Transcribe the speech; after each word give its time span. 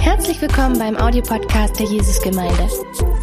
Herzlich 0.00 0.40
willkommen 0.42 0.78
beim 0.78 0.96
Audiopodcast 0.96 1.78
der 1.78 1.86
Jesusgemeinde. 1.86 2.68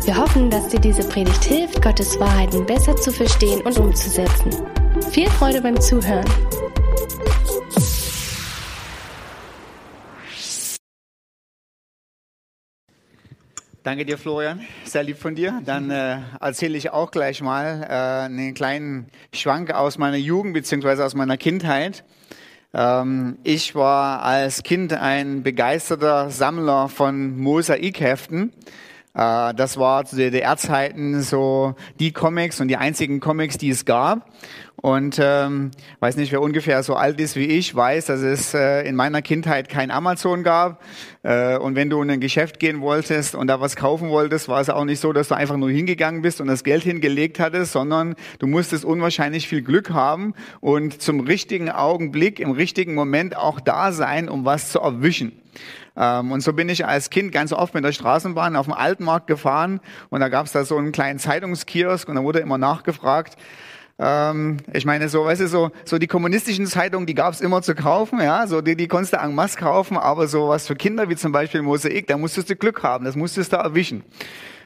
Wir 0.03 0.17
hoffen, 0.17 0.49
dass 0.49 0.67
dir 0.69 0.79
diese 0.79 1.07
Predigt 1.07 1.43
hilft, 1.43 1.81
Gottes 1.81 2.19
Wahrheiten 2.19 2.65
besser 2.65 2.95
zu 2.95 3.11
verstehen 3.11 3.61
und 3.61 3.77
umzusetzen. 3.77 4.51
Viel 5.11 5.29
Freude 5.29 5.61
beim 5.61 5.79
Zuhören. 5.79 6.25
Danke 13.83 14.05
dir, 14.05 14.17
Florian. 14.17 14.61
Sehr 14.85 15.03
lieb 15.03 15.17
von 15.19 15.35
dir. 15.35 15.61
Dann 15.63 15.91
äh, 15.91 16.17
erzähle 16.41 16.75
ich 16.77 16.89
auch 16.89 17.11
gleich 17.11 17.41
mal 17.41 17.83
äh, 17.83 18.25
einen 18.25 18.55
kleinen 18.55 19.09
Schwank 19.31 19.71
aus 19.71 19.99
meiner 19.99 20.17
Jugend 20.17 20.55
beziehungsweise 20.55 21.05
aus 21.05 21.13
meiner 21.13 21.37
Kindheit. 21.37 22.03
Ähm, 22.75 23.37
ich 23.43 23.73
war 23.73 24.21
als 24.23 24.63
Kind 24.63 24.91
ein 24.91 25.43
begeisterter 25.43 26.29
Sammler 26.29 26.89
von 26.89 27.37
Mosaikheften. 27.37 28.51
Äh, 29.15 29.53
das 29.53 29.77
war 29.77 30.05
zu 30.05 30.17
DDR-Zeiten 30.17 31.21
so 31.21 31.75
die 31.99 32.11
Comics 32.11 32.59
und 32.59 32.67
die 32.67 32.77
einzigen 32.77 33.19
Comics, 33.19 33.57
die 33.57 33.69
es 33.69 33.85
gab. 33.85 34.29
Und 34.85 35.19
ähm, 35.19 35.71
weiß 35.99 36.17
nicht, 36.17 36.31
wer 36.31 36.41
ungefähr 36.41 36.83
so 36.83 36.95
alt 36.95 37.19
ist 37.19 37.35
wie 37.35 37.45
ich, 37.45 37.73
weiß, 37.73 38.05
dass 38.05 38.21
es 38.21 38.53
äh, 38.53 38.87
in 38.87 38.95
meiner 38.95 39.21
Kindheit 39.23 39.67
kein 39.67 39.89
Amazon 39.89 40.43
gab. 40.43 40.83
Äh, 41.23 41.57
und 41.57 41.75
wenn 41.75 41.89
du 41.89 42.01
in 42.03 42.11
ein 42.11 42.19
Geschäft 42.19 42.59
gehen 42.59 42.81
wolltest 42.81 43.33
und 43.33 43.47
da 43.47 43.59
was 43.59 43.75
kaufen 43.75 44.09
wolltest, 44.09 44.47
war 44.47 44.61
es 44.61 44.69
auch 44.69 44.85
nicht 44.85 44.99
so, 44.99 45.11
dass 45.11 45.29
du 45.29 45.35
einfach 45.35 45.57
nur 45.57 45.71
hingegangen 45.71 46.21
bist 46.21 46.39
und 46.39 46.47
das 46.47 46.63
Geld 46.63 46.83
hingelegt 46.83 47.39
hattest, 47.39 47.71
sondern 47.71 48.15
du 48.37 48.45
musstest 48.45 48.85
unwahrscheinlich 48.85 49.47
viel 49.47 49.63
Glück 49.63 49.91
haben 49.91 50.35
und 50.59 51.01
zum 51.01 51.21
richtigen 51.21 51.71
Augenblick, 51.71 52.39
im 52.39 52.51
richtigen 52.51 52.93
Moment 52.93 53.35
auch 53.35 53.59
da 53.59 53.91
sein, 53.91 54.29
um 54.29 54.45
was 54.45 54.71
zu 54.71 54.79
erwischen. 54.79 55.31
Ähm, 55.95 56.31
und 56.31 56.41
so 56.41 56.53
bin 56.53 56.69
ich 56.69 56.85
als 56.85 57.09
Kind 57.09 57.31
ganz 57.31 57.53
oft 57.53 57.73
mit 57.73 57.83
der 57.83 57.91
Straßenbahn 57.91 58.55
auf 58.55 58.65
dem 58.65 58.73
Altmarkt 58.73 59.27
gefahren 59.27 59.79
und 60.09 60.19
da 60.19 60.29
gab 60.29 60.45
es 60.45 60.51
da 60.51 60.65
so 60.65 60.77
einen 60.77 60.91
kleinen 60.91 61.19
Zeitungskiosk 61.19 62.07
und 62.09 62.15
da 62.15 62.23
wurde 62.23 62.39
immer 62.39 62.57
nachgefragt, 62.57 63.37
ähm, 63.97 64.57
ich 64.73 64.85
meine, 64.85 65.07
so, 65.07 65.23
weißt 65.23 65.41
du, 65.41 65.47
so, 65.47 65.71
so 65.85 65.97
die 65.97 66.07
kommunistischen 66.07 66.65
Zeitungen, 66.67 67.05
die 67.05 67.13
gab's 67.13 67.39
immer 67.39 67.61
zu 67.61 67.75
kaufen, 67.75 68.19
ja, 68.19 68.45
so 68.45 68.61
die, 68.61 68.75
die 68.75 68.87
konntest 68.87 69.13
du 69.13 69.17
en 69.17 69.33
masse 69.33 69.57
kaufen, 69.57 69.97
aber 69.97 70.27
so 70.27 70.49
was 70.49 70.67
für 70.67 70.75
Kinder 70.75 71.07
wie 71.09 71.15
zum 71.15 71.31
Beispiel 71.31 71.61
Mosaik, 71.61 72.07
da 72.07 72.17
musstest 72.17 72.49
du 72.49 72.55
Glück 72.55 72.83
haben, 72.83 73.05
das 73.05 73.15
musstest 73.15 73.53
du 73.53 73.57
erwischen. 73.57 74.03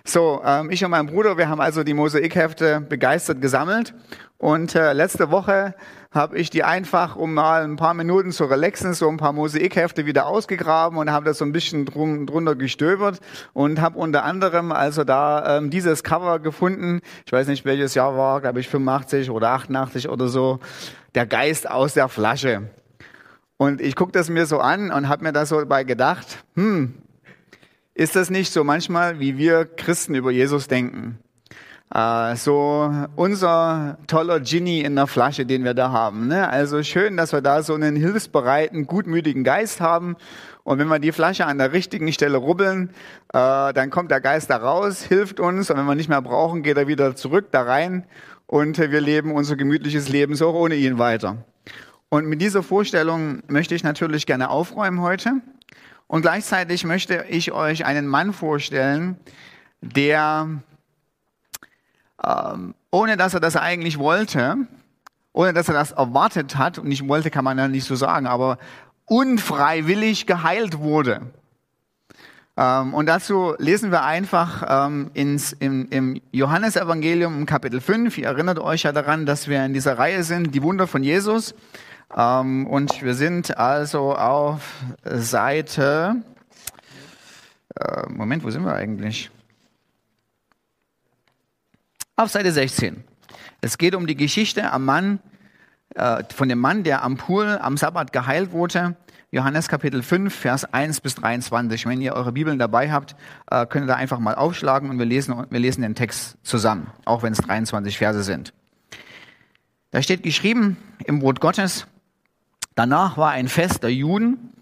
So, 0.05 0.41
ähm, 0.45 0.71
ich 0.71 0.83
und 0.83 0.91
mein 0.91 1.07
Bruder, 1.07 1.37
wir 1.37 1.49
haben 1.49 1.61
also 1.61 1.83
die 1.83 1.93
Mosaikhefte 1.93 2.81
begeistert 2.81 3.41
gesammelt 3.41 3.93
und 4.37 4.73
äh, 4.73 4.93
letzte 4.93 5.31
Woche 5.31 5.75
habe 6.11 6.37
ich 6.37 6.49
die 6.49 6.63
einfach, 6.63 7.15
um 7.15 7.33
mal 7.33 7.63
ein 7.63 7.75
paar 7.75 7.93
Minuten 7.93 8.31
zu 8.31 8.45
relaxen, 8.45 8.93
so 8.93 9.07
ein 9.09 9.17
paar 9.17 9.33
Mosaikhefte 9.33 10.05
wieder 10.05 10.25
ausgegraben 10.25 10.97
und 10.97 11.11
habe 11.11 11.25
das 11.25 11.37
so 11.37 11.45
ein 11.45 11.51
bisschen 11.51 11.85
drum, 11.85 12.25
drunter 12.25 12.55
gestöbert 12.55 13.19
und 13.53 13.81
habe 13.81 13.99
unter 13.99 14.23
anderem 14.23 14.71
also 14.71 15.03
da 15.03 15.57
ähm, 15.57 15.69
dieses 15.69 16.03
Cover 16.03 16.39
gefunden. 16.39 17.01
Ich 17.25 17.31
weiß 17.31 17.47
nicht, 17.47 17.65
welches 17.65 17.93
Jahr 17.93 18.17
war, 18.17 18.41
glaube 18.41 18.61
ich 18.61 18.69
85 18.69 19.29
oder 19.29 19.49
88 19.49 20.09
oder 20.09 20.29
so. 20.29 20.59
Der 21.13 21.25
Geist 21.25 21.69
aus 21.69 21.93
der 21.93 22.07
Flasche. 22.07 22.69
Und 23.57 23.81
ich 23.81 23.95
gucke 23.95 24.13
das 24.13 24.29
mir 24.29 24.45
so 24.45 24.59
an 24.59 24.89
und 24.89 25.09
habe 25.09 25.23
mir 25.23 25.33
da 25.33 25.45
so 25.45 25.59
dabei 25.59 25.83
gedacht, 25.83 26.43
hm, 26.55 26.95
ist 27.99 28.15
das 28.15 28.29
nicht 28.29 28.53
so 28.53 28.63
manchmal, 28.63 29.19
wie 29.19 29.37
wir 29.37 29.65
Christen 29.65 30.15
über 30.15 30.31
Jesus 30.31 30.69
denken? 30.69 31.19
Uh, 31.93 32.33
so 32.35 32.89
unser 33.17 33.97
toller 34.07 34.39
Ginny 34.39 34.79
in 34.81 34.95
der 34.95 35.05
Flasche, 35.05 35.45
den 35.45 35.65
wir 35.65 35.73
da 35.73 35.91
haben. 35.91 36.29
Ne? 36.29 36.47
Also 36.47 36.81
schön, 36.81 37.17
dass 37.17 37.33
wir 37.33 37.41
da 37.41 37.61
so 37.61 37.73
einen 37.73 37.97
hilfsbereiten, 37.97 38.87
gutmütigen 38.87 39.43
Geist 39.43 39.81
haben. 39.81 40.15
Und 40.63 40.79
wenn 40.79 40.87
wir 40.87 40.99
die 40.99 41.11
Flasche 41.11 41.45
an 41.45 41.57
der 41.57 41.73
richtigen 41.73 42.13
Stelle 42.13 42.37
rubbeln, 42.37 42.91
uh, 43.35 43.73
dann 43.73 43.89
kommt 43.89 44.11
der 44.11 44.21
Geist 44.21 44.49
da 44.49 44.55
raus, 44.55 45.03
hilft 45.03 45.41
uns. 45.41 45.69
Und 45.69 45.75
wenn 45.75 45.85
wir 45.85 45.95
nicht 45.95 46.09
mehr 46.09 46.21
brauchen, 46.21 46.63
geht 46.63 46.77
er 46.77 46.87
wieder 46.87 47.17
zurück 47.17 47.47
da 47.51 47.63
rein. 47.63 48.05
Und 48.47 48.77
wir 48.77 49.01
leben 49.01 49.33
unser 49.33 49.57
gemütliches 49.57 50.07
Leben 50.07 50.35
so 50.35 50.51
ohne 50.51 50.75
ihn 50.75 50.99
weiter. 50.99 51.43
Und 52.07 52.27
mit 52.27 52.41
dieser 52.41 52.63
Vorstellung 52.63 53.43
möchte 53.49 53.75
ich 53.75 53.83
natürlich 53.83 54.25
gerne 54.25 54.49
aufräumen 54.51 55.01
heute. 55.01 55.41
Und 56.09 56.23
gleichzeitig 56.23 56.85
möchte 56.85 57.25
ich 57.29 57.51
euch 57.51 57.85
einen 57.85 58.07
Mann 58.07 58.33
vorstellen, 58.33 59.15
der 59.79 60.49
ähm, 62.25 62.73
ohne 62.89 63.15
dass 63.15 63.35
er 63.35 63.39
das 63.39 63.55
eigentlich 63.55 63.99
wollte, 63.99 64.57
ohne 65.33 65.53
dass 65.53 65.67
er 65.67 65.75
das 65.75 65.91
erwartet 65.91 66.57
hat, 66.57 66.79
und 66.79 66.91
ich 66.91 67.07
wollte 67.07 67.29
kann 67.29 67.43
man 67.43 67.59
ja 67.59 67.67
nicht 67.67 67.85
so 67.85 67.95
sagen, 67.95 68.25
aber 68.25 68.57
unfreiwillig 69.05 70.25
geheilt 70.25 70.79
wurde. 70.79 71.21
Ähm, 72.57 72.95
und 72.95 73.05
dazu 73.05 73.53
lesen 73.59 73.91
wir 73.91 74.03
einfach 74.03 74.65
ähm, 74.67 75.11
ins, 75.13 75.53
im, 75.53 75.89
im 75.91 76.19
Johannesevangelium 76.31 77.37
im 77.37 77.45
Kapitel 77.45 77.81
5. 77.81 78.17
Ihr 78.17 78.25
erinnert 78.25 78.57
euch 78.57 78.81
ja 78.81 78.91
daran, 78.91 79.27
dass 79.27 79.47
wir 79.47 79.63
in 79.63 79.73
dieser 79.73 79.99
Reihe 79.99 80.23
sind, 80.23 80.55
die 80.55 80.63
Wunder 80.63 80.87
von 80.87 81.03
Jesus. 81.03 81.53
Ähm, 82.15 82.67
und 82.67 83.01
wir 83.01 83.13
sind 83.13 83.57
also 83.57 84.15
auf 84.15 84.83
Seite, 85.03 86.23
äh, 87.75 88.09
Moment, 88.09 88.43
wo 88.43 88.49
sind 88.49 88.63
wir 88.63 88.73
eigentlich? 88.73 89.29
Auf 92.15 92.31
Seite 92.31 92.51
16. 92.51 93.03
Es 93.61 93.77
geht 93.77 93.95
um 93.95 94.07
die 94.07 94.15
Geschichte 94.15 94.71
am 94.71 94.85
Mann, 94.85 95.19
äh, 95.95 96.23
von 96.33 96.49
dem 96.49 96.59
Mann, 96.59 96.83
der 96.83 97.03
am 97.03 97.17
Pool 97.17 97.57
am 97.61 97.77
Sabbat 97.77 98.11
geheilt 98.11 98.51
wurde. 98.51 98.95
Johannes 99.31 99.67
Kapitel 99.67 100.01
5, 100.01 100.33
Vers 100.33 100.65
1 100.73 101.01
bis 101.01 101.15
23. 101.15 101.85
Wenn 101.85 102.01
ihr 102.01 102.13
eure 102.13 102.31
Bibeln 102.31 102.57
dabei 102.57 102.91
habt, 102.91 103.15
äh, 103.51 103.65
könnt 103.67 103.85
ihr 103.85 103.87
da 103.87 103.95
einfach 103.95 104.17
mal 104.17 104.33
aufschlagen 104.33 104.89
und 104.89 104.97
wir 104.97 105.05
lesen, 105.05 105.45
wir 105.49 105.59
lesen 105.59 105.81
den 105.83 105.93
Text 105.93 106.37
zusammen, 106.41 106.87
auch 107.05 107.21
wenn 107.21 107.33
es 107.33 107.39
23 107.39 107.97
Verse 107.97 108.23
sind. 108.23 108.53
Da 109.91 110.01
steht 110.01 110.23
geschrieben 110.23 110.77
im 111.05 111.21
Wort 111.21 111.41
Gottes, 111.41 111.85
danach 112.79 113.17
war 113.17 113.31
ein 113.31 113.49
Fest 113.49 113.83
der 113.83 113.93
Juden 113.93 114.53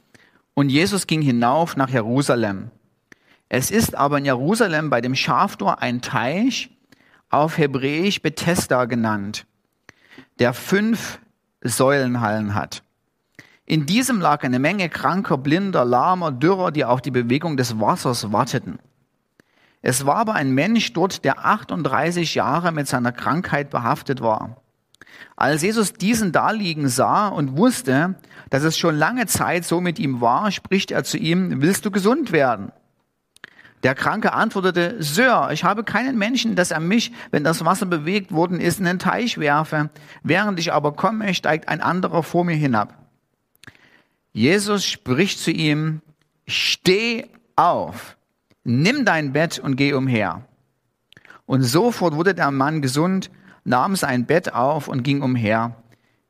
und 0.55 0.69
Jesus 0.69 1.05
ging 1.05 1.21
hinauf 1.21 1.77
nach 1.77 1.89
Jerusalem. 1.89 2.71
Es 3.47 3.69
ist 3.69 3.93
aber 3.93 4.17
in 4.17 4.25
Jerusalem 4.25 4.89
bei 4.89 5.01
dem 5.01 5.13
Schaftor 5.13 5.83
ein 5.83 6.01
Teich, 6.01 6.71
auf 7.29 7.59
Hebräisch 7.59 8.23
Bethesda 8.23 8.85
genannt, 8.85 9.45
der 10.39 10.55
fünf 10.55 11.19
Säulenhallen 11.61 12.55
hat. 12.55 12.81
In 13.67 13.85
diesem 13.85 14.19
lag 14.19 14.43
eine 14.43 14.57
Menge 14.57 14.89
kranker, 14.89 15.37
blinder, 15.37 15.85
lahmer, 15.85 16.31
dürrer, 16.31 16.71
die 16.71 16.85
auf 16.85 17.03
die 17.03 17.11
Bewegung 17.11 17.55
des 17.55 17.79
Wassers 17.79 18.31
warteten. 18.31 18.79
Es 19.83 20.07
war 20.07 20.15
aber 20.15 20.33
ein 20.33 20.55
Mensch 20.55 20.91
dort, 20.93 21.23
der 21.23 21.45
38 21.45 22.33
Jahre 22.33 22.71
mit 22.71 22.87
seiner 22.87 23.11
Krankheit 23.11 23.69
behaftet 23.69 24.21
war. 24.21 24.57
Als 25.35 25.61
Jesus 25.61 25.93
diesen 25.93 26.31
daliegen 26.31 26.89
sah 26.89 27.27
und 27.27 27.57
wusste, 27.57 28.15
dass 28.49 28.63
es 28.63 28.77
schon 28.77 28.95
lange 28.95 29.27
Zeit 29.27 29.65
so 29.65 29.81
mit 29.81 29.99
ihm 29.99 30.21
war, 30.21 30.51
spricht 30.51 30.91
er 30.91 31.03
zu 31.03 31.17
ihm, 31.17 31.61
willst 31.61 31.85
du 31.85 31.91
gesund 31.91 32.31
werden? 32.31 32.71
Der 33.83 33.93
Kranke 33.93 34.33
antwortete, 34.33 34.95
Sir, 34.99 35.49
ich 35.51 35.63
habe 35.63 35.83
keinen 35.83 36.17
Menschen, 36.17 36.55
dass 36.55 36.71
er 36.71 36.79
mich, 36.79 37.11
wenn 37.29 37.43
das 37.43 37.63
Wasser 37.63 37.85
bewegt 37.85 38.31
worden 38.31 38.59
ist, 38.59 38.79
in 38.79 38.85
den 38.85 38.99
Teich 38.99 39.37
werfe. 39.37 39.91
Während 40.23 40.59
ich 40.59 40.73
aber 40.73 40.93
komme, 40.93 41.33
steigt 41.35 41.67
ein 41.69 41.81
anderer 41.81 42.23
vor 42.23 42.43
mir 42.43 42.55
hinab. 42.55 42.97
Jesus 44.33 44.85
spricht 44.85 45.39
zu 45.39 45.51
ihm, 45.51 46.01
steh 46.47 47.27
auf, 47.55 48.17
nimm 48.63 49.05
dein 49.05 49.33
Bett 49.33 49.59
und 49.59 49.75
geh 49.75 49.93
umher. 49.93 50.45
Und 51.45 51.61
sofort 51.61 52.15
wurde 52.15 52.33
der 52.33 52.51
Mann 52.51 52.81
gesund, 52.81 53.29
nahm 53.67 53.95
sein 53.95 54.25
Bett 54.25 54.53
auf 54.53 54.87
und 54.87 55.03
ging 55.03 55.21
umher. 55.21 55.75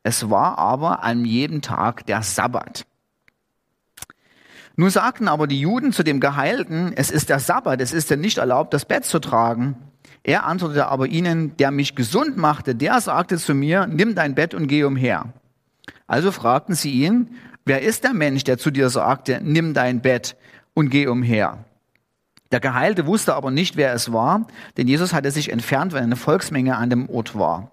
Es 0.02 0.28
war 0.28 0.58
aber 0.58 1.04
an 1.04 1.24
jedem 1.24 1.62
Tag 1.62 2.04
der 2.06 2.22
Sabbat. 2.22 2.84
Nun 4.76 4.90
sagten 4.90 5.28
aber 5.28 5.46
die 5.46 5.60
Juden 5.60 5.92
zu 5.92 6.02
dem 6.02 6.20
Geheilten, 6.20 6.92
es 6.94 7.10
ist 7.10 7.28
der 7.30 7.40
Sabbat, 7.40 7.80
es 7.80 7.92
ist 7.92 8.10
ja 8.10 8.16
nicht 8.16 8.38
erlaubt, 8.38 8.74
das 8.74 8.84
Bett 8.84 9.04
zu 9.04 9.18
tragen. 9.18 9.76
Er 10.22 10.44
antwortete 10.46 10.86
aber 10.86 11.06
ihnen, 11.06 11.56
der 11.56 11.70
mich 11.70 11.94
gesund 11.94 12.36
machte, 12.36 12.74
der 12.74 13.00
sagte 13.00 13.38
zu 13.38 13.54
mir, 13.54 13.86
nimm 13.86 14.14
dein 14.14 14.34
Bett 14.34 14.54
und 14.54 14.66
geh 14.66 14.84
umher. 14.84 15.32
Also 16.06 16.32
fragten 16.32 16.74
sie 16.74 16.90
ihn, 16.90 17.36
wer 17.64 17.82
ist 17.82 18.04
der 18.04 18.14
Mensch, 18.14 18.44
der 18.44 18.58
zu 18.58 18.70
dir 18.70 18.90
sagte, 18.90 19.40
nimm 19.42 19.74
dein 19.74 20.00
Bett 20.00 20.36
und 20.74 20.90
geh 20.90 21.06
umher? 21.06 21.64
Der 22.50 22.60
Geheilte 22.60 23.06
wusste 23.06 23.34
aber 23.34 23.50
nicht, 23.50 23.76
wer 23.76 23.92
es 23.92 24.12
war, 24.12 24.46
denn 24.76 24.88
Jesus 24.88 25.12
hatte 25.12 25.30
sich 25.30 25.52
entfernt, 25.52 25.92
weil 25.92 26.02
eine 26.02 26.16
Volksmenge 26.16 26.76
an 26.76 26.90
dem 26.90 27.08
Ort 27.10 27.38
war. 27.38 27.72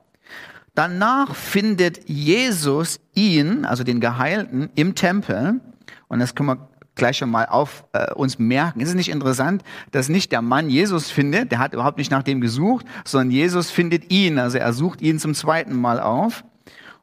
Danach 0.73 1.33
findet 1.33 2.09
Jesus 2.09 2.99
ihn, 3.13 3.63
also 3.63 3.85
den 3.85 4.01
Geheilten, 4.01 4.69
im 4.75 4.93
Tempel. 4.93 5.61
Und 6.09 6.19
das 6.19 6.35
können 6.35 6.49
wir 6.49 6.67
gleich 6.95 7.17
schon 7.17 7.29
mal 7.29 7.45
auf 7.45 7.85
äh, 7.93 8.13
uns 8.13 8.39
merken. 8.39 8.81
Ist 8.81 8.89
es 8.89 8.95
nicht 8.95 9.09
interessant, 9.09 9.63
dass 9.91 10.09
nicht 10.09 10.33
der 10.33 10.41
Mann 10.41 10.69
Jesus 10.69 11.11
findet, 11.11 11.51
der 11.51 11.59
hat 11.59 11.73
überhaupt 11.73 11.97
nicht 11.97 12.11
nach 12.11 12.23
dem 12.23 12.41
gesucht, 12.41 12.85
sondern 13.05 13.31
Jesus 13.31 13.71
findet 13.71 14.11
ihn, 14.11 14.39
also 14.39 14.57
er 14.57 14.73
sucht 14.73 15.01
ihn 15.01 15.19
zum 15.19 15.33
zweiten 15.33 15.75
Mal 15.75 15.99
auf 15.99 16.43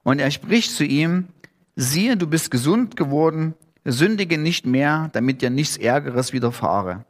und 0.03 0.19
er 0.19 0.31
spricht 0.31 0.73
zu 0.73 0.85
ihm, 0.85 1.29
siehe, 1.77 2.17
du 2.17 2.27
bist 2.27 2.51
gesund 2.51 2.97
geworden, 2.97 3.55
sündige 3.85 4.39
nicht 4.39 4.67
mehr, 4.67 5.11
damit 5.13 5.43
dir 5.43 5.51
nichts 5.51 5.77
Ärgeres 5.77 6.33
widerfahre. 6.33 7.05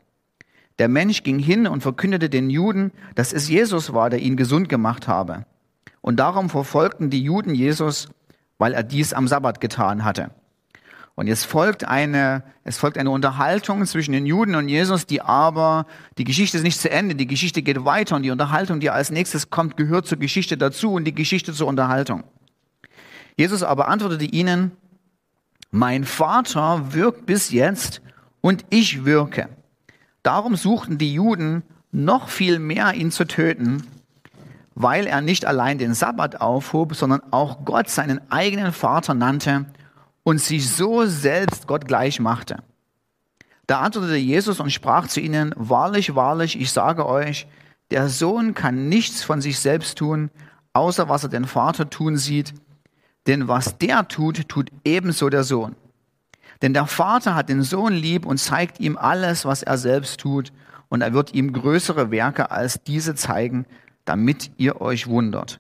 Der 0.83 0.89
Mensch 0.89 1.23
ging 1.23 1.39
hin 1.39 1.69
und 1.69 1.81
verkündete 1.81 2.29
den 2.29 2.51
Juden, 2.51 2.91
dass 3.15 3.33
es 3.33 3.49
Jesus 3.49 3.93
war, 3.93 4.11
der 4.11 4.19
ihn 4.19 4.37
gesund 4.37 4.69
gemacht 4.69 5.07
habe. 5.07 5.47
Und 6.01 6.17
darum 6.17 6.51
verfolgten 6.51 7.09
die 7.09 7.23
Juden 7.23 7.55
Jesus, 7.55 8.09
weil 8.59 8.73
er 8.75 8.83
dies 8.83 9.13
am 9.13 9.29
Sabbat 9.29 9.61
getan 9.61 10.03
hatte. 10.03 10.33
Und 11.15 11.29
jetzt 11.29 11.47
folgt 11.47 11.85
eine, 11.85 12.43
es 12.65 12.79
folgt 12.79 12.99
eine 12.99 13.11
Unterhaltung 13.11 13.87
zwischen 13.87 14.11
den 14.11 14.27
Juden 14.27 14.57
und 14.57 14.69
Jesus, 14.69 15.07
die 15.07 15.21
aber, 15.21 15.87
die 16.19 16.25
Geschichte 16.25 16.57
ist 16.57 16.65
nicht 16.65 16.81
zu 16.81 16.91
Ende, 16.91 17.15
die 17.15 17.29
Geschichte 17.29 17.63
geht 17.63 17.85
weiter 17.85 18.17
und 18.17 18.25
die 18.25 18.33
Unterhaltung, 18.33 18.81
die 18.81 18.91
als 18.91 19.13
nächstes 19.13 19.51
kommt, 19.51 19.77
gehört 19.77 20.09
zur 20.09 20.19
Geschichte 20.19 20.57
dazu 20.57 20.95
und 20.95 21.05
die 21.05 21.15
Geschichte 21.15 21.53
zur 21.53 21.69
Unterhaltung. 21.69 22.25
Jesus 23.37 23.63
aber 23.63 23.87
antwortete 23.87 24.25
ihnen, 24.25 24.73
mein 25.71 26.03
Vater 26.03 26.93
wirkt 26.93 27.25
bis 27.25 27.53
jetzt 27.53 28.03
und 28.41 28.65
ich 28.71 29.05
wirke. 29.05 29.49
Darum 30.23 30.57
suchten 30.57 30.99
die 30.99 31.15
Juden 31.15 31.63
noch 31.91 32.29
viel 32.29 32.59
mehr, 32.59 32.95
ihn 32.95 33.11
zu 33.11 33.27
töten, 33.27 33.87
weil 34.75 35.07
er 35.07 35.21
nicht 35.21 35.45
allein 35.45 35.79
den 35.79 35.95
Sabbat 35.95 36.41
aufhob, 36.41 36.95
sondern 36.95 37.23
auch 37.31 37.65
Gott 37.65 37.89
seinen 37.89 38.21
eigenen 38.31 38.73
Vater 38.73 39.15
nannte 39.15 39.67
und 40.23 40.41
sich 40.41 40.71
so 40.71 41.05
selbst 41.07 41.67
Gott 41.67 41.87
gleich 41.87 42.21
machte. 42.21 42.63
Da 43.67 43.81
antwortete 43.81 44.17
Jesus 44.17 44.61
und 44.61 44.71
sprach 44.71 45.09
zu 45.09 45.21
ihnen, 45.21 45.55
wahrlich, 45.57 46.15
wahrlich, 46.15 46.61
ich 46.61 46.71
sage 46.73 47.07
euch, 47.07 47.47
der 47.91 48.09
Sohn 48.09 48.55
kann 48.55 48.89
nichts 48.89 49.23
von 49.23 49.41
sich 49.41 49.59
selbst 49.59 49.99
tun, 49.99 50.31
außer 50.73 51.09
was 51.09 51.25
er 51.25 51.29
den 51.29 51.45
Vater 51.45 51.91
tun 51.91 52.17
sieht, 52.17 52.55
denn 53.27 53.49
was 53.49 53.79
der 53.79 54.09
tut, 54.09 54.49
tut 54.49 54.71
ebenso 54.85 55.29
der 55.29 55.45
Sohn. 55.45 55.77
Denn 56.63 56.73
der 56.73 56.87
Vater 56.87 57.35
hat 57.35 57.49
den 57.49 57.63
Sohn 57.63 57.93
lieb 57.93 58.25
und 58.25 58.39
zeigt 58.39 58.81
ihm 58.81 58.97
alles, 58.97 59.45
was 59.45 59.63
er 59.63 59.77
selbst 59.77 60.21
tut, 60.21 60.53
und 60.89 61.01
er 61.01 61.13
wird 61.13 61.35
ihm 61.35 61.53
größere 61.53 62.11
Werke 62.11 62.51
als 62.51 62.83
diese 62.85 63.15
zeigen, 63.15 63.67
damit 64.05 64.51
ihr 64.59 64.81
euch 64.81 65.07
wundert. 65.07 65.59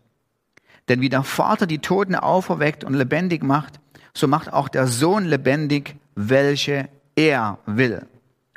Denn 0.89 1.01
wie 1.01 1.09
der 1.09 1.23
Vater 1.23 1.67
die 1.67 1.79
Toten 1.79 2.15
auferweckt 2.15 2.85
und 2.85 2.95
lebendig 2.95 3.43
macht, 3.43 3.81
so 4.15 4.29
macht 4.29 4.53
auch 4.53 4.69
der 4.69 4.87
Sohn 4.87 5.25
lebendig, 5.25 5.97
welche 6.15 6.89
er 7.17 7.59
will. 7.67 8.07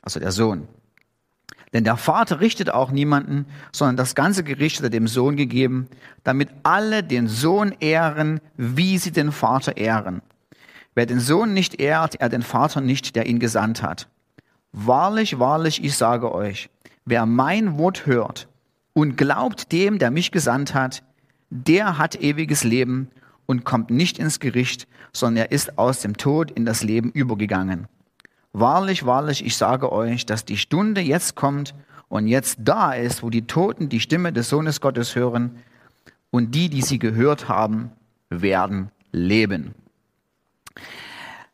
Also 0.04 0.20
der 0.20 0.32
Sohn. 0.32 0.68
Denn 1.74 1.84
der 1.84 1.98
Vater 1.98 2.42
richtet 2.42 2.70
auch 2.70 2.92
niemanden, 2.92 3.46
sondern 3.72 3.98
das 3.98 4.16
ganze 4.16 4.44
Gericht 4.44 4.78
hat 4.78 4.86
er 4.86 4.90
dem 4.90 5.08
Sohn 5.08 5.36
gegeben, 5.36 5.88
damit 6.24 6.50
alle 6.64 7.04
den 7.04 7.28
Sohn 7.28 7.74
ehren, 7.80 8.40
wie 8.56 8.98
sie 8.98 9.12
den 9.12 9.32
Vater 9.32 9.78
ehren. 9.78 10.22
Wer 10.96 11.06
den 11.06 11.20
Sohn 11.20 11.54
nicht 11.54 11.82
ehrt, 11.82 12.16
er 12.16 12.30
den 12.30 12.42
Vater 12.42 12.80
nicht, 12.80 13.18
der 13.18 13.26
ihn 13.26 13.40
gesandt 13.40 13.84
hat. 13.84 14.08
Wahrlich, 14.72 15.40
wahrlich, 15.40 15.84
ich 15.84 15.96
sage 15.96 16.34
euch, 16.34 16.70
wer 17.04 17.26
mein 17.26 17.78
Wort 17.78 18.06
hört 18.06 18.48
und 18.94 19.18
glaubt 19.18 19.74
dem, 19.74 20.00
der 20.00 20.10
mich 20.10 20.32
gesandt 20.32 20.74
hat, 20.74 21.04
der 21.50 21.98
hat 21.98 22.16
ewiges 22.16 22.64
Leben 22.64 23.10
und 23.46 23.66
kommt 23.66 23.90
nicht 23.90 24.18
ins 24.18 24.40
Gericht, 24.40 24.88
sondern 25.12 25.46
er 25.46 25.52
ist 25.52 25.78
aus 25.78 26.00
dem 26.00 26.16
Tod 26.18 26.50
in 26.52 26.66
das 26.66 26.82
Leben 26.82 27.12
übergegangen. 27.12 27.88
Wahrlich, 28.54 29.06
wahrlich, 29.06 29.46
ich 29.46 29.58
sage 29.58 29.92
euch, 29.92 30.26
dass 30.26 30.46
die 30.46 30.58
Stunde 30.58 31.02
jetzt 31.02 31.36
kommt 31.36 31.76
und 32.08 32.28
jetzt 32.28 32.60
da 32.64 32.94
ist, 32.94 33.22
wo 33.22 33.30
die 33.30 33.48
Toten 33.48 33.90
die 33.90 34.00
Stimme 34.00 34.32
des 34.32 34.48
Sohnes 34.48 34.80
Gottes 34.80 35.14
hören 35.16 35.58
und 36.32 36.56
die, 36.56 36.70
die 36.70 36.82
sie 36.82 37.00
gehört 37.00 37.50
haben, 37.50 37.92
werden 38.30 38.92
leben. 39.12 39.76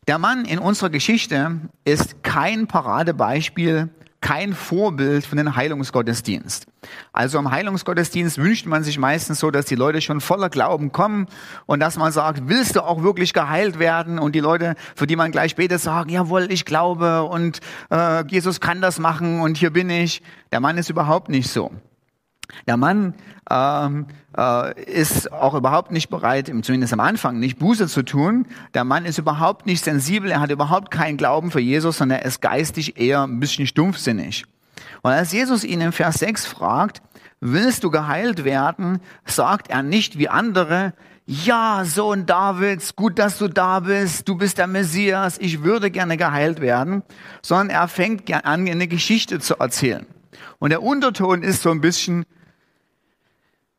Der 0.08 0.18
Mann 0.18 0.46
in 0.46 0.60
unserer 0.60 0.90
Geschichte 0.90 1.60
ist 1.86 2.24
kein 2.24 2.68
Paradebeispiel 2.68 3.90
kein 4.22 4.54
Vorbild 4.54 5.26
für 5.26 5.36
den 5.36 5.56
Heilungsgottesdienst. 5.56 6.68
Also 7.12 7.40
im 7.40 7.50
Heilungsgottesdienst 7.50 8.38
wünscht 8.38 8.68
man 8.68 8.84
sich 8.84 9.00
meistens 9.00 9.40
so, 9.40 9.50
dass 9.50 9.66
die 9.66 9.76
Leute 9.76 10.00
schon 10.00 10.22
voller 10.22 10.50
Glauben 10.50 10.92
kommen 10.92 11.26
und 11.66 11.80
dass 11.80 11.98
man 11.98 12.12
sagt, 12.12 12.48
willst 12.48 12.76
du 12.76 12.82
auch 12.82 13.02
wirklich 13.02 13.34
geheilt 13.34 13.80
werden? 13.80 14.20
Und 14.20 14.36
die 14.36 14.40
Leute, 14.40 14.76
für 14.96 15.08
die 15.08 15.16
man 15.16 15.32
gleich 15.32 15.56
betet, 15.56 15.82
sagen, 15.82 16.12
jawohl, 16.12 16.52
ich 16.52 16.66
glaube 16.66 17.24
und 17.24 17.60
äh, 17.90 18.24
Jesus 18.28 18.62
kann 18.62 18.80
das 18.80 19.00
machen 19.00 19.42
und 19.42 19.58
hier 19.58 19.72
bin 19.72 19.90
ich. 19.90 20.22
Der 20.52 20.60
Mann 20.60 20.78
ist 20.78 20.90
überhaupt 20.90 21.30
nicht 21.30 21.50
so. 21.50 21.72
Der 22.68 22.78
Mann 22.78 23.14
ähm, 23.50 24.06
äh, 24.38 24.84
ist 24.84 25.32
auch 25.32 25.54
überhaupt 25.54 25.92
nicht 25.92 26.10
bereit, 26.10 26.52
zumindest 26.62 26.94
am 26.94 27.00
Anfang 27.00 27.40
nicht 27.40 27.60
Buße 27.60 27.88
zu 27.88 28.04
tun. 28.04 28.46
Der 28.74 28.84
Mann 28.84 29.06
ist 29.06 29.18
überhaupt 29.18 29.66
nicht 29.66 29.84
sensibel, 29.84 30.32
er 30.32 30.40
hat 30.40 30.52
überhaupt 30.52 30.92
keinen 30.92 31.18
Glauben 31.18 31.52
für 31.52 31.60
Jesus, 31.60 31.98
sondern 31.98 32.20
er 32.20 32.26
ist 32.26 32.42
geistig 32.42 33.00
eher 33.00 33.24
ein 33.24 33.40
bisschen 33.40 33.68
stumpfsinnig. 33.68 34.46
Und 35.02 35.12
als 35.12 35.32
Jesus 35.32 35.64
ihn 35.64 35.82
im 35.82 35.92
Vers 35.92 36.20
6 36.20 36.46
fragt, 36.46 37.02
willst 37.40 37.84
du 37.84 37.90
geheilt 37.90 38.44
werden, 38.44 39.00
sagt 39.26 39.70
er 39.70 39.82
nicht 39.82 40.18
wie 40.18 40.30
andere, 40.30 40.94
ja, 41.26 41.84
Sohn 41.86 42.26
Davids, 42.26 42.96
gut, 42.96 43.18
dass 43.18 43.38
du 43.38 43.48
da 43.48 43.80
bist, 43.80 44.28
du 44.28 44.36
bist 44.36 44.58
der 44.58 44.68
Messias, 44.68 45.38
ich 45.38 45.64
würde 45.64 45.90
gerne 45.90 46.18
geheilt 46.18 46.62
werden, 46.62 47.04
sondern 47.42 47.70
er 47.70 47.88
fängt 47.88 48.32
an, 48.34 48.68
eine 48.68 48.88
Geschichte 48.88 49.40
zu 49.40 49.56
erzählen. 49.58 50.06
Und 50.60 50.72
der 50.72 50.84
Unterton 50.84 51.42
ist 51.42 51.62
so 51.62 51.72
ein 51.72 51.82
bisschen, 51.82 52.26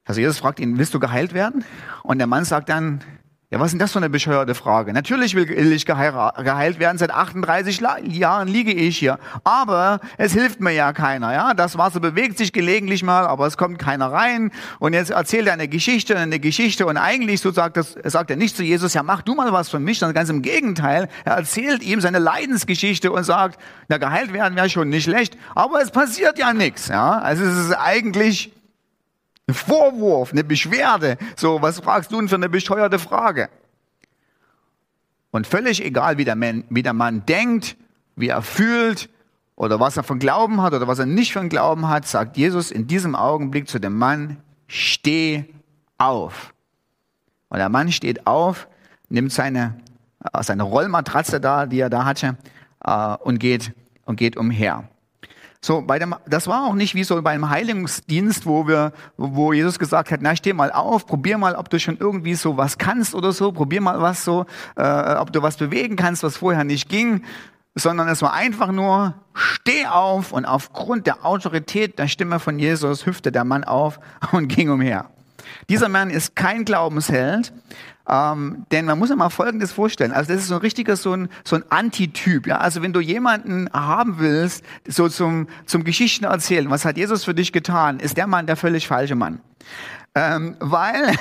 also 0.05 0.21
Jesus 0.21 0.39
fragt 0.39 0.61
ihn, 0.61 0.79
willst 0.79 0.95
du 0.95 1.01
geheilt 1.01 1.33
werden? 1.33 1.65
Und 2.03 2.19
der 2.19 2.27
Mann 2.27 2.45
sagt 2.45 2.69
dann, 2.69 3.01
ja, 3.53 3.61
was 3.61 3.67
ist 3.67 3.73
denn 3.73 3.81
das 3.81 3.93
für 3.93 3.99
eine 3.99 4.09
bescheuerte 4.09 4.55
Frage? 4.55 4.95
Natürlich 4.95 5.35
will 5.35 5.73
ich 5.73 5.85
geheilt 5.85 6.79
werden. 6.79 6.97
Seit 6.97 7.11
38 7.11 7.83
Jahren 8.07 8.49
liege 8.49 8.73
ich 8.73 8.97
hier. 8.97 9.19
Aber 9.45 10.01
es 10.17 10.33
hilft 10.33 10.61
mir 10.61 10.71
ja 10.73 10.95
keiner, 10.95 11.35
ja. 11.35 11.53
Das 11.53 11.77
Wasser 11.77 12.01
bewegt 12.01 12.39
sich 12.39 12.55
gelegentlich 12.55 13.03
mal, 13.03 13.27
aber 13.27 13.47
es 13.47 13.59
kommt 13.59 13.79
keiner 13.79 14.11
rein. 14.11 14.53
Und 14.79 14.95
jetzt 14.95 15.11
erzählt 15.11 15.49
er 15.49 15.53
eine 15.53 15.69
Geschichte, 15.69 16.17
eine 16.17 16.41
Geschichte. 16.41 16.87
Und 16.87 16.97
eigentlich 16.97 17.43
so 17.43 17.51
sagt, 17.51 17.77
das, 17.77 17.95
sagt 18.05 18.31
er 18.31 18.37
nicht 18.37 18.57
zu 18.57 18.63
Jesus, 18.63 18.95
ja, 18.95 19.03
mach 19.03 19.21
du 19.21 19.35
mal 19.35 19.53
was 19.53 19.69
für 19.69 19.81
mich, 19.81 19.99
sondern 19.99 20.15
ganz 20.15 20.31
im 20.31 20.41
Gegenteil. 20.41 21.11
Er 21.27 21.35
erzählt 21.35 21.83
ihm 21.83 22.01
seine 22.01 22.21
Leidensgeschichte 22.21 23.13
und 23.13 23.25
sagt, 23.25 23.61
na, 23.89 23.99
geheilt 23.99 24.33
werden 24.33 24.57
wäre 24.57 24.71
schon 24.71 24.89
nicht 24.89 25.05
schlecht. 25.05 25.37
Aber 25.55 25.83
es 25.83 25.91
passiert 25.91 26.39
ja 26.39 26.55
nichts, 26.55 26.89
ja. 26.89 27.19
Also 27.19 27.45
es 27.45 27.67
ist 27.67 27.75
eigentlich, 27.75 28.51
ein 29.49 29.55
Vorwurf, 29.55 30.33
eine 30.33 30.45
Beschwerde. 30.45 31.19
So, 31.37 31.61
was 31.61 31.81
fragst 31.81 32.13
du 32.13 32.17
denn 32.17 32.29
für 32.29 32.37
eine 32.37 32.49
bescheuerte 32.49 32.99
Frage? 32.99 33.49
Und 35.31 35.47
völlig 35.47 35.85
egal, 35.85 36.19
wie 36.19 36.25
der, 36.25 36.37
Mann, 36.37 36.65
wie 36.69 36.83
der 36.83 36.93
Mann 36.93 37.25
denkt, 37.27 37.77
wie 38.17 38.29
er 38.29 38.43
fühlt 38.43 39.09
oder 39.57 39.81
was 39.81 39.97
er 39.97 40.03
von 40.03 40.19
Glauben 40.19 40.61
hat 40.63 40.75
oder 40.75 40.87
was 40.87 40.99
er 40.99 41.07
nicht 41.07 41.33
von 41.33 41.49
Glauben 41.49 41.89
hat, 41.89 42.07
sagt 42.07 42.37
Jesus 42.37 42.71
in 42.71 42.87
diesem 42.87 43.15
Augenblick 43.15 43.69
zu 43.69 43.79
dem 43.79 43.97
Mann, 43.97 44.37
steh 44.67 45.45
auf. 45.99 46.53
Und 47.49 47.59
der 47.59 47.69
Mann 47.69 47.93
steht 47.93 48.27
auf, 48.27 48.69
nimmt 49.09 49.33
seine, 49.33 49.79
äh, 50.33 50.43
seine 50.43 50.63
Rollmatratze 50.63 51.41
da, 51.41 51.67
die 51.67 51.81
er 51.81 51.91
da 51.91 52.05
hatte, 52.05 52.37
äh, 52.85 53.17
und 53.17 53.39
geht, 53.39 53.73
und 54.05 54.17
geht 54.17 54.37
umher. 54.37 54.89
So, 55.65 55.81
bei 55.81 56.01
dem, 56.01 56.13
das 56.27 56.49
war 56.49 56.67
auch 56.67 56.75
nicht 56.75 56.97
wie 56.97 57.05
so 57.05 57.23
beim 57.23 57.49
Heilungsdienst, 57.49 58.47
wo 58.47 58.67
wir, 58.67 58.93
wo 59.17 59.53
Jesus 59.53 59.79
gesagt 59.79 60.11
hat, 60.11 60.21
na, 60.21 60.35
steh 60.35 60.53
mal 60.53 60.73
auf, 60.73 61.07
probier 61.07 61.39
mal, 61.39 61.55
ob 61.55 61.71
du 61.71 61.79
schon 61.79 61.97
irgendwie 61.99 62.35
so 62.35 62.57
was 62.57 62.79
kannst 62.79 63.15
oder 63.15 63.31
so, 63.31 63.53
probier 63.53 63.81
mal 63.81 64.01
was 64.01 64.25
so, 64.25 64.45
äh, 64.75 65.15
ob 65.15 65.33
du 65.33 65.41
was 65.41 65.57
bewegen 65.57 65.95
kannst, 65.95 66.25
was 66.25 66.37
vorher 66.37 66.65
nicht 66.65 66.89
ging, 66.89 67.23
sondern 67.77 68.09
es 68.09 68.23
war 68.23 68.33
einfach 68.33 68.73
nur, 68.73 69.15
steh 69.35 69.87
auf 69.87 70.33
und 70.33 70.47
aufgrund 70.47 71.07
der 71.07 71.25
Autorität 71.25 71.97
der 71.97 72.09
Stimme 72.09 72.41
von 72.41 72.59
Jesus 72.59 73.07
hüpfte 73.07 73.31
der 73.31 73.45
Mann 73.45 73.63
auf 73.63 74.01
und 74.33 74.49
ging 74.49 74.69
umher. 74.69 75.11
Dieser 75.69 75.89
Mann 75.89 76.11
ist 76.11 76.35
kein 76.35 76.65
Glaubensheld, 76.65 77.53
ähm, 78.09 78.67
denn 78.73 78.85
man 78.85 78.99
muss 78.99 79.09
sich 79.09 79.17
mal 79.17 79.31
Folgendes 79.31 79.73
vorstellen. 79.73 80.13
Also 80.13 80.33
das 80.33 80.43
ist 80.43 80.49
so 80.49 80.55
ein 80.55 80.61
richtiger, 80.61 80.97
so 80.97 81.13
ein, 81.13 81.29
so 81.45 81.57
ein 81.57 81.65
Antityp. 81.71 82.47
Ja? 82.47 82.59
Also 82.59 82.83
wenn 82.83 82.93
du 82.93 83.01
jemanden 83.01 83.69
haben 83.73 84.19
willst, 84.19 84.65
so 84.87 85.09
zum, 85.09 85.47
zum 85.67 85.85
Geschichten 85.85 86.25
erzählen, 86.25 86.69
was 86.71 86.85
hat 86.85 86.97
Jesus 86.97 87.25
für 87.25 87.35
dich 87.35 87.53
getan, 87.53 88.01
ist 88.01 88.17
der 88.17 88.27
Mann 88.27 88.47
der 88.47 88.57
völlig 88.57 88.87
falsche 88.87 89.15
Mann. 89.15 89.41
Ähm, 90.15 90.57
weil, 90.61 91.15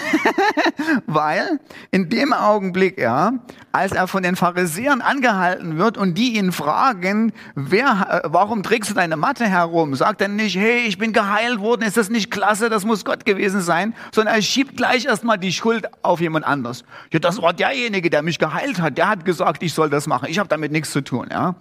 weil 1.07 1.61
in 1.91 2.09
dem 2.09 2.33
Augenblick, 2.33 2.99
ja, 2.99 3.31
als 3.71 3.93
er 3.93 4.05
von 4.07 4.21
den 4.21 4.35
Pharisäern 4.35 4.99
angehalten 4.99 5.77
wird 5.77 5.97
und 5.97 6.17
die 6.17 6.35
ihn 6.35 6.51
fragen, 6.51 7.31
wer, 7.55 8.23
äh, 8.25 8.29
warum 8.29 8.63
trägst 8.63 8.89
du 8.89 8.93
deine 8.93 9.15
Matte 9.15 9.45
herum? 9.45 9.95
Sagt 9.95 10.19
er 10.19 10.27
nicht, 10.27 10.57
hey, 10.57 10.79
ich 10.79 10.97
bin 10.97 11.13
geheilt 11.13 11.61
worden, 11.61 11.83
ist 11.83 11.95
das 11.95 12.09
nicht 12.09 12.31
klasse, 12.31 12.69
das 12.69 12.83
muss 12.83 13.05
Gott 13.05 13.23
gewesen 13.23 13.61
sein, 13.61 13.93
sondern 14.13 14.35
er 14.35 14.41
schiebt 14.41 14.75
gleich 14.75 15.05
erstmal 15.05 15.37
die 15.37 15.53
Schuld 15.53 15.87
auf 16.03 16.19
jemand 16.19 16.45
anders. 16.45 16.83
Ja, 17.13 17.19
das 17.19 17.41
war 17.41 17.53
derjenige, 17.53 18.09
der 18.09 18.23
mich 18.23 18.39
geheilt 18.39 18.81
hat, 18.81 18.97
der 18.97 19.07
hat 19.07 19.23
gesagt, 19.23 19.63
ich 19.63 19.73
soll 19.73 19.89
das 19.89 20.05
machen, 20.05 20.27
ich 20.29 20.37
habe 20.37 20.49
damit 20.49 20.73
nichts 20.73 20.91
zu 20.91 20.99
tun, 20.99 21.29
ja. 21.31 21.55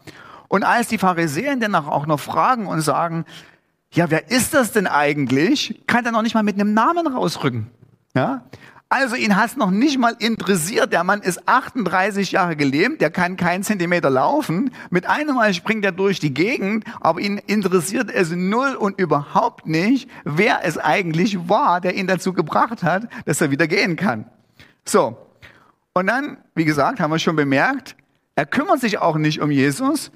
Und 0.49 0.65
als 0.65 0.89
die 0.89 0.99
Pharisäer 0.99 1.55
dann 1.55 1.77
auch 1.77 2.07
noch 2.07 2.19
fragen 2.19 2.67
und 2.67 2.81
sagen, 2.81 3.25
ja, 3.93 4.11
wer 4.11 4.31
ist 4.31 4.55
das 4.55 4.73
denn 4.73 4.87
eigentlich? 4.87 5.83
Kann 5.87 6.05
er 6.05 6.13
noch 6.13 6.23
nicht 6.23 6.35
mal 6.35 6.43
mit 6.43 6.55
einem 6.55 6.75
Namen 6.75 7.07
rausrücken. 7.07 7.71
Ja? 8.15 8.45
Also 8.89 9.15
ihn 9.15 9.37
hat 9.37 9.51
es 9.51 9.57
noch 9.57 9.71
nicht 9.71 9.99
mal 9.99 10.17
interessiert. 10.19 10.93
Der 10.93 11.05
Mann 11.05 11.23
ist 11.23 11.49
38 11.49 12.33
Jahre 12.33 12.57
gelähmt, 12.57 13.01
der 13.01 13.11
kann 13.11 13.37
keinen 13.37 13.63
Zentimeter 13.63 14.11
laufen. 14.11 14.73
Mit 14.91 15.09
einem 15.09 15.37
Mal 15.37 15.55
springt 15.55 15.85
er 15.85 15.93
durch 15.93 16.19
die 16.19 16.35
Gegend, 16.35 16.85
aber 17.01 17.21
ihn 17.21 17.39
interessiert 17.39 18.11
es 18.11 18.31
null 18.31 18.75
und 18.75 18.99
überhaupt 18.99 19.67
nicht, 19.67 20.11
wer 20.25 20.65
es 20.65 20.77
eigentlich 20.77 21.49
war, 21.49 21.81
der 21.81 21.95
ihn 21.95 22.09
dazu 22.09 22.33
gebracht 22.33 22.83
hat, 22.83 23.09
dass 23.27 23.41
er 23.41 23.53
wieder 23.53 23.69
gehen 23.69 23.95
kann. 23.95 24.25
So. 24.85 25.17
Und 25.93 26.09
dann, 26.09 26.39
wie 26.57 26.65
gesagt, 26.65 26.99
haben 26.99 27.13
wir 27.13 27.19
schon 27.19 27.37
bemerkt, 27.37 27.97
er 28.35 28.47
kümmert 28.47 28.81
sich 28.81 28.99
auch 28.99 29.17
nicht 29.17 29.41
um 29.41 29.51
Jesus, 29.51 30.11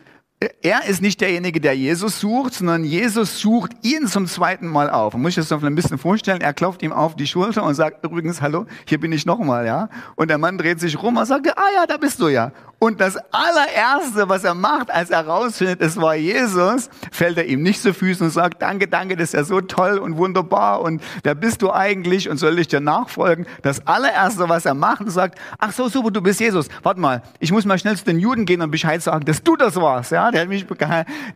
er 0.62 0.84
ist 0.86 1.02
nicht 1.02 1.20
derjenige, 1.20 1.60
der 1.60 1.76
Jesus 1.76 2.20
sucht, 2.20 2.54
sondern 2.54 2.84
Jesus 2.84 3.40
sucht 3.40 3.72
ihn 3.82 4.06
zum 4.06 4.26
zweiten 4.26 4.66
Mal 4.66 4.90
auf. 4.90 5.12
Man 5.14 5.22
muss 5.22 5.34
sich 5.34 5.46
das 5.46 5.62
ein 5.62 5.74
bisschen 5.74 5.98
vorstellen. 5.98 6.40
Er 6.40 6.52
klopft 6.54 6.82
ihm 6.82 6.92
auf 6.92 7.16
die 7.16 7.26
Schulter 7.26 7.62
und 7.64 7.74
sagt 7.74 8.04
übrigens, 8.04 8.40
hallo, 8.40 8.66
hier 8.86 8.98
bin 8.98 9.12
ich 9.12 9.26
nochmal, 9.26 9.66
ja. 9.66 9.88
Und 10.16 10.28
der 10.28 10.38
Mann 10.38 10.58
dreht 10.58 10.80
sich 10.80 11.00
rum 11.02 11.16
und 11.16 11.26
sagt, 11.26 11.48
ah 11.56 11.62
ja, 11.74 11.86
da 11.86 11.96
bist 11.96 12.20
du 12.20 12.28
ja. 12.28 12.52
Und 12.84 13.00
das 13.00 13.16
allererste, 13.32 14.28
was 14.28 14.44
er 14.44 14.52
macht, 14.52 14.90
als 14.90 15.08
er 15.08 15.26
rausfindet, 15.26 15.80
es 15.80 15.96
war 15.96 16.16
Jesus, 16.16 16.90
fällt 17.10 17.38
er 17.38 17.46
ihm 17.46 17.62
nicht 17.62 17.80
zu 17.80 17.94
Füßen 17.94 18.26
und 18.26 18.30
sagt, 18.30 18.60
danke, 18.60 18.88
danke, 18.88 19.16
das 19.16 19.28
ist 19.28 19.32
ja 19.32 19.42
so 19.42 19.62
toll 19.62 19.96
und 19.96 20.18
wunderbar 20.18 20.82
und 20.82 21.02
wer 21.22 21.34
bist 21.34 21.62
du 21.62 21.72
eigentlich 21.72 22.28
und 22.28 22.36
soll 22.36 22.58
ich 22.58 22.68
dir 22.68 22.80
nachfolgen? 22.80 23.46
Das 23.62 23.86
allererste, 23.86 24.50
was 24.50 24.66
er 24.66 24.74
macht, 24.74 25.10
sagt, 25.10 25.38
ach 25.58 25.72
so, 25.72 25.88
super, 25.88 26.10
du 26.10 26.20
bist 26.20 26.40
Jesus. 26.40 26.68
Warte 26.82 27.00
mal, 27.00 27.22
ich 27.38 27.52
muss 27.52 27.64
mal 27.64 27.78
schnell 27.78 27.96
zu 27.96 28.04
den 28.04 28.18
Juden 28.18 28.44
gehen 28.44 28.60
und 28.60 28.70
Bescheid 28.70 29.00
sagen, 29.00 29.24
dass 29.24 29.42
du 29.42 29.56
das 29.56 29.76
warst, 29.76 30.12
ja, 30.12 30.30
der 30.30 30.44
mich, 30.44 30.66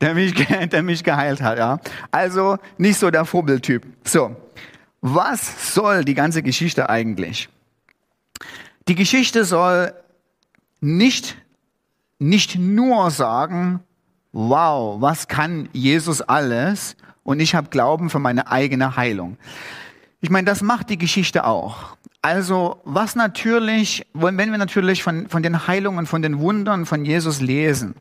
der 0.03 0.15
mich, 0.15 0.35
der 0.71 0.83
mich 0.83 1.03
geheilt 1.03 1.41
hat, 1.41 1.57
ja. 1.57 1.79
Also 2.11 2.59
nicht 2.77 2.99
so 2.99 3.11
der 3.11 3.25
Vorbildtyp. 3.25 3.87
So. 4.05 4.37
Was 5.01 5.73
soll 5.73 6.05
die 6.05 6.15
ganze 6.15 6.43
Geschichte 6.43 6.91
eigentlich? 6.91 7.49
Die 8.87 8.95
Geschichte 8.95 9.47
soll 9.47 9.95
nicht, 10.81 11.37
nicht 12.19 12.59
nur 12.59 13.11
sagen, 13.11 13.81
wow, 14.33 15.01
was 15.01 15.29
kann 15.29 15.69
Jesus 15.73 16.23
alles 16.23 16.97
und 17.25 17.41
ich 17.41 17.55
habe 17.55 17.69
Glauben 17.71 18.11
für 18.11 18.19
meine 18.19 18.51
eigene 18.51 18.97
Heilung. 18.97 19.37
Ich 20.21 20.31
meine, 20.31 20.47
das 20.47 20.63
macht 20.63 20.91
die 20.91 20.99
Geschichte 20.99 21.45
auch. 21.45 21.97
Also 22.23 22.81
was 22.85 23.15
natürlich, 23.15 24.07
wenn 24.13 24.37
wir 24.37 24.59
natürlich 24.59 25.03
von, 25.03 25.29
von 25.29 25.43
den 25.43 25.67
Heilungen, 25.69 26.07
von 26.07 26.23
den 26.23 26.41
Wundern 26.41 26.87
von 26.87 27.05
Jesus 27.05 27.41
lesen, 27.41 27.95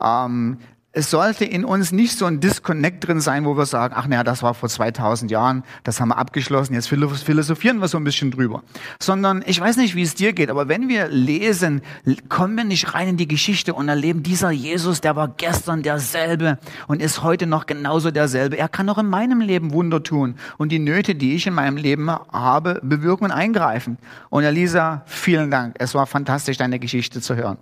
ähm, 0.00 0.58
es 0.94 1.10
sollte 1.10 1.46
in 1.46 1.64
uns 1.64 1.90
nicht 1.90 2.18
so 2.18 2.26
ein 2.26 2.40
Disconnect 2.40 3.06
drin 3.06 3.20
sein, 3.20 3.46
wo 3.46 3.56
wir 3.56 3.64
sagen, 3.64 3.94
ach 3.96 4.06
naja, 4.06 4.24
das 4.24 4.42
war 4.42 4.52
vor 4.52 4.68
2000 4.68 5.30
Jahren, 5.30 5.64
das 5.84 6.00
haben 6.00 6.08
wir 6.08 6.18
abgeschlossen, 6.18 6.74
jetzt 6.74 6.88
philosophieren 6.88 7.78
wir 7.78 7.88
so 7.88 7.96
ein 7.96 8.04
bisschen 8.04 8.30
drüber. 8.30 8.62
Sondern, 9.00 9.42
ich 9.46 9.58
weiß 9.58 9.78
nicht, 9.78 9.94
wie 9.94 10.02
es 10.02 10.14
dir 10.14 10.34
geht, 10.34 10.50
aber 10.50 10.68
wenn 10.68 10.88
wir 10.88 11.08
lesen, 11.08 11.80
kommen 12.28 12.58
wir 12.58 12.64
nicht 12.64 12.92
rein 12.92 13.08
in 13.08 13.16
die 13.16 13.26
Geschichte 13.26 13.72
und 13.72 13.88
erleben, 13.88 14.22
dieser 14.22 14.50
Jesus, 14.50 15.00
der 15.00 15.16
war 15.16 15.28
gestern 15.28 15.82
derselbe 15.82 16.58
und 16.88 17.00
ist 17.00 17.22
heute 17.22 17.46
noch 17.46 17.64
genauso 17.64 18.10
derselbe. 18.10 18.58
Er 18.58 18.68
kann 18.68 18.86
auch 18.90 18.98
in 18.98 19.06
meinem 19.06 19.40
Leben 19.40 19.72
Wunder 19.72 20.02
tun 20.02 20.34
und 20.58 20.72
die 20.72 20.78
Nöte, 20.78 21.14
die 21.14 21.34
ich 21.34 21.46
in 21.46 21.54
meinem 21.54 21.78
Leben 21.78 22.10
habe, 22.10 22.80
bewirken 22.82 23.24
und 23.24 23.32
eingreifen. 23.32 23.96
Und 24.28 24.44
Elisa, 24.44 25.04
vielen 25.06 25.50
Dank. 25.50 25.74
Es 25.78 25.94
war 25.94 26.06
fantastisch, 26.06 26.58
deine 26.58 26.78
Geschichte 26.78 27.22
zu 27.22 27.34
hören. 27.34 27.56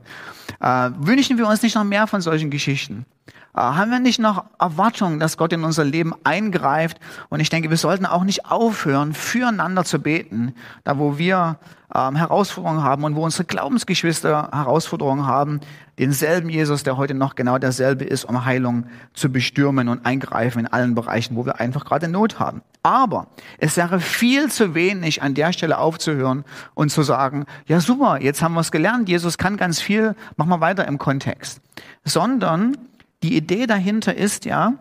Äh, 0.58 0.90
wünschen 0.98 1.38
wir 1.38 1.46
uns 1.46 1.62
nicht 1.62 1.76
noch 1.76 1.84
mehr 1.84 2.08
von 2.08 2.20
solchen 2.20 2.50
Geschichten? 2.50 3.06
Äh, 3.54 3.60
haben 3.60 3.90
wir 3.90 3.98
nicht 3.98 4.20
noch 4.20 4.44
Erwartungen, 4.58 5.18
dass 5.18 5.36
Gott 5.36 5.52
in 5.52 5.64
unser 5.64 5.84
Leben 5.84 6.14
eingreift? 6.24 6.98
Und 7.28 7.40
ich 7.40 7.50
denke, 7.50 7.70
wir 7.70 7.76
sollten 7.76 8.06
auch 8.06 8.24
nicht 8.24 8.46
aufhören, 8.46 9.12
füreinander 9.12 9.84
zu 9.84 9.98
beten, 9.98 10.54
da 10.84 10.98
wo 10.98 11.18
wir 11.18 11.58
ähm, 11.94 12.14
Herausforderungen 12.16 12.82
haben 12.82 13.04
und 13.04 13.16
wo 13.16 13.24
unsere 13.24 13.44
Glaubensgeschwister 13.44 14.50
Herausforderungen 14.52 15.26
haben, 15.26 15.60
denselben 15.98 16.48
Jesus, 16.48 16.82
der 16.82 16.96
heute 16.96 17.14
noch 17.14 17.34
genau 17.34 17.58
derselbe 17.58 18.04
ist, 18.04 18.24
um 18.24 18.44
Heilung 18.44 18.86
zu 19.12 19.30
bestürmen 19.30 19.88
und 19.88 20.06
eingreifen 20.06 20.60
in 20.60 20.66
allen 20.66 20.94
Bereichen, 20.94 21.36
wo 21.36 21.44
wir 21.44 21.60
einfach 21.60 21.84
gerade 21.84 22.08
Not 22.08 22.38
haben. 22.38 22.62
Aber 22.82 23.26
es 23.58 23.76
wäre 23.76 24.00
viel 24.00 24.50
zu 24.50 24.74
wenig, 24.74 25.22
an 25.22 25.34
der 25.34 25.52
Stelle 25.52 25.78
aufzuhören 25.78 26.44
und 26.74 26.90
zu 26.90 27.02
sagen, 27.02 27.44
ja 27.66 27.80
super, 27.80 28.22
jetzt 28.22 28.40
haben 28.40 28.54
wir 28.54 28.60
es 28.60 28.70
gelernt, 28.70 29.08
Jesus 29.08 29.36
kann 29.36 29.56
ganz 29.56 29.80
viel, 29.80 30.14
machen 30.36 30.48
wir 30.48 30.60
weiter 30.60 30.86
im 30.86 30.96
Kontext. 30.96 31.60
Sondern 32.04 32.78
die 33.22 33.36
Idee 33.36 33.66
dahinter 33.66 34.14
ist 34.16 34.44
ja, 34.44 34.74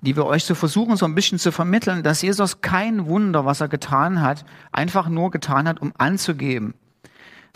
die 0.00 0.16
wir 0.16 0.26
euch 0.26 0.44
so 0.44 0.54
versuchen, 0.54 0.96
so 0.96 1.06
ein 1.06 1.14
bisschen 1.14 1.38
zu 1.38 1.50
vermitteln, 1.50 2.02
dass 2.02 2.22
Jesus 2.22 2.60
kein 2.60 3.06
Wunder, 3.06 3.44
was 3.44 3.60
er 3.60 3.68
getan 3.68 4.20
hat, 4.20 4.44
einfach 4.70 5.08
nur 5.08 5.30
getan 5.30 5.66
hat, 5.66 5.80
um 5.80 5.92
anzugeben, 5.96 6.74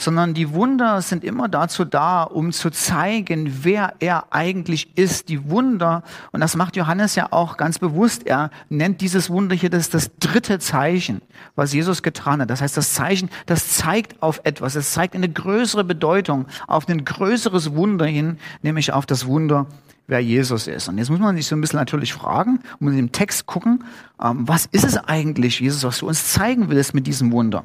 sondern 0.01 0.33
die 0.33 0.53
Wunder 0.53 1.03
sind 1.03 1.25
immer 1.25 1.49
dazu 1.49 1.85
da, 1.85 2.23
um 2.23 2.53
zu 2.53 2.71
zeigen, 2.71 3.65
wer 3.65 3.95
er 3.99 4.33
eigentlich 4.33 4.97
ist. 4.97 5.29
Die 5.29 5.51
Wunder, 5.51 6.05
und 6.31 6.41
das 6.41 6.55
macht 6.55 6.77
Johannes 6.77 7.17
ja 7.17 7.29
auch 7.33 7.57
ganz 7.57 7.81
bewusst, 7.81 8.27
er 8.27 8.51
nennt 8.69 9.01
dieses 9.01 9.29
Wunder 9.29 9.57
hier 9.57 9.71
das, 9.71 9.91
das 9.91 10.11
dritte 10.19 10.61
Zeichen, 10.61 11.21
was 11.57 11.73
Jesus 11.73 12.03
getan 12.03 12.41
hat. 12.41 12.49
Das 12.49 12.61
heißt, 12.61 12.77
das 12.77 12.95
Zeichen, 12.95 13.29
das 13.47 13.75
zeigt 13.75 14.23
auf 14.23 14.41
etwas, 14.45 14.77
es 14.77 14.93
zeigt 14.93 15.17
eine 15.17 15.29
größere 15.29 15.83
Bedeutung, 15.83 16.47
auf 16.69 16.89
ein 16.89 17.05
größeres 17.05 17.75
Wunder 17.75 18.07
hin, 18.07 18.39
nämlich 18.63 18.93
auf 18.93 19.05
das 19.05 19.27
Wunder, 19.27 19.67
wer 20.07 20.21
Jesus 20.21 20.69
ist. 20.69 20.89
Und 20.89 20.99
jetzt 20.99 21.11
muss 21.11 21.19
man 21.19 21.37
sich 21.37 21.47
so 21.49 21.57
ein 21.57 21.61
bisschen 21.61 21.81
natürlich 21.81 22.13
fragen, 22.13 22.61
muss 22.79 22.93
in 22.93 22.99
dem 22.99 23.13
Text 23.13 23.47
gucken, 23.47 23.85
ähm, 24.23 24.47
was 24.47 24.67
ist 24.67 24.85
es 24.85 24.97
eigentlich, 24.97 25.59
Jesus, 25.59 25.83
was 25.83 25.99
du 25.99 26.07
uns 26.07 26.33
zeigen 26.33 26.71
willst 26.71 26.95
mit 26.95 27.07
diesem 27.09 27.33
Wunder? 27.33 27.65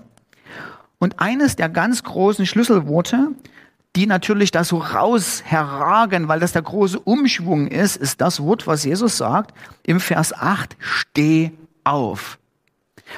Und 1.04 1.20
eines 1.20 1.58
der 1.58 1.68
ganz 1.68 2.02
großen 2.04 2.46
Schlüsselworte, 2.46 3.32
die 3.94 4.08
natürlich 4.08 4.52
da 4.52 4.64
so 4.64 4.78
raus 4.78 5.44
herragen, 5.44 6.30
weil 6.30 6.40
das 6.40 6.54
der 6.54 6.62
große 6.62 6.98
Umschwung 6.98 7.68
ist, 7.68 7.98
ist 7.98 8.22
das 8.22 8.42
Wort, 8.42 8.68
was 8.68 8.86
Jesus 8.86 9.18
sagt 9.18 9.54
im 9.86 10.00
Vers 10.00 10.32
8, 10.32 10.78
steh 10.80 11.52
auf. 11.84 12.40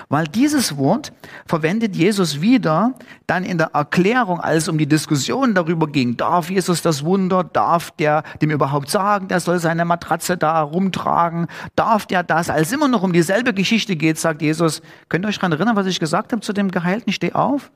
Weil 0.09 0.27
dieses 0.27 0.77
Wort 0.77 1.13
verwendet 1.45 1.95
Jesus 1.95 2.41
wieder 2.41 2.93
dann 3.27 3.43
in 3.43 3.57
der 3.57 3.71
Erklärung, 3.73 4.39
als 4.39 4.63
es 4.63 4.69
um 4.69 4.77
die 4.77 4.87
Diskussion 4.87 5.53
darüber 5.55 5.87
ging, 5.87 6.17
darf 6.17 6.49
Jesus 6.49 6.81
das 6.81 7.03
Wunder, 7.03 7.43
darf 7.43 7.91
der 7.91 8.23
dem 8.41 8.51
überhaupt 8.51 8.89
sagen, 8.89 9.27
der 9.27 9.39
soll 9.39 9.59
seine 9.59 9.85
Matratze 9.85 10.37
da 10.37 10.61
rumtragen, 10.61 11.47
darf 11.75 12.05
der 12.05 12.23
das, 12.23 12.49
als 12.49 12.71
immer 12.71 12.87
noch 12.87 13.03
um 13.03 13.13
dieselbe 13.13 13.53
Geschichte 13.53 13.95
geht, 13.95 14.17
sagt 14.17 14.41
Jesus, 14.41 14.81
könnt 15.09 15.25
ihr 15.25 15.29
euch 15.29 15.37
daran 15.37 15.51
erinnern, 15.51 15.75
was 15.75 15.87
ich 15.87 15.99
gesagt 15.99 16.31
habe 16.31 16.41
zu 16.41 16.53
dem 16.53 16.71
Geheilten, 16.71 17.11
steh 17.13 17.33
auf? 17.33 17.71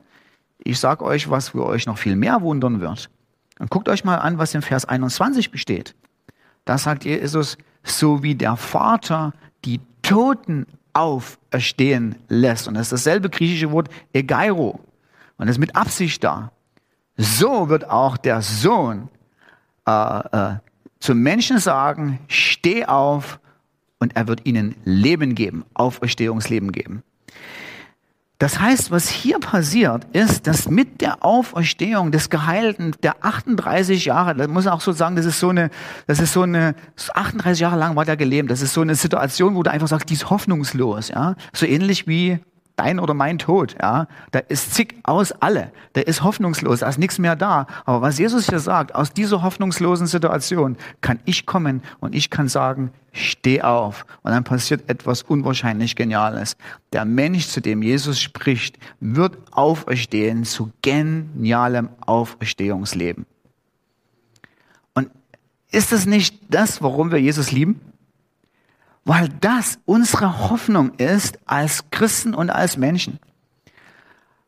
Ich 0.60 0.80
sag 0.80 1.02
euch, 1.02 1.30
was 1.30 1.50
für 1.50 1.66
euch 1.66 1.86
noch 1.86 1.98
viel 1.98 2.16
mehr 2.16 2.42
wundern 2.42 2.82
wird. 2.82 3.10
Und 3.60 3.70
guckt 3.70 3.90
euch 3.90 4.04
mal 4.04 4.18
an, 4.18 4.38
was 4.38 4.56
im 4.56 4.62
Vers 4.62 4.86
21 4.86 5.52
besteht. 5.52 5.96
Da 6.66 6.78
sagt 6.78 7.06
Jesus, 7.06 7.58
so 7.84 8.24
wie 8.24 8.36
der 8.36 8.56
Vater 8.56 9.34
die 9.66 9.82
Toten 10.02 10.66
auferstehen 10.94 12.16
lässt. 12.28 12.68
Und 12.68 12.76
das 12.76 12.88
ist 12.88 12.94
dasselbe 12.94 13.30
griechische 13.30 13.72
Wort 13.72 13.90
egeiro. 14.14 14.80
Und 15.38 15.48
das 15.48 15.56
ist 15.56 15.60
mit 15.60 15.76
Absicht 15.76 16.24
da. 16.24 16.52
So 17.18 17.70
wird 17.70 17.90
auch 17.90 18.18
der 18.18 18.42
Sohn 18.42 19.10
äh, 19.88 19.92
äh, 19.92 20.56
zum 21.00 21.20
Menschen 21.20 21.60
sagen, 21.60 22.20
steh 22.28 22.86
auf 22.86 23.40
und 24.00 24.16
er 24.16 24.28
wird 24.28 24.46
ihnen 24.46 24.76
Leben 24.86 25.36
geben, 25.36 25.66
Auferstehungsleben 25.74 26.72
geben. 26.72 27.04
Das 28.40 28.58
heißt, 28.58 28.90
was 28.90 29.10
hier 29.10 29.38
passiert, 29.38 30.06
ist, 30.14 30.48
dass 30.48 30.70
mit 30.70 31.02
der 31.02 31.26
Auferstehung 31.26 32.14
des 32.14 32.30
Geheilten, 32.30 32.96
der 33.04 33.26
38 33.26 34.06
Jahre, 34.06 34.34
das 34.34 34.48
muss 34.48 34.64
man 34.64 34.76
auch 34.76 34.82
so 34.82 34.94
sagen, 34.94 35.18
das 35.18 35.26
ist 35.26 35.42
so 35.42 35.50
eine, 35.50 35.70
das 36.08 36.22
ist 36.22 36.32
so 36.32 36.44
eine, 36.44 36.74
38 37.14 37.60
Jahre 37.60 37.78
lang 37.78 37.98
war 37.98 38.06
der 38.06 38.16
gelebt. 38.16 38.50
Das 38.50 38.62
ist 38.62 38.74
so 38.74 38.80
eine 38.80 38.96
Situation, 38.96 39.56
wo 39.56 39.64
du 39.64 39.70
einfach 39.70 39.90
sagst, 39.90 40.10
die 40.10 40.14
ist 40.14 40.30
hoffnungslos, 40.30 41.10
ja. 41.10 41.36
So 41.52 41.66
ähnlich 41.66 42.08
wie 42.08 42.40
dein 42.80 43.00
oder 43.00 43.14
mein 43.14 43.38
Tod, 43.38 43.76
ja, 43.82 44.08
da 44.32 44.40
ist 44.40 44.74
zick 44.74 44.96
aus 45.04 45.34
alle, 45.34 45.72
da 45.94 46.02
ist 46.02 46.24
hoffnungslos, 46.24 46.80
da 46.80 46.88
ist 46.88 46.98
nichts 46.98 47.20
mehr 47.20 47.36
da. 47.36 47.68
Aber 47.86 48.02
was 48.02 48.18
Jesus 48.18 48.48
hier 48.48 48.60
sagt, 48.60 48.96
aus 48.96 49.12
dieser 49.12 49.42
hoffnungslosen 49.42 50.08
Situation 50.08 50.78
kann 51.02 51.20
ich 51.26 51.46
kommen 51.46 51.84
und 52.00 52.16
ich 52.16 52.30
kann 52.30 52.48
sagen, 52.48 52.92
steh 53.12 53.62
auf. 53.62 54.06
Und 54.24 54.32
dann 54.32 54.46
passiert 54.46 54.90
etwas 54.90 55.24
unwahrscheinlich 55.24 55.98
Geniales. 55.98 56.56
Der 56.94 57.04
Mensch, 57.04 57.48
zu 57.48 57.60
dem 57.62 57.84
Jesus 57.84 58.22
spricht, 58.22 58.78
wird 59.02 59.38
auferstehen 59.52 60.46
zu 60.46 60.72
genialem 60.82 61.90
Auferstehungsleben. 62.06 63.26
Und 64.94 65.10
ist 65.70 65.92
es 65.92 66.06
nicht 66.06 66.40
das, 66.50 66.82
warum 66.82 67.12
wir 67.12 67.20
Jesus 67.20 67.52
lieben? 67.52 67.82
Weil 69.06 69.30
das 69.42 69.80
unsere 69.86 70.50
Hoffnung 70.50 70.94
ist 70.96 71.40
als 71.46 71.86
Christen 71.92 72.34
und 72.34 72.50
als 72.50 72.78
Menschen. 72.78 73.20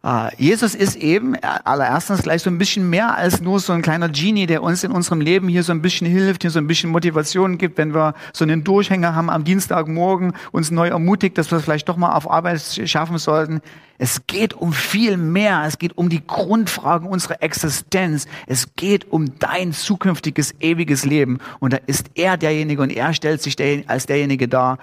Ah, 0.04 0.32
Jesus 0.36 0.74
ist 0.74 0.96
eben 0.96 1.36
allererstens 1.36 2.24
gleich 2.24 2.42
so 2.42 2.50
ein 2.50 2.58
bisschen 2.58 2.90
mehr 2.90 3.16
als 3.16 3.40
nur 3.40 3.60
so 3.60 3.72
ein 3.72 3.84
kleiner 3.84 4.10
Genie, 4.10 4.48
der 4.48 4.64
uns 4.64 4.84
in 4.84 4.92
unserem 4.92 5.22
Leben 5.22 5.48
hier 5.48 5.62
so 5.62 5.74
ein 5.74 5.84
bisschen 5.84 6.08
hilft, 6.08 6.42
hier 6.42 6.50
so 6.50 6.58
ein 6.58 6.66
bisschen 6.66 6.90
Motivation 6.90 7.60
gibt, 7.60 7.78
wenn 7.78 7.94
wir 7.94 8.16
so 8.34 8.44
einen 8.44 8.64
Durchhänger 8.64 9.14
haben 9.14 9.30
am 9.30 9.44
Dienstagmorgen, 9.44 10.34
uns 10.52 10.72
neu 10.72 10.88
ermutigt, 10.88 11.38
dass 11.38 11.52
wir 11.52 11.60
es 11.60 11.66
vielleicht 11.66 11.88
doch 11.88 11.98
mal 11.98 12.16
auf 12.16 12.28
Arbeit 12.28 12.64
schaffen 12.86 13.20
sollten. 13.20 13.62
Es 14.00 14.26
geht 14.26 14.56
um 14.56 14.74
viel 14.74 15.18
mehr. 15.18 15.66
Es 15.68 15.78
geht 15.78 15.96
um 15.96 16.10
die 16.10 16.26
Grundfragen 16.26 17.08
unserer 17.08 17.44
Existenz. 17.44 18.26
Es 18.48 18.74
geht 18.76 19.12
um 19.12 19.38
dein 19.38 19.72
zukünftiges 19.72 20.56
ewiges 20.60 21.06
Leben. 21.06 21.38
Und 21.60 21.74
da 21.74 21.78
ist 21.86 22.08
er 22.16 22.38
derjenige 22.38 22.82
und 22.82 22.90
er 22.90 23.14
stellt 23.14 23.44
sich 23.44 23.56
als 23.88 24.08
derjenige 24.08 24.48
dar, 24.48 24.80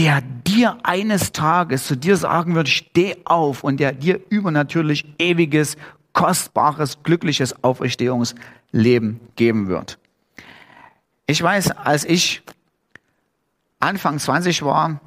der 0.00 0.22
dir 0.22 0.78
eines 0.82 1.32
Tages 1.32 1.86
zu 1.86 1.94
dir 1.94 2.16
sagen 2.16 2.54
wird, 2.54 2.70
steh 2.70 3.16
auf 3.26 3.62
und 3.62 3.80
der 3.80 3.92
dir 3.92 4.18
übernatürlich 4.30 5.04
ewiges, 5.18 5.76
kostbares, 6.14 7.02
glückliches 7.02 7.62
Auferstehungsleben 7.62 9.20
geben 9.36 9.68
wird. 9.68 9.98
Ich 11.26 11.42
weiß, 11.42 11.72
als 11.72 12.06
ich 12.06 12.40
Anfang 13.78 14.18
20 14.18 14.62
war, 14.62 15.02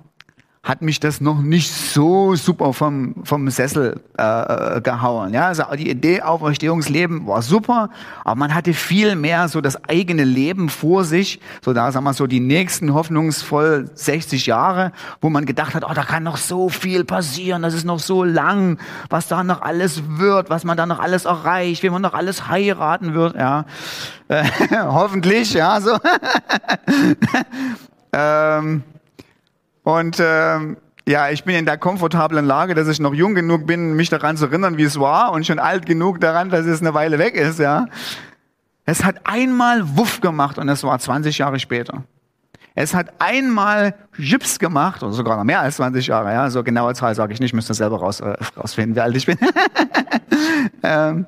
hat 0.63 0.82
mich 0.82 1.01
das 1.01 1.20
noch 1.20 1.41
nicht 1.41 1.70
so 1.70 2.36
super 2.36 2.72
vom, 2.72 3.15
vom 3.25 3.50
Sessel 3.50 4.00
äh, 4.17 4.79
gehauen. 4.79 5.34
Ja, 5.34 5.48
also 5.48 5.63
die 5.77 5.89
Idee 5.89 6.22
Auferstehungsleben 6.22 7.27
war 7.27 7.41
super, 7.41 7.89
aber 8.24 8.36
man 8.36 8.55
hatte 8.55 8.74
viel 8.74 9.17
mehr 9.17 9.50
so 9.50 9.60
das 9.60 9.84
eigene 9.89 10.24
Leben 10.24 10.70
vor 10.70 11.03
sich, 11.03 11.41
so 11.62 11.74
da 11.74 11.91
sagen 11.91 12.05
wir 12.05 12.13
so 12.13 12.27
die 12.27 12.39
nächsten 12.39 12.93
hoffnungsvoll 12.93 13.89
60 13.93 14.46
Jahre, 14.46 14.93
wo 15.20 15.29
man 15.29 15.46
gedacht 15.46 15.75
hat, 15.75 15.84
oh, 15.84 15.93
da 15.93 16.03
kann 16.05 16.24
noch 16.24 16.38
so 16.38 16.70
viel 16.70 17.03
passieren, 17.03 17.62
das 17.62 17.74
ist 17.74 17.84
noch 17.84 18.00
so 18.00 18.24
lang, 18.24 18.79
was 19.10 19.27
da 19.27 19.43
noch 19.43 19.62
alles 19.62 20.01
wird, 20.17 20.50
was 20.50 20.63
man 20.63 20.77
da 20.77 20.86
noch 20.86 21.00
alles 21.00 21.25
erreicht, 21.25 21.84
wie 21.84 21.89
man 21.89 22.01
noch 22.01 22.13
alles 22.13 22.48
heiraten 22.48 23.13
wird, 23.13 23.36
ja, 23.36 23.65
äh, 24.29 24.46
hoffentlich, 24.86 25.53
ja, 25.55 25.82
so. 25.82 25.98
ähm, 28.13 28.84
und 29.83 30.17
ähm, 30.19 30.77
ja, 31.07 31.29
ich 31.29 31.43
bin 31.43 31.55
in 31.55 31.65
der 31.65 31.77
komfortablen 31.77 32.45
Lage, 32.45 32.75
dass 32.75 32.87
ich 32.87 32.99
noch 32.99 33.13
jung 33.13 33.35
genug 33.35 33.67
bin, 33.67 33.93
mich 33.93 34.09
daran 34.09 34.37
zu 34.37 34.45
erinnern, 34.45 34.77
wie 34.77 34.83
es 34.83 34.99
war, 34.99 35.33
und 35.33 35.45
schon 35.45 35.59
alt 35.59 35.85
genug 35.85 36.21
daran, 36.21 36.49
dass 36.49 36.65
es 36.65 36.81
eine 36.81 36.93
Weile 36.93 37.19
weg 37.19 37.35
ist. 37.35 37.59
Ja, 37.59 37.87
es 38.85 39.03
hat 39.03 39.17
einmal 39.25 39.97
Wuff 39.97 40.21
gemacht 40.21 40.57
und 40.57 40.69
es 40.69 40.83
war 40.83 40.97
20 40.97 41.37
Jahre 41.37 41.59
später. 41.59 42.03
Es 42.75 42.93
hat 42.93 43.13
einmal 43.19 43.93
Jips 44.17 44.57
gemacht, 44.57 45.03
oder 45.03 45.13
sogar 45.13 45.37
noch 45.37 45.43
mehr 45.43 45.59
als 45.59 45.75
20 45.75 46.07
Jahre, 46.07 46.33
ja, 46.33 46.49
so 46.49 46.63
genaue 46.63 46.95
Zahl 46.95 47.13
sage 47.13 47.33
ich 47.33 47.39
nicht, 47.39 47.53
müsst 47.53 47.69
ihr 47.69 47.75
selber 47.75 47.99
raus, 47.99 48.19
äh, 48.19 48.35
rausfinden, 48.57 48.95
wie 48.95 49.01
alt 49.01 49.15
ich 49.15 49.25
bin. 49.25 49.37
ähm, 50.83 51.25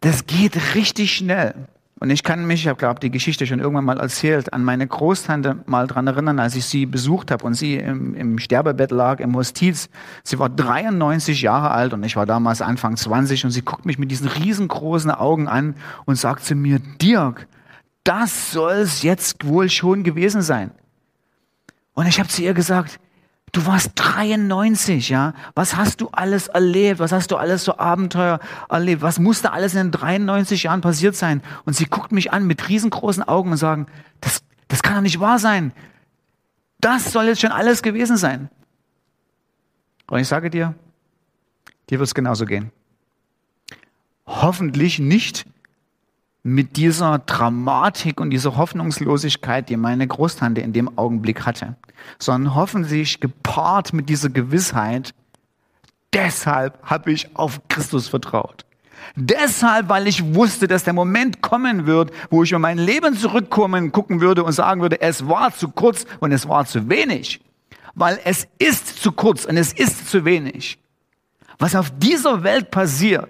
das 0.00 0.26
geht 0.26 0.56
richtig 0.74 1.14
schnell. 1.14 1.54
Und 2.00 2.10
ich 2.10 2.24
kann 2.24 2.44
mich, 2.46 2.62
ich 2.62 2.68
habe 2.68 2.78
glaube 2.78 3.00
die 3.00 3.10
Geschichte 3.10 3.46
schon 3.46 3.60
irgendwann 3.60 3.84
mal 3.84 4.00
erzählt, 4.00 4.52
an 4.52 4.64
meine 4.64 4.86
Großtante 4.86 5.60
mal 5.66 5.86
dran 5.86 6.06
erinnern, 6.06 6.40
als 6.40 6.56
ich 6.56 6.64
sie 6.64 6.86
besucht 6.86 7.30
habe 7.30 7.44
und 7.44 7.54
sie 7.54 7.76
im, 7.76 8.14
im 8.14 8.38
Sterbebett 8.38 8.90
lag, 8.90 9.20
im 9.20 9.36
Hostiz. 9.36 9.88
Sie 10.24 10.38
war 10.38 10.48
93 10.48 11.40
Jahre 11.40 11.70
alt 11.70 11.92
und 11.92 12.02
ich 12.02 12.16
war 12.16 12.26
damals 12.26 12.62
Anfang 12.62 12.96
20 12.96 13.44
und 13.44 13.52
sie 13.52 13.62
guckt 13.62 13.86
mich 13.86 13.98
mit 13.98 14.10
diesen 14.10 14.28
riesengroßen 14.28 15.12
Augen 15.12 15.46
an 15.46 15.76
und 16.04 16.16
sagt 16.16 16.44
zu 16.44 16.56
mir, 16.56 16.80
Dirk, 17.00 17.46
das 18.02 18.50
soll's 18.52 19.02
jetzt 19.02 19.46
wohl 19.46 19.70
schon 19.70 20.02
gewesen 20.02 20.42
sein. 20.42 20.72
Und 21.94 22.06
ich 22.06 22.18
habe 22.18 22.28
zu 22.28 22.42
ihr 22.42 22.54
gesagt, 22.54 22.98
Du 23.54 23.66
warst 23.66 23.92
93, 23.94 25.10
ja. 25.10 25.32
Was 25.54 25.76
hast 25.76 26.00
du 26.00 26.08
alles 26.08 26.48
erlebt? 26.48 26.98
Was 26.98 27.12
hast 27.12 27.30
du 27.30 27.36
alles 27.36 27.62
so 27.62 27.78
Abenteuer 27.78 28.40
erlebt? 28.68 29.00
Was 29.00 29.20
musste 29.20 29.52
alles 29.52 29.74
in 29.74 29.78
den 29.78 29.90
93 29.92 30.64
Jahren 30.64 30.80
passiert 30.80 31.14
sein? 31.14 31.40
Und 31.64 31.74
sie 31.74 31.84
guckt 31.84 32.10
mich 32.10 32.32
an 32.32 32.48
mit 32.48 32.68
riesengroßen 32.68 33.22
Augen 33.22 33.52
und 33.52 33.56
sagen, 33.56 33.86
das, 34.20 34.42
das 34.66 34.82
kann 34.82 34.96
doch 34.96 35.02
nicht 35.02 35.20
wahr 35.20 35.38
sein. 35.38 35.72
Das 36.80 37.12
soll 37.12 37.26
jetzt 37.26 37.42
schon 37.42 37.52
alles 37.52 37.84
gewesen 37.84 38.16
sein. 38.16 38.50
Und 40.08 40.18
ich 40.18 40.26
sage 40.26 40.50
dir, 40.50 40.74
dir 41.90 42.00
wird 42.00 42.08
es 42.08 42.14
genauso 42.14 42.46
gehen. 42.46 42.72
Hoffentlich 44.26 44.98
nicht 44.98 45.46
mit 46.46 46.76
dieser 46.76 47.20
Dramatik 47.20 48.20
und 48.20 48.28
dieser 48.30 48.56
Hoffnungslosigkeit, 48.56 49.70
die 49.70 49.78
meine 49.78 50.06
Großtante 50.06 50.60
in 50.60 50.74
dem 50.74 50.96
Augenblick 50.98 51.46
hatte, 51.46 51.74
sondern 52.18 52.54
hoffentlich 52.54 53.18
gepaart 53.18 53.94
mit 53.94 54.10
dieser 54.10 54.28
Gewissheit, 54.28 55.14
deshalb 56.12 56.78
habe 56.82 57.12
ich 57.12 57.34
auf 57.34 57.60
Christus 57.68 58.08
vertraut. 58.08 58.66
Deshalb, 59.16 59.88
weil 59.88 60.06
ich 60.06 60.34
wusste, 60.34 60.68
dass 60.68 60.84
der 60.84 60.92
Moment 60.92 61.40
kommen 61.40 61.86
wird, 61.86 62.12
wo 62.28 62.42
ich 62.42 62.50
über 62.50 62.58
mein 62.58 62.78
Leben 62.78 63.16
zurückkommen, 63.16 63.90
gucken 63.90 64.20
würde 64.20 64.44
und 64.44 64.52
sagen 64.52 64.82
würde, 64.82 65.00
es 65.00 65.26
war 65.26 65.54
zu 65.54 65.68
kurz 65.68 66.04
und 66.20 66.30
es 66.30 66.46
war 66.46 66.66
zu 66.66 66.90
wenig. 66.90 67.40
Weil 67.94 68.20
es 68.24 68.46
ist 68.58 69.02
zu 69.02 69.12
kurz 69.12 69.46
und 69.46 69.56
es 69.56 69.72
ist 69.72 70.10
zu 70.10 70.26
wenig. 70.26 70.78
Was 71.58 71.74
auf 71.74 71.90
dieser 71.98 72.42
Welt 72.42 72.70
passiert, 72.70 73.28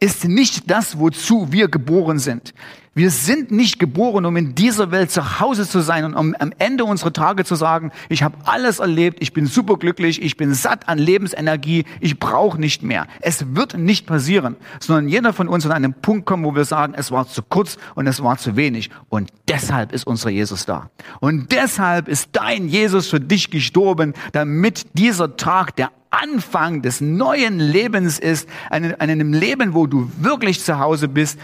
ist 0.00 0.24
nicht 0.24 0.70
das, 0.70 0.98
wozu 0.98 1.52
wir 1.52 1.68
geboren 1.68 2.18
sind. 2.18 2.52
Wir 2.96 3.10
sind 3.10 3.50
nicht 3.50 3.80
geboren, 3.80 4.24
um 4.24 4.36
in 4.36 4.54
dieser 4.54 4.92
Welt 4.92 5.10
zu 5.10 5.40
Hause 5.40 5.68
zu 5.68 5.80
sein 5.80 6.04
und 6.04 6.14
um 6.14 6.36
am 6.38 6.52
Ende 6.58 6.84
unserer 6.84 7.12
Tage 7.12 7.44
zu 7.44 7.56
sagen, 7.56 7.90
ich 8.08 8.22
habe 8.22 8.36
alles 8.44 8.78
erlebt, 8.78 9.18
ich 9.20 9.32
bin 9.32 9.46
superglücklich, 9.46 10.22
ich 10.22 10.36
bin 10.36 10.54
satt 10.54 10.88
an 10.88 10.98
Lebensenergie, 10.98 11.86
ich 11.98 12.20
brauche 12.20 12.60
nicht 12.60 12.84
mehr. 12.84 13.08
Es 13.20 13.56
wird 13.56 13.76
nicht 13.76 14.06
passieren, 14.06 14.54
sondern 14.78 15.08
jeder 15.08 15.32
von 15.32 15.48
uns 15.48 15.66
an 15.66 15.72
einem 15.72 15.94
Punkt 15.94 16.24
kommen, 16.24 16.44
wo 16.44 16.54
wir 16.54 16.64
sagen, 16.64 16.94
es 16.96 17.10
war 17.10 17.26
zu 17.26 17.42
kurz 17.42 17.78
und 17.96 18.06
es 18.06 18.22
war 18.22 18.38
zu 18.38 18.54
wenig. 18.54 18.90
Und 19.08 19.30
deshalb 19.48 19.90
ist 19.90 20.06
unser 20.06 20.30
Jesus 20.30 20.64
da. 20.64 20.90
Und 21.18 21.50
deshalb 21.50 22.06
ist 22.06 22.28
dein 22.32 22.68
Jesus 22.68 23.08
für 23.08 23.18
dich 23.18 23.50
gestorben, 23.50 24.14
damit 24.30 24.86
dieser 24.96 25.36
Tag 25.36 25.74
der 25.74 25.90
Anfang 26.14 26.82
des 26.82 27.00
neuen 27.00 27.58
Lebens 27.58 28.18
ist, 28.18 28.48
an 28.70 28.94
einem 28.94 29.32
Leben, 29.32 29.74
wo 29.74 29.86
du 29.86 30.10
wirklich 30.20 30.62
zu 30.62 30.78
Hause 30.78 31.08
bist, 31.08 31.40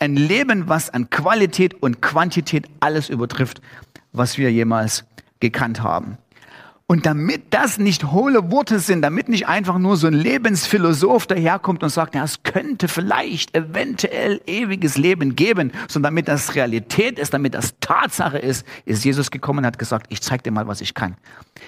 ein 0.00 0.16
Leben, 0.16 0.68
was 0.68 0.90
an 0.90 1.10
Qualität 1.10 1.82
und 1.82 2.00
Quantität 2.00 2.66
alles 2.80 3.08
übertrifft, 3.08 3.60
was 4.12 4.38
wir 4.38 4.52
jemals 4.52 5.04
gekannt 5.40 5.82
haben. 5.82 6.18
Und 6.86 7.06
damit 7.06 7.54
das 7.54 7.78
nicht 7.78 8.12
hohle 8.12 8.50
Worte 8.50 8.78
sind, 8.78 9.00
damit 9.00 9.30
nicht 9.30 9.48
einfach 9.48 9.78
nur 9.78 9.96
so 9.96 10.08
ein 10.08 10.12
Lebensphilosoph 10.12 11.26
daherkommt 11.26 11.82
und 11.82 11.88
sagt, 11.88 12.14
ja, 12.14 12.22
es 12.22 12.42
könnte 12.42 12.86
vielleicht 12.86 13.56
eventuell 13.56 14.42
ewiges 14.46 14.98
Leben 14.98 15.34
geben, 15.34 15.72
sondern 15.88 16.10
damit 16.10 16.28
das 16.28 16.54
Realität 16.54 17.18
ist, 17.18 17.32
damit 17.32 17.54
das 17.54 17.76
Tatsache 17.80 18.36
ist, 18.36 18.66
ist 18.84 19.06
Jesus 19.06 19.30
gekommen 19.30 19.60
und 19.60 19.66
hat 19.66 19.78
gesagt, 19.78 20.08
ich 20.10 20.20
zeig 20.20 20.42
dir 20.42 20.50
mal, 20.50 20.66
was 20.66 20.82
ich 20.82 20.92
kann. 20.92 21.16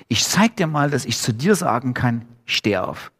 Ich 0.09 0.25
zeig 0.25 0.57
dir 0.57 0.67
mal, 0.67 0.91
dass 0.91 1.07
ich 1.07 1.17
zu 1.17 1.33
dir 1.33 1.55
sagen 1.55 1.95
kann, 1.95 2.27
steh 2.45 2.77
auf. 2.77 3.11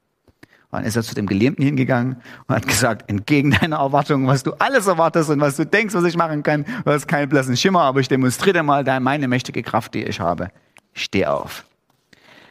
Dann 0.75 0.83
ist 0.83 0.97
er 0.97 1.05
zu 1.05 1.15
dem 1.15 1.29
Gelähmten 1.29 1.65
hingegangen 1.65 2.17
und 2.49 2.55
hat 2.57 2.67
gesagt, 2.67 3.09
entgegen 3.09 3.53
deiner 3.53 3.77
Erwartungen, 3.77 4.27
was 4.27 4.43
du 4.43 4.55
alles 4.55 4.89
erwartest 4.89 5.31
und 5.31 5.41
was 5.41 5.55
du 5.55 5.65
denkst, 5.65 5.95
was 5.95 6.03
ich 6.03 6.17
machen 6.17 6.43
kann, 6.43 6.65
du 6.85 6.91
hast 6.91 7.07
keinen 7.07 7.29
blassen 7.29 7.57
Schimmer, 7.57 7.83
aber 7.83 8.01
ich 8.01 8.09
demonstriere 8.09 8.55
dir 8.55 8.63
mal 8.65 8.83
meine 8.99 9.29
mächtige 9.29 9.63
Kraft, 9.63 9.95
die 9.95 10.03
ich 10.03 10.19
habe. 10.19 10.51
Steh 10.93 11.27
auf. 11.27 11.65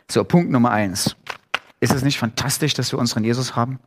So, 0.10 0.24
Punkt 0.24 0.52
Nummer 0.52 0.72
eins. 0.72 1.18
Ist 1.82 1.94
es 1.94 2.02
nicht 2.02 2.18
fantastisch, 2.18 2.74
dass 2.74 2.94
wir 2.94 3.00
unseren 3.00 3.26
Jesus 3.26 3.58
haben, 3.58 3.80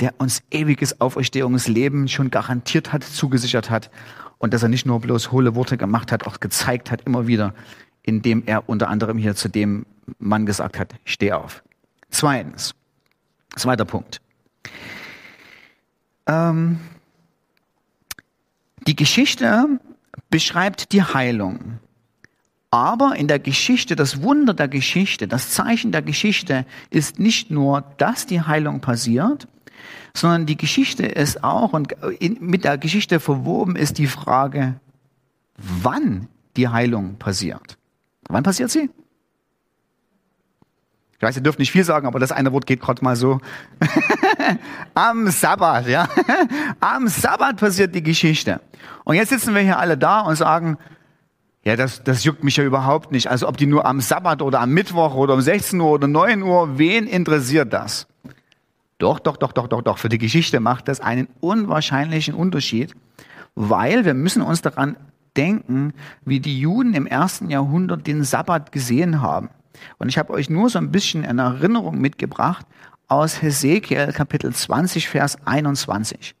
der 0.00 0.12
uns 0.18 0.42
ewiges 0.50 1.00
Auferstehungsleben 1.00 2.08
schon 2.08 2.30
garantiert 2.30 2.92
hat, 2.92 3.02
zugesichert 3.04 3.70
hat 3.70 3.90
und 4.36 4.52
dass 4.52 4.62
er 4.62 4.68
nicht 4.68 4.84
nur 4.84 5.00
bloß 5.00 5.32
hohle 5.32 5.54
Worte 5.54 5.78
gemacht 5.78 6.12
hat, 6.12 6.26
auch 6.26 6.40
gezeigt 6.40 6.90
hat 6.90 7.06
immer 7.06 7.26
wieder, 7.26 7.54
indem 8.02 8.42
er 8.44 8.68
unter 8.68 8.90
anderem 8.90 9.16
hier 9.16 9.34
zu 9.34 9.48
dem 9.48 9.86
Mann 10.18 10.44
gesagt 10.44 10.78
hat, 10.78 10.94
steh 11.06 11.32
auf. 11.32 11.62
Zweitens, 12.10 12.74
zweiter 13.56 13.84
Punkt. 13.84 14.20
Ähm, 16.26 16.80
die 18.86 18.96
Geschichte 18.96 19.80
beschreibt 20.30 20.92
die 20.92 21.02
Heilung. 21.02 21.78
Aber 22.70 23.16
in 23.16 23.28
der 23.28 23.38
Geschichte, 23.38 23.96
das 23.96 24.22
Wunder 24.22 24.54
der 24.54 24.68
Geschichte, 24.68 25.28
das 25.28 25.50
Zeichen 25.50 25.92
der 25.92 26.00
Geschichte 26.00 26.64
ist 26.88 27.18
nicht 27.18 27.50
nur, 27.50 27.82
dass 27.98 28.26
die 28.26 28.40
Heilung 28.40 28.80
passiert, 28.80 29.46
sondern 30.14 30.46
die 30.46 30.56
Geschichte 30.56 31.04
ist 31.04 31.44
auch, 31.44 31.74
und 31.74 31.92
in, 32.18 32.38
mit 32.40 32.64
der 32.64 32.78
Geschichte 32.78 33.20
verwoben 33.20 33.76
ist 33.76 33.98
die 33.98 34.06
Frage, 34.06 34.80
wann 35.56 36.28
die 36.56 36.68
Heilung 36.68 37.16
passiert. 37.16 37.76
Wann 38.28 38.42
passiert 38.42 38.70
sie? 38.70 38.88
Ich 41.22 41.28
weiß, 41.28 41.36
ihr 41.36 41.42
dürft 41.44 41.60
nicht 41.60 41.70
viel 41.70 41.84
sagen, 41.84 42.08
aber 42.08 42.18
das 42.18 42.32
eine 42.32 42.50
Wort 42.52 42.66
geht 42.66 42.80
gerade 42.80 43.04
mal 43.04 43.14
so. 43.14 43.38
Am 44.94 45.28
Sabbat, 45.30 45.86
ja. 45.86 46.08
Am 46.80 47.06
Sabbat 47.06 47.58
passiert 47.58 47.94
die 47.94 48.02
Geschichte. 48.02 48.60
Und 49.04 49.14
jetzt 49.14 49.28
sitzen 49.28 49.54
wir 49.54 49.62
hier 49.62 49.78
alle 49.78 49.96
da 49.96 50.22
und 50.22 50.34
sagen, 50.34 50.78
ja, 51.62 51.76
das, 51.76 52.02
das 52.02 52.24
juckt 52.24 52.42
mich 52.42 52.56
ja 52.56 52.64
überhaupt 52.64 53.12
nicht. 53.12 53.28
Also 53.28 53.46
ob 53.46 53.56
die 53.56 53.66
nur 53.66 53.86
am 53.86 54.00
Sabbat 54.00 54.42
oder 54.42 54.58
am 54.58 54.70
Mittwoch 54.70 55.14
oder 55.14 55.34
um 55.34 55.40
16 55.40 55.80
Uhr 55.80 55.92
oder 55.92 56.08
9 56.08 56.42
Uhr, 56.42 56.76
wen 56.76 57.06
interessiert 57.06 57.72
das? 57.72 58.08
Doch, 58.98 59.20
doch, 59.20 59.36
doch, 59.36 59.52
doch, 59.52 59.68
doch, 59.68 59.82
doch. 59.82 59.98
Für 59.98 60.08
die 60.08 60.18
Geschichte 60.18 60.58
macht 60.58 60.88
das 60.88 60.98
einen 60.98 61.28
unwahrscheinlichen 61.38 62.34
Unterschied, 62.34 62.96
weil 63.54 64.04
wir 64.04 64.14
müssen 64.14 64.42
uns 64.42 64.60
daran 64.60 64.96
denken, 65.36 65.94
wie 66.24 66.40
die 66.40 66.58
Juden 66.58 66.94
im 66.94 67.06
ersten 67.06 67.48
Jahrhundert 67.48 68.08
den 68.08 68.24
Sabbat 68.24 68.72
gesehen 68.72 69.22
haben. 69.22 69.50
Und 69.98 70.08
ich 70.08 70.18
habe 70.18 70.32
euch 70.32 70.50
nur 70.50 70.68
so 70.70 70.78
ein 70.78 70.90
bisschen 70.90 71.24
in 71.24 71.38
Erinnerung 71.38 71.98
mitgebracht 72.00 72.66
aus 73.08 73.42
Hesekiel 73.42 74.12
Kapitel 74.12 74.52
20, 74.52 75.08
Vers 75.08 75.36
21. 75.44 76.34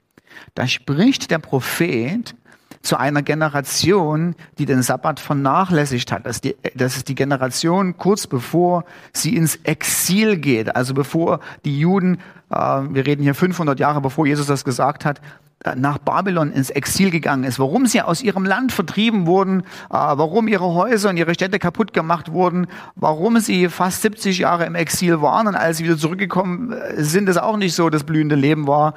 Da 0.54 0.66
spricht 0.66 1.30
der 1.30 1.38
Prophet 1.38 2.34
zu 2.82 2.96
einer 2.96 3.22
Generation, 3.22 4.34
die 4.58 4.66
den 4.66 4.82
Sabbat 4.82 5.20
vernachlässigt 5.20 6.12
hat. 6.12 6.26
Das 6.26 6.36
ist, 6.36 6.44
die, 6.44 6.56
das 6.74 6.96
ist 6.96 7.08
die 7.08 7.14
Generation 7.14 7.96
kurz 7.96 8.26
bevor 8.26 8.84
sie 9.12 9.36
ins 9.36 9.56
Exil 9.62 10.36
geht, 10.36 10.74
also 10.74 10.94
bevor 10.94 11.40
die 11.64 11.78
Juden, 11.78 12.18
äh, 12.50 12.56
wir 12.56 13.06
reden 13.06 13.22
hier 13.22 13.34
500 13.34 13.78
Jahre 13.78 14.00
bevor 14.00 14.26
Jesus 14.26 14.46
das 14.46 14.64
gesagt 14.64 15.04
hat, 15.04 15.20
äh, 15.64 15.76
nach 15.76 15.98
Babylon 15.98 16.50
ins 16.50 16.70
Exil 16.70 17.10
gegangen 17.10 17.44
ist, 17.44 17.60
warum 17.60 17.86
sie 17.86 18.02
aus 18.02 18.20
ihrem 18.20 18.44
Land 18.44 18.72
vertrieben 18.72 19.26
wurden, 19.26 19.60
äh, 19.60 19.64
warum 19.90 20.48
ihre 20.48 20.74
Häuser 20.74 21.10
und 21.10 21.16
ihre 21.16 21.34
Städte 21.34 21.60
kaputt 21.60 21.92
gemacht 21.92 22.32
wurden, 22.32 22.66
warum 22.96 23.38
sie 23.38 23.68
fast 23.68 24.02
70 24.02 24.38
Jahre 24.38 24.66
im 24.66 24.74
Exil 24.74 25.22
waren 25.22 25.46
und 25.46 25.54
als 25.54 25.76
sie 25.76 25.84
wieder 25.84 25.96
zurückgekommen 25.96 26.72
äh, 26.72 27.02
sind, 27.02 27.28
es 27.28 27.36
auch 27.36 27.56
nicht 27.56 27.74
so 27.74 27.90
das 27.90 28.02
blühende 28.02 28.34
Leben 28.34 28.66
war. 28.66 28.94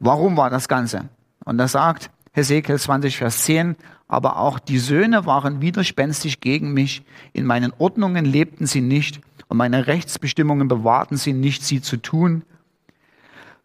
Warum 0.00 0.36
war 0.36 0.50
das 0.50 0.66
Ganze? 0.66 1.04
Und 1.44 1.58
das 1.58 1.72
sagt 1.72 2.10
Hesekiel 2.38 2.78
20, 2.78 3.16
Vers 3.16 3.42
10, 3.44 3.74
aber 4.06 4.38
auch 4.38 4.60
die 4.60 4.78
Söhne 4.78 5.26
waren 5.26 5.60
widerspenstig 5.60 6.40
gegen 6.40 6.72
mich. 6.72 7.02
In 7.32 7.44
meinen 7.44 7.72
Ordnungen 7.78 8.24
lebten 8.24 8.66
sie 8.66 8.80
nicht 8.80 9.20
und 9.48 9.56
meine 9.56 9.88
Rechtsbestimmungen 9.88 10.68
bewahrten 10.68 11.16
sie 11.16 11.32
nicht, 11.32 11.64
sie 11.64 11.82
zu 11.82 11.96
tun. 11.96 12.42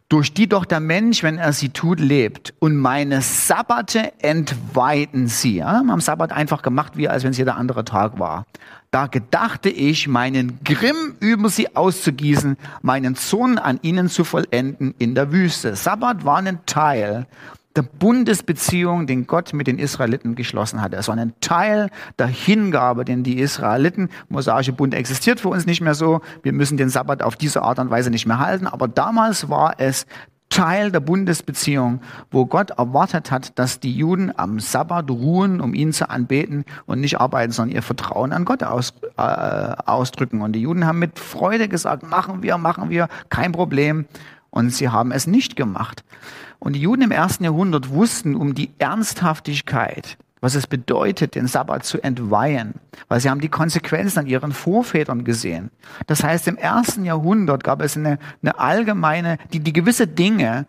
Durch 0.08 0.34
die 0.34 0.48
doch 0.48 0.64
der 0.64 0.80
Mensch, 0.80 1.22
wenn 1.22 1.38
er 1.38 1.52
sie 1.52 1.68
tut, 1.68 2.00
lebt. 2.00 2.52
Und 2.58 2.76
meine 2.76 3.22
Sabbate 3.22 4.12
entweihten 4.20 5.28
sie. 5.28 5.58
Ja, 5.58 5.84
haben 5.86 6.00
Sabbat 6.00 6.32
einfach 6.32 6.62
gemacht, 6.62 6.96
wie 6.96 7.08
als 7.08 7.22
wenn 7.22 7.30
es 7.30 7.38
jeder 7.38 7.56
andere 7.56 7.84
Tag 7.84 8.18
war. 8.18 8.44
Da 8.90 9.06
gedachte 9.06 9.70
ich, 9.70 10.08
meinen 10.08 10.58
Grimm 10.64 11.14
über 11.20 11.48
sie 11.48 11.76
auszugießen, 11.76 12.56
meinen 12.82 13.14
Zorn 13.14 13.58
an 13.58 13.78
ihnen 13.82 14.08
zu 14.08 14.24
vollenden 14.24 14.94
in 14.98 15.14
der 15.14 15.30
Wüste. 15.30 15.76
Sabbat 15.76 16.24
war 16.24 16.38
ein 16.38 16.58
Teil 16.66 17.26
der 17.76 17.82
Bundesbeziehung, 17.82 19.06
den 19.06 19.26
Gott 19.26 19.52
mit 19.52 19.66
den 19.66 19.78
Israeliten 19.78 20.36
geschlossen 20.36 20.80
hatte. 20.80 20.96
Es 20.96 21.08
war 21.08 21.16
ein 21.16 21.32
Teil 21.40 21.90
der 22.18 22.28
Hingabe, 22.28 23.04
den 23.04 23.24
die 23.24 23.38
Israeliten, 23.38 24.10
mosaische 24.28 24.72
Bund 24.72 24.94
existiert 24.94 25.40
für 25.40 25.48
uns 25.48 25.66
nicht 25.66 25.80
mehr 25.80 25.94
so, 25.94 26.20
wir 26.42 26.52
müssen 26.52 26.76
den 26.76 26.88
Sabbat 26.88 27.22
auf 27.22 27.36
diese 27.36 27.62
Art 27.62 27.78
und 27.78 27.90
Weise 27.90 28.10
nicht 28.10 28.26
mehr 28.26 28.38
halten, 28.38 28.66
aber 28.66 28.86
damals 28.86 29.48
war 29.48 29.74
es 29.78 30.06
Teil 30.50 30.92
der 30.92 31.00
Bundesbeziehung, 31.00 32.00
wo 32.30 32.46
Gott 32.46 32.70
erwartet 32.70 33.32
hat, 33.32 33.58
dass 33.58 33.80
die 33.80 33.92
Juden 33.92 34.32
am 34.36 34.60
Sabbat 34.60 35.10
ruhen, 35.10 35.60
um 35.60 35.74
ihn 35.74 35.92
zu 35.92 36.08
anbeten 36.08 36.64
und 36.86 37.00
nicht 37.00 37.20
arbeiten, 37.20 37.50
sondern 37.50 37.74
ihr 37.74 37.82
Vertrauen 37.82 38.32
an 38.32 38.44
Gott 38.44 38.62
aus, 38.62 38.94
äh, 39.16 39.20
ausdrücken. 39.20 40.42
Und 40.42 40.52
die 40.52 40.60
Juden 40.60 40.86
haben 40.86 41.00
mit 41.00 41.18
Freude 41.18 41.68
gesagt, 41.68 42.08
machen 42.08 42.44
wir, 42.44 42.56
machen 42.56 42.88
wir, 42.88 43.08
kein 43.30 43.50
Problem. 43.50 44.06
Und 44.50 44.70
sie 44.70 44.90
haben 44.90 45.10
es 45.10 45.26
nicht 45.26 45.56
gemacht. 45.56 46.04
Und 46.58 46.74
die 46.74 46.80
Juden 46.80 47.02
im 47.02 47.10
ersten 47.10 47.44
Jahrhundert 47.44 47.90
wussten 47.90 48.34
um 48.34 48.54
die 48.54 48.70
Ernsthaftigkeit, 48.78 50.16
was 50.40 50.54
es 50.54 50.66
bedeutet, 50.66 51.34
den 51.34 51.46
Sabbat 51.46 51.84
zu 51.84 52.02
entweihen, 52.02 52.74
weil 53.08 53.20
sie 53.20 53.30
haben 53.30 53.40
die 53.40 53.48
Konsequenzen 53.48 54.20
an 54.20 54.26
ihren 54.26 54.52
Vorvätern 54.52 55.24
gesehen. 55.24 55.70
Das 56.06 56.22
heißt, 56.22 56.48
im 56.48 56.56
ersten 56.56 57.04
Jahrhundert 57.04 57.64
gab 57.64 57.82
es 57.82 57.96
eine, 57.96 58.18
eine 58.42 58.58
allgemeine, 58.58 59.38
die, 59.52 59.60
die 59.60 59.72
gewisse 59.72 60.06
Dinge, 60.06 60.66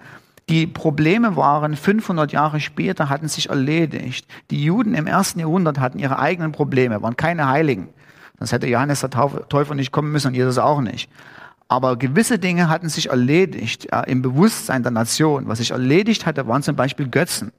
die 0.48 0.68
Probleme 0.68 1.36
waren 1.36 1.76
500 1.76 2.32
Jahre 2.32 2.60
später, 2.60 3.10
hatten 3.10 3.28
sich 3.28 3.50
erledigt. 3.50 4.28
Die 4.52 4.64
Juden 4.64 4.94
im 4.94 5.08
ersten 5.08 5.40
Jahrhundert 5.40 5.80
hatten 5.80 5.98
ihre 5.98 6.20
eigenen 6.20 6.52
Probleme, 6.52 7.02
waren 7.02 7.18
keine 7.18 7.48
Heiligen. 7.48 7.90
Sonst 8.38 8.52
hätte 8.52 8.68
Johannes 8.68 9.00
der 9.00 9.10
Täufer 9.10 9.76
nicht 9.76 9.92
kommen 9.92 10.12
müssen 10.12 10.28
und 10.28 10.34
Jesus 10.36 10.58
auch 10.58 10.82
nicht. 10.82 11.10
Aber 11.68 11.98
gewisse 11.98 12.38
Dinge 12.38 12.70
hatten 12.70 12.90
sich 12.90 13.10
erledigt 13.10 13.88
ja, 13.92 14.02
im 14.02 14.22
Bewusstsein 14.22 14.84
der 14.84 14.92
Nation. 14.92 15.48
Was 15.48 15.58
sich 15.58 15.72
erledigt 15.72 16.26
hatte, 16.26 16.48
waren 16.48 16.62
zum 16.62 16.76
Beispiel 16.76 17.08
Götzen. 17.08 17.52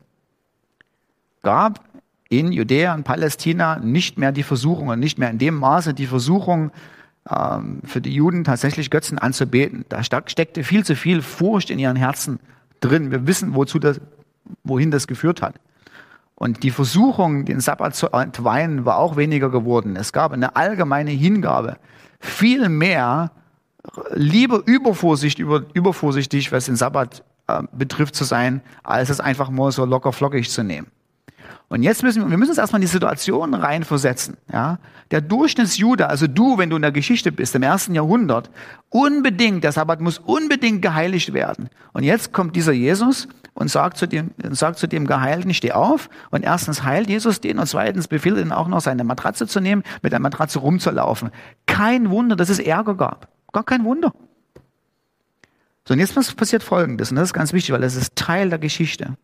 Gab 1.42 1.80
in 2.28 2.52
Judäa 2.52 2.94
und 2.94 3.04
Palästina 3.04 3.78
nicht 3.78 4.18
mehr 4.18 4.32
die 4.32 4.42
Versuchung 4.42 4.98
nicht 4.98 5.18
mehr 5.18 5.30
in 5.30 5.38
dem 5.38 5.54
Maße 5.56 5.94
die 5.94 6.06
Versuchung 6.06 6.72
ähm, 7.30 7.80
für 7.84 8.00
die 8.00 8.12
Juden 8.12 8.44
tatsächlich 8.44 8.90
Götzen 8.90 9.18
anzubeten. 9.18 9.84
Da 9.88 10.02
steckte 10.02 10.64
viel 10.64 10.84
zu 10.84 10.96
viel 10.96 11.22
Furcht 11.22 11.70
in 11.70 11.78
ihren 11.78 11.96
Herzen 11.96 12.40
drin. 12.80 13.10
Wir 13.10 13.26
wissen, 13.26 13.54
wozu 13.54 13.78
das, 13.78 14.00
wohin 14.64 14.90
das 14.90 15.06
geführt 15.06 15.42
hat. 15.42 15.56
Und 16.34 16.62
die 16.62 16.70
Versuchung, 16.70 17.46
den 17.46 17.60
Sabbat 17.60 17.94
zu 17.94 18.08
entweihen, 18.08 18.84
war 18.84 18.98
auch 18.98 19.16
weniger 19.16 19.50
geworden. 19.50 19.96
Es 19.96 20.12
gab 20.12 20.32
eine 20.32 20.54
allgemeine 20.54 21.10
Hingabe. 21.10 21.78
Viel 22.20 22.68
mehr 22.68 23.30
lieber 24.14 24.62
übervorsichtig, 24.64 25.40
über, 25.40 25.64
übervorsichtig, 25.74 26.52
was 26.52 26.66
den 26.66 26.76
Sabbat 26.76 27.24
äh, 27.48 27.62
betrifft, 27.72 28.14
zu 28.14 28.24
sein, 28.24 28.60
als 28.82 29.10
es 29.10 29.20
einfach 29.20 29.50
mal 29.50 29.72
so 29.72 29.84
locker 29.84 30.12
flockig 30.12 30.50
zu 30.50 30.62
nehmen. 30.62 30.88
Und 31.68 31.82
jetzt 31.82 32.02
müssen 32.02 32.22
wir, 32.22 32.30
wir 32.30 32.38
müssen 32.38 32.50
uns 32.50 32.58
erstmal 32.58 32.80
in 32.80 32.86
die 32.86 32.92
Situation 32.92 33.52
reinversetzen. 33.54 34.36
Ja? 34.52 34.78
Der 35.10 35.20
Durchschnittsjude, 35.20 36.08
also 36.08 36.26
du, 36.28 36.58
wenn 36.58 36.70
du 36.70 36.76
in 36.76 36.82
der 36.82 36.92
Geschichte 36.92 37.32
bist, 37.32 37.54
im 37.56 37.62
ersten 37.62 37.94
Jahrhundert, 37.94 38.50
unbedingt, 38.88 39.64
der 39.64 39.72
Sabbat 39.72 40.00
muss 40.00 40.18
unbedingt 40.18 40.80
geheiligt 40.82 41.32
werden. 41.32 41.68
Und 41.92 42.04
jetzt 42.04 42.32
kommt 42.32 42.54
dieser 42.54 42.72
Jesus 42.72 43.26
und 43.54 43.68
sagt 43.68 43.96
zu 43.96 44.06
dem, 44.06 44.30
sagt 44.50 44.78
zu 44.78 44.86
dem 44.86 45.06
Geheilten, 45.06 45.54
steh 45.54 45.72
auf. 45.72 46.08
Und 46.30 46.44
erstens 46.44 46.84
heilt 46.84 47.08
Jesus 47.08 47.40
den 47.40 47.58
und 47.58 47.66
zweitens 47.66 48.06
befiehlt 48.06 48.38
ihn 48.38 48.52
auch 48.52 48.68
noch 48.68 48.80
seine 48.80 49.02
Matratze 49.02 49.48
zu 49.48 49.60
nehmen, 49.60 49.82
mit 50.02 50.12
der 50.12 50.20
Matratze 50.20 50.60
rumzulaufen. 50.60 51.30
Kein 51.66 52.10
Wunder, 52.10 52.36
dass 52.36 52.48
es 52.48 52.60
Ärger 52.60 52.94
gab. 52.94 53.28
Gar 53.56 53.64
kein 53.64 53.86
Wunder. 53.86 54.12
So, 55.88 55.94
und 55.94 55.98
jetzt 55.98 56.14
passiert 56.36 56.62
Folgendes, 56.62 57.10
und 57.10 57.16
das 57.16 57.30
ist 57.30 57.32
ganz 57.32 57.54
wichtig, 57.54 57.72
weil 57.72 57.80
das 57.80 57.94
ist 57.94 58.14
Teil 58.14 58.50
der 58.50 58.58
Geschichte. 58.58 59.16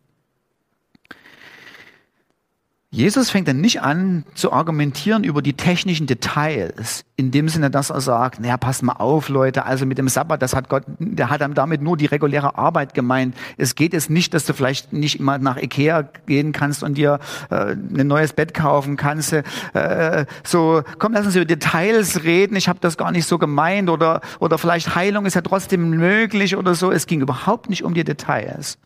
Jesus 2.93 3.31
fängt 3.31 3.47
dann 3.47 3.59
nicht 3.59 3.81
an 3.81 4.23
zu 4.35 4.53
argumentieren 4.53 5.23
über 5.23 5.41
die 5.41 5.53
technischen 5.53 6.05
Details, 6.05 7.05
in 7.15 7.31
dem 7.31 7.49
Sinne, 7.49 7.71
dass 7.71 7.89
er 7.89 8.01
sagt, 8.01 8.39
naja, 8.39 8.55
passt 8.55 8.83
mal 8.83 8.93
auf, 8.93 9.29
Leute, 9.29 9.65
also 9.65 9.87
mit 9.87 9.97
dem 9.97 10.07
Sabbat, 10.07 10.43
das 10.43 10.53
hat 10.53 10.69
Gott, 10.69 10.83
der 10.99 11.31
hat 11.31 11.41
damit 11.55 11.81
nur 11.81 11.97
die 11.97 12.05
reguläre 12.05 12.55
Arbeit 12.55 12.93
gemeint. 12.93 13.35
Es 13.57 13.73
geht 13.73 13.93
jetzt 13.93 14.11
nicht, 14.11 14.35
dass 14.35 14.45
du 14.45 14.53
vielleicht 14.53 14.93
nicht 14.93 15.19
immer 15.19 15.39
nach 15.39 15.57
Ikea 15.57 16.03
gehen 16.27 16.51
kannst 16.51 16.83
und 16.83 16.95
dir 16.95 17.19
äh, 17.49 17.71
ein 17.71 18.05
neues 18.05 18.33
Bett 18.33 18.53
kaufen 18.53 18.95
kannst. 18.95 19.33
Äh, 19.33 20.25
so, 20.43 20.83
komm, 20.99 21.13
lass 21.13 21.25
uns 21.25 21.35
über 21.35 21.45
Details 21.45 22.23
reden, 22.23 22.55
ich 22.55 22.69
habe 22.69 22.77
das 22.79 22.95
gar 22.95 23.11
nicht 23.11 23.25
so 23.25 23.39
gemeint 23.39 23.89
oder, 23.89 24.21
oder 24.39 24.59
vielleicht 24.59 24.93
Heilung 24.93 25.25
ist 25.25 25.33
ja 25.33 25.41
trotzdem 25.41 25.89
möglich 25.89 26.55
oder 26.55 26.75
so. 26.75 26.91
Es 26.91 27.07
ging 27.07 27.21
überhaupt 27.21 27.71
nicht 27.71 27.83
um 27.83 27.95
die 27.95 28.03
Details 28.03 28.77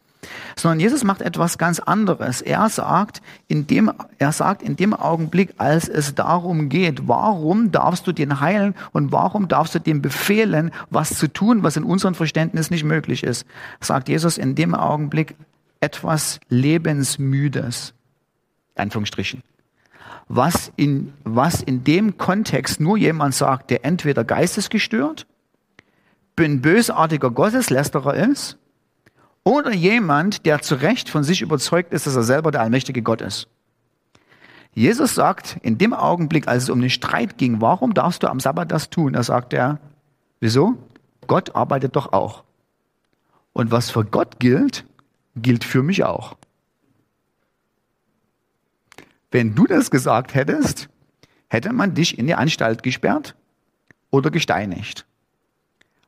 sondern 0.56 0.80
Jesus 0.80 1.04
macht 1.04 1.22
etwas 1.22 1.58
ganz 1.58 1.80
anderes. 1.80 2.42
Er 2.42 2.68
sagt, 2.70 3.22
in 3.48 3.68
dem, 3.68 3.92
er 4.18 4.32
sagt 4.32 4.62
in 4.62 4.76
dem 4.76 4.94
Augenblick, 4.94 5.54
als 5.58 5.88
es 5.88 6.16
darum 6.16 6.70
geht, 6.70 7.08
warum 7.08 7.72
darfst 7.72 8.08
du 8.08 8.12
den 8.12 8.40
heilen 8.40 8.76
und 8.92 9.12
warum 9.12 9.48
darfst 9.48 9.76
du 9.76 9.80
dem 9.80 10.02
befehlen, 10.02 10.72
was 10.90 11.18
zu 11.18 11.28
tun, 11.32 11.64
was 11.64 11.78
in 11.78 11.84
unserem 11.84 12.16
Verständnis 12.16 12.72
nicht 12.72 12.84
möglich 12.84 13.24
ist, 13.24 13.46
sagt 13.80 14.10
Jesus 14.10 14.38
in 14.38 14.56
dem 14.56 14.74
Augenblick 14.76 15.36
etwas 15.80 16.40
Lebensmüdes. 16.50 17.94
Anführungsstrichen. 18.76 19.44
Was 20.28 20.72
in, 20.76 21.14
was 21.24 21.62
in 21.62 21.84
dem 21.84 22.18
Kontext 22.18 22.80
nur 22.80 22.98
jemand 22.98 23.34
sagt, 23.34 23.70
der 23.70 23.86
entweder 23.86 24.24
geistesgestört, 24.24 25.26
ein 26.40 26.62
bösartiger 26.62 27.32
Gotteslästerer 27.32 28.14
ist 28.14 28.58
oder 29.48 29.72
jemand, 29.72 30.46
der 30.46 30.62
zu 30.62 30.76
Recht 30.76 31.08
von 31.08 31.24
sich 31.24 31.42
überzeugt 31.42 31.94
ist, 31.94 32.06
dass 32.06 32.18
er 32.18 32.24
selber 32.24 32.52
der 32.52 32.60
allmächtige 32.60 33.02
Gott 33.02 33.22
ist. 33.22 33.48
Jesus 34.74 35.16
sagt 35.16 35.58
in 35.62 35.78
dem 35.78 35.94
Augenblick, 35.94 36.50
als 36.50 36.64
es 36.64 36.70
um 36.70 36.82
den 36.82 36.90
Streit 36.90 37.38
ging, 37.38 37.62
warum 37.62 37.94
darfst 37.94 38.24
du 38.24 38.28
am 38.28 38.42
Sabbat 38.42 38.70
das 38.74 38.90
tun? 38.90 39.14
Da 39.14 39.24
sagt 39.24 39.54
er, 39.54 39.80
wieso? 40.42 40.76
Gott 41.28 41.56
arbeitet 41.56 41.96
doch 41.96 42.12
auch. 42.12 42.44
Und 43.54 43.72
was 43.72 43.90
für 43.90 44.04
Gott 44.04 44.38
gilt, 44.40 44.84
gilt 45.38 45.64
für 45.64 45.82
mich 45.82 46.04
auch. 46.04 46.36
Wenn 49.32 49.56
du 49.56 49.66
das 49.66 49.90
gesagt 49.90 50.36
hättest, 50.36 50.90
hätte 51.48 51.72
man 51.72 51.94
dich 51.94 52.20
in 52.20 52.28
die 52.28 52.36
Anstalt 52.36 52.84
gesperrt 52.84 53.34
oder 54.12 54.30
gesteinigt. 54.30 55.06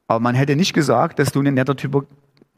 Aber 0.10 0.20
man 0.20 0.36
hätte 0.36 0.58
nicht 0.58 0.74
gesagt, 0.74 1.20
dass 1.20 1.32
du 1.32 1.42
ein 1.42 1.54
netter 1.54 1.78
Typ, 1.78 2.06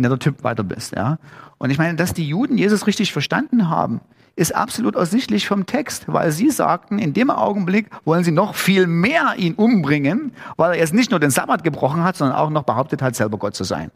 netter 0.01 0.19
Typ 0.19 0.43
weiter 0.43 0.63
bist. 0.63 0.95
Ja? 0.95 1.17
Und 1.57 1.69
ich 1.69 1.77
meine, 1.77 1.95
dass 1.95 2.13
die 2.13 2.27
Juden 2.27 2.57
Jesus 2.57 2.87
richtig 2.87 3.13
verstanden 3.13 3.69
haben, 3.69 4.01
ist 4.35 4.55
absolut 4.55 4.95
ersichtlich 4.95 5.47
vom 5.47 5.65
Text, 5.65 6.05
weil 6.07 6.31
sie 6.31 6.49
sagten, 6.49 6.99
in 6.99 7.13
dem 7.13 7.29
Augenblick 7.29 7.87
wollen 8.05 8.23
sie 8.23 8.31
noch 8.31 8.55
viel 8.55 8.87
mehr 8.87 9.35
ihn 9.37 9.55
umbringen, 9.55 10.33
weil 10.57 10.71
er 10.71 10.79
jetzt 10.79 10.93
nicht 10.93 11.11
nur 11.11 11.19
den 11.19 11.31
Sabbat 11.31 11.63
gebrochen 11.63 12.03
hat, 12.03 12.15
sondern 12.15 12.37
auch 12.37 12.49
noch 12.49 12.63
behauptet 12.63 13.01
hat, 13.01 13.15
selber 13.15 13.37
Gott 13.37 13.55
zu 13.55 13.63
sein. 13.63 13.91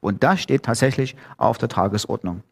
Und 0.00 0.22
das 0.22 0.40
steht 0.40 0.64
tatsächlich 0.64 1.16
auf 1.36 1.58
der 1.58 1.68
Tagesordnung. 1.68 2.42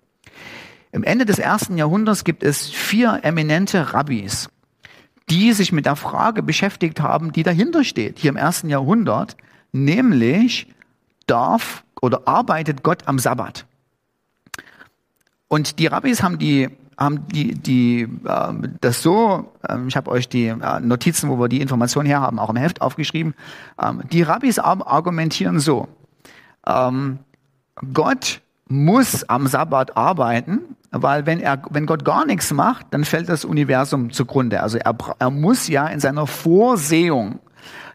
Im 0.93 1.05
Ende 1.05 1.25
des 1.25 1.39
ersten 1.39 1.79
Jahrhunderts 1.79 2.25
gibt 2.25 2.43
es 2.43 2.69
vier 2.69 3.21
eminente 3.23 3.95
Rabbis, 3.95 4.51
die 5.31 5.53
sich 5.53 5.73
mit 5.73 5.87
der 5.87 5.97
Frage 5.97 6.43
beschäftigt 6.43 7.01
haben, 7.01 7.33
die 7.33 7.43
dahinter 7.43 7.83
steht, 7.83 8.19
hier 8.19 8.31
im 8.31 8.37
ersten 8.37 8.69
Jahrhundert, 8.69 9.37
nämlich 9.73 10.69
darf 11.27 11.83
oder 12.03 12.29
arbeitet 12.29 12.83
Gott 12.83 13.05
am 13.07 13.19
Sabbat? 13.19 13.65
Und 15.49 15.79
die 15.79 15.87
Rabbis 15.87 16.23
haben 16.23 16.39
die 16.39 16.69
haben 16.99 17.27
die, 17.29 17.55
die 17.55 18.03
äh, 18.03 18.53
das 18.81 19.03
so, 19.03 19.53
äh, 19.67 19.79
ich 19.87 19.97
habe 19.97 20.11
euch 20.11 20.29
die 20.29 20.47
äh, 20.47 20.81
Notizen, 20.81 21.31
wo 21.31 21.39
wir 21.39 21.49
die 21.49 21.61
Informationen 21.61 22.07
her 22.07 22.21
haben, 22.21 22.39
auch 22.39 22.51
im 22.51 22.57
Heft 22.57 22.83
aufgeschrieben. 22.83 23.35
Ähm, 23.83 24.03
die 24.13 24.23
Rabbis 24.23 24.59
argumentieren 24.59 25.59
so: 25.59 25.89
ähm, 26.67 27.19
Gott 27.93 28.41
muss 28.69 29.25
am 29.25 29.47
Sabbat 29.47 29.97
arbeiten, 29.97 30.61
weil 30.91 31.27
wenn 31.27 31.41
er, 31.41 31.63
wenn 31.71 31.87
Gott 31.87 32.05
gar 32.05 32.27
nichts 32.27 32.53
macht, 32.53 32.87
dann 32.91 33.05
fällt 33.05 33.29
das 33.29 33.45
Universum 33.45 34.11
zugrunde. 34.11 34.63
Also 34.63 34.79
er, 34.79 34.97
er 35.19 35.31
muss 35.31 35.69
ja 35.69 35.87
in 35.89 36.01
seiner 36.01 36.27
Vorsehung 36.27 37.41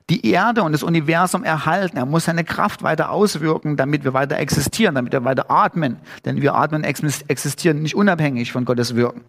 die 0.10 0.30
Erde 0.30 0.63
und 0.63 0.72
das 0.72 0.84
Universum 0.84 1.43
erhalten. 1.43 1.98
Er 1.98 2.06
muss 2.06 2.26
seine 2.26 2.43
Kraft 2.43 2.84
weiter 2.84 3.12
auswirken, 3.12 3.76
damit 3.76 4.04
wir 4.04 4.13
weiter 4.13 4.38
existieren, 4.38 4.96
damit 4.96 5.12
wir 5.12 5.26
weiter 5.26 5.52
atmen. 5.52 5.98
Denn 6.26 6.41
wir 6.41 6.56
atmen 6.56 6.84
existieren 6.84 7.82
nicht 7.82 7.96
unabhängig 7.96 8.52
von 8.52 8.63
Gottes 8.65 8.96
Wirken. 8.96 9.22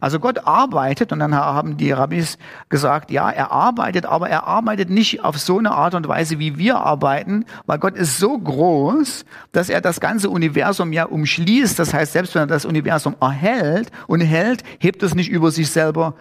Also 0.00 0.18
Gott 0.18 0.46
arbeitet 0.46 1.12
und 1.12 1.20
dann 1.20 1.34
haben 1.34 1.76
die 1.76 1.92
Rabbis 1.92 2.38
gesagt, 2.68 3.10
ja, 3.10 3.30
er 3.30 3.50
arbeitet, 3.50 4.06
aber 4.06 4.28
er 4.28 4.46
arbeitet 4.46 4.90
nicht 4.90 5.24
auf 5.24 5.38
so 5.38 5.58
eine 5.58 5.72
Art 5.72 5.94
und 5.94 6.08
Weise, 6.08 6.38
wie 6.38 6.58
wir 6.58 6.78
arbeiten, 6.80 7.44
weil 7.66 7.78
Gott 7.78 7.94
ist 7.94 8.18
so 8.18 8.38
groß, 8.38 9.24
dass 9.52 9.68
er 9.68 9.80
das 9.80 10.00
ganze 10.00 10.30
Universum 10.30 10.92
ja 10.92 11.04
umschließt. 11.04 11.78
Das 11.78 11.94
heißt, 11.94 12.12
selbst 12.12 12.34
wenn 12.34 12.42
er 12.42 12.46
das 12.46 12.64
Universum 12.64 13.16
erhält 13.20 13.90
und 14.06 14.20
hält, 14.20 14.64
hebt 14.78 15.02
es 15.02 15.14
nicht 15.14 15.30
über 15.30 15.50
sich 15.50 15.70
selber 15.70 16.14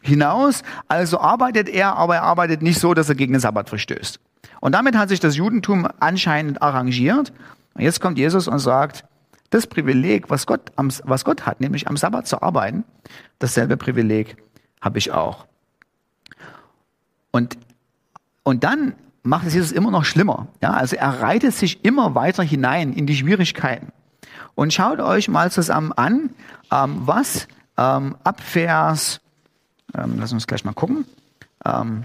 hinaus. 0.00 0.62
Also 0.88 1.20
arbeitet 1.20 1.68
er, 1.68 1.96
aber 1.96 2.16
er 2.16 2.22
arbeitet 2.22 2.62
nicht 2.62 2.78
so, 2.78 2.94
dass 2.94 3.08
er 3.08 3.14
gegen 3.14 3.32
den 3.32 3.40
Sabbat 3.40 3.68
verstößt. 3.68 4.20
Und 4.60 4.72
damit 4.72 4.96
hat 4.96 5.08
sich 5.08 5.20
das 5.20 5.36
Judentum 5.36 5.88
anscheinend 6.00 6.62
arrangiert. 6.62 7.32
Und 7.74 7.82
jetzt 7.82 8.00
kommt 8.00 8.18
Jesus 8.18 8.48
und 8.48 8.58
sagt, 8.58 9.04
das 9.50 9.66
Privileg, 9.66 10.28
was 10.30 10.46
Gott, 10.46 10.72
am, 10.76 10.90
was 11.04 11.24
Gott 11.24 11.46
hat, 11.46 11.60
nämlich 11.60 11.88
am 11.88 11.96
Sabbat 11.96 12.26
zu 12.26 12.42
arbeiten, 12.42 12.84
dasselbe 13.38 13.76
Privileg 13.76 14.36
habe 14.80 14.98
ich 14.98 15.12
auch. 15.12 15.46
Und, 17.30 17.58
und 18.42 18.64
dann 18.64 18.94
macht 19.22 19.46
es 19.46 19.54
Jesus 19.54 19.72
immer 19.72 19.90
noch 19.90 20.04
schlimmer. 20.04 20.48
Ja, 20.62 20.70
also 20.70 20.96
er 20.96 21.20
reitet 21.20 21.54
sich 21.54 21.84
immer 21.84 22.14
weiter 22.14 22.42
hinein 22.42 22.92
in 22.92 23.06
die 23.06 23.16
Schwierigkeiten. 23.16 23.92
Und 24.54 24.72
schaut 24.72 25.00
euch 25.00 25.28
mal 25.28 25.50
zusammen 25.50 25.92
an, 25.92 26.30
ähm, 26.72 27.02
was 27.04 27.46
ähm, 27.76 28.16
ab 28.24 28.40
Vers 28.40 29.20
ähm, 29.96 30.16
lass 30.18 30.32
uns 30.32 30.46
gleich 30.46 30.64
mal 30.64 30.72
gucken, 30.72 31.04
ähm, 31.64 32.04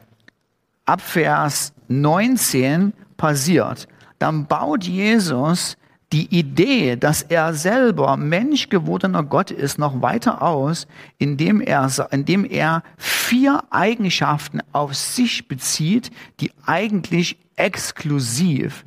ab 0.85 1.01
Vers 1.01 1.73
19 1.87 2.93
passiert, 3.17 3.87
dann 4.19 4.45
baut 4.45 4.83
Jesus 4.83 5.77
die 6.11 6.37
Idee, 6.37 6.97
dass 6.97 7.21
er 7.21 7.53
selber 7.53 8.17
Mensch 8.17 8.67
gewordener 8.69 9.23
Gott 9.23 9.49
ist, 9.49 9.77
noch 9.77 10.01
weiter 10.01 10.41
aus, 10.41 10.87
indem 11.17 11.61
er, 11.61 11.89
indem 12.11 12.43
er 12.43 12.83
vier 12.97 13.63
Eigenschaften 13.69 14.59
auf 14.73 14.93
sich 14.93 15.47
bezieht, 15.47 16.11
die 16.41 16.51
eigentlich 16.65 17.37
exklusiv 17.55 18.83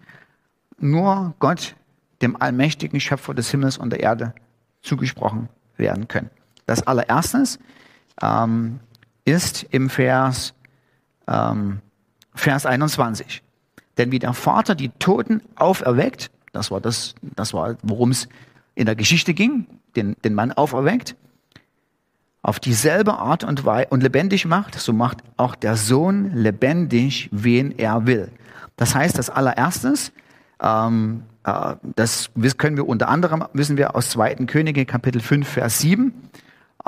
nur 0.79 1.35
Gott, 1.39 1.77
dem 2.21 2.41
allmächtigen 2.41 3.01
Schöpfer 3.01 3.33
des 3.33 3.51
Himmels 3.51 3.79
und 3.79 3.91
der 3.91 4.01
Erde, 4.01 4.35
zugesprochen 4.83 5.49
werden 5.77 6.09
können. 6.09 6.31
Das 6.67 6.87
allererstes, 6.87 7.59
ähm, 8.23 8.81
ist 9.25 9.65
im 9.71 9.91
Vers, 9.91 10.55
ähm, 11.27 11.81
Vers 12.35 12.67
21. 12.67 13.43
Denn 13.97 14.11
wie 14.11 14.19
der 14.19 14.33
Vater 14.33 14.75
die 14.75 14.91
Toten 14.91 15.43
auferweckt, 15.57 16.31
das 16.53 16.71
war 16.71 16.81
das, 16.81 17.15
das 17.23 17.55
war, 17.55 17.77
worum 17.83 18.11
es 18.11 18.29
in 18.75 18.87
der 18.87 18.97
Geschichte 18.97 19.35
ging, 19.35 19.67
den, 19.97 20.17
den 20.25 20.35
Mann 20.35 20.53
auferweckt, 20.53 21.17
auf 22.43 22.61
dieselbe 22.61 23.15
Art 23.15 23.43
und 23.43 23.65
Weise 23.65 23.89
und 23.91 24.03
lebendig 24.03 24.45
macht, 24.45 24.79
so 24.79 24.93
macht 24.93 25.19
auch 25.37 25.55
der 25.55 25.77
Sohn 25.77 26.31
lebendig, 26.35 27.31
wen 27.33 27.73
er 27.79 28.07
will. 28.07 28.31
Das 28.77 28.95
heißt, 28.95 29.17
das 29.17 29.31
allererstes, 29.31 30.13
ähm, 30.61 31.23
äh, 31.45 31.77
das 31.97 32.31
können 32.59 32.77
wir 32.77 32.87
unter 32.87 33.09
anderem, 33.09 33.45
wissen 33.55 33.77
wir 33.77 33.97
aus 33.97 34.11
2. 34.11 34.35
Könige 34.47 34.85
Kapitel 34.85 35.23
5, 35.23 35.49
Vers 35.49 35.79
7, 35.79 36.13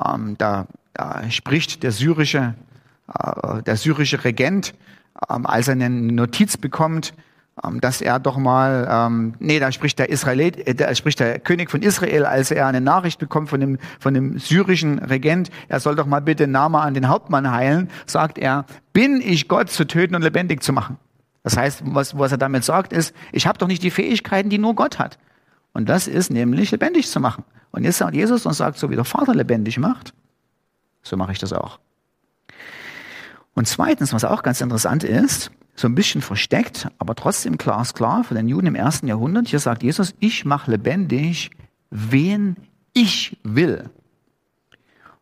ähm, 0.05 0.35
da 0.37 0.67
da 0.97 1.31
spricht 1.31 1.83
der 1.83 1.93
syrische, 1.93 2.55
äh, 3.13 3.63
der 3.63 3.77
syrische 3.77 4.25
Regent, 4.25 4.75
ähm, 5.29 5.47
als 5.47 5.69
er 5.69 5.73
eine 5.73 5.91
Notiz 5.91 6.57
bekommt, 6.57 7.13
ähm, 7.63 7.81
dass 7.81 8.01
er 8.01 8.19
doch 8.19 8.39
mal, 8.39 8.89
ähm, 8.91 9.35
nee, 9.39 9.59
da 9.59 9.73
spricht 9.73 9.99
der 9.99 10.09
Israelit, 10.09 10.67
äh, 10.67 10.75
da 10.75 10.95
spricht 10.95 11.21
der 11.21 11.39
König 11.39 11.71
von 11.71 11.83
Israel, 11.83 12.25
als 12.25 12.51
er 12.51 12.67
eine 12.67 12.81
Nachricht 12.81 13.19
bekommt 13.19 13.51
von 13.51 13.61
dem, 13.61 13.79
von 14.01 14.15
dem 14.15 14.39
syrischen 14.39 14.99
Regent, 14.99 15.51
er 15.69 15.81
soll 15.81 15.97
doch 15.97 16.07
mal 16.07 16.21
bitte 16.21 16.47
Name 16.47 16.81
an 16.81 16.95
den 16.95 17.09
Hauptmann 17.09 17.51
heilen, 17.51 17.91
sagt 18.07 18.39
er, 18.39 18.65
bin 18.95 19.21
ich 19.23 19.49
Gott 19.49 19.71
zu 19.71 19.87
töten 19.87 20.15
und 20.15 20.23
lebendig 20.23 20.63
zu 20.63 20.73
machen. 20.73 20.97
Das 21.43 21.59
heißt, 21.59 21.83
was, 21.85 22.19
was 22.19 22.33
er 22.33 22.39
damit 22.39 22.65
sagt, 22.65 22.93
ist, 22.93 23.15
ich 23.33 23.47
habe 23.47 23.59
doch 23.59 23.69
nicht 23.69 23.83
die 23.83 23.91
Fähigkeiten, 23.91 24.49
die 24.49 24.59
nur 24.59 24.75
Gott 24.75 24.99
hat. 24.99 25.19
Und 25.75 25.91
das 25.91 26.09
ist 26.09 26.31
nämlich 26.31 26.71
lebendig 26.71 27.09
zu 27.09 27.21
machen. 27.21 27.45
Und 27.71 27.85
jetzt 27.85 27.99
sagt 27.99 28.15
Jesus 28.15 28.47
und 28.47 28.55
sagt, 28.55 28.79
so 28.79 28.89
wie 28.91 28.97
der 28.97 29.05
Vater 29.05 29.35
lebendig 29.35 29.79
macht, 29.79 30.15
so 31.07 31.17
mache 31.17 31.33
ich 31.33 31.39
das 31.39 31.53
auch. 31.53 31.79
Und 33.55 33.67
zweitens, 33.67 34.13
was 34.13 34.25
auch 34.25 34.43
ganz 34.43 34.61
interessant 34.61 35.05
ist, 35.05 35.51
so 35.77 35.89
ein 35.89 35.95
bisschen 35.95 36.21
versteckt, 36.21 36.89
aber 36.99 37.15
trotzdem 37.15 37.57
glasklar 37.57 38.25
für 38.25 38.35
den 38.35 38.49
Juden 38.49 38.67
im 38.67 38.75
ersten 38.75 39.07
Jahrhundert, 39.07 39.49
hier 39.49 39.61
sagt 39.61 39.83
Jesus, 39.83 40.15
ich 40.21 40.45
mache 40.45 40.71
lebendig, 40.71 41.51
wen 41.91 42.57
ich 42.93 43.39
will. 43.43 43.91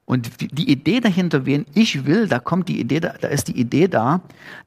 Und 0.07 0.31
die 0.41 0.71
Idee 0.71 1.01
dahinter, 1.01 1.47
wen 1.47 1.65
ich 1.75 2.05
will, 2.05 2.29
da 2.29 2.39
kommt 2.39 2.69
die 2.69 2.79
Idee, 2.79 3.01
da 3.01 3.09
ist 3.29 3.49
die 3.49 3.59
Idee 3.59 3.89
da, 3.89 4.21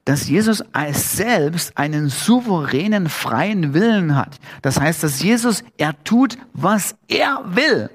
dass 0.04 0.28
Jesus 0.28 0.62
als 0.74 1.16
selbst 1.16 1.78
einen 1.78 2.08
souveränen, 2.08 3.08
freien 3.08 3.72
Willen 3.72 4.16
hat. 4.16 4.38
Das 4.62 4.80
heißt, 4.80 5.02
dass 5.02 5.22
Jesus, 5.22 5.62
er 5.76 6.02
tut, 6.02 6.38
was 6.54 6.96
er 7.06 7.44
will. 7.46 7.88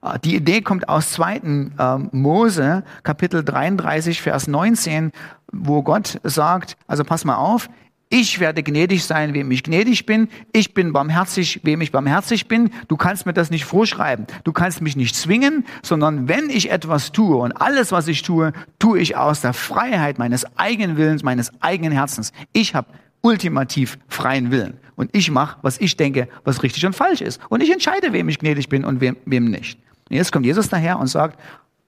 Ah, 0.00 0.16
die 0.16 0.36
Idee 0.36 0.60
kommt 0.60 0.88
aus 0.88 1.10
2. 1.12 1.40
Ähm, 1.44 2.08
Mose, 2.12 2.84
Kapitel 3.02 3.44
33, 3.44 4.22
Vers 4.22 4.46
19, 4.46 5.10
wo 5.52 5.82
Gott 5.82 6.20
sagt, 6.22 6.76
also 6.86 7.02
pass 7.02 7.24
mal 7.24 7.36
auf, 7.36 7.68
ich 8.10 8.40
werde 8.40 8.62
gnädig 8.62 9.04
sein, 9.04 9.34
wem 9.34 9.50
ich 9.50 9.64
gnädig 9.64 10.06
bin. 10.06 10.28
Ich 10.52 10.72
bin 10.72 10.92
barmherzig, 10.92 11.60
wem 11.64 11.82
ich 11.82 11.92
barmherzig 11.92 12.48
bin. 12.48 12.70
Du 12.86 12.96
kannst 12.96 13.26
mir 13.26 13.34
das 13.34 13.50
nicht 13.50 13.66
vorschreiben. 13.66 14.26
Du 14.44 14.52
kannst 14.52 14.80
mich 14.80 14.96
nicht 14.96 15.14
zwingen, 15.14 15.66
sondern 15.82 16.26
wenn 16.26 16.48
ich 16.48 16.70
etwas 16.70 17.12
tue 17.12 17.36
und 17.36 17.52
alles, 17.52 17.92
was 17.92 18.08
ich 18.08 18.22
tue, 18.22 18.52
tue 18.78 19.00
ich 19.00 19.16
aus 19.16 19.42
der 19.42 19.52
Freiheit 19.52 20.18
meines 20.18 20.46
eigenen 20.56 20.96
Willens, 20.96 21.22
meines 21.22 21.52
eigenen 21.60 21.92
Herzens. 21.92 22.32
Ich 22.52 22.74
habe 22.74 22.88
ultimativ 23.20 23.98
freien 24.08 24.50
Willen. 24.52 24.78
Und 24.96 25.14
ich 25.14 25.30
mache, 25.30 25.58
was 25.62 25.78
ich 25.78 25.96
denke, 25.96 26.28
was 26.44 26.62
richtig 26.62 26.86
und 26.86 26.94
falsch 26.94 27.20
ist. 27.20 27.40
Und 27.50 27.62
ich 27.62 27.70
entscheide, 27.70 28.12
wem 28.14 28.28
ich 28.28 28.38
gnädig 28.38 28.70
bin 28.70 28.84
und 28.84 29.02
wem, 29.02 29.16
wem 29.26 29.50
nicht. 29.50 29.78
Und 30.08 30.16
jetzt 30.16 30.32
kommt 30.32 30.46
Jesus 30.46 30.68
daher 30.68 30.98
und 30.98 31.06
sagt, 31.06 31.38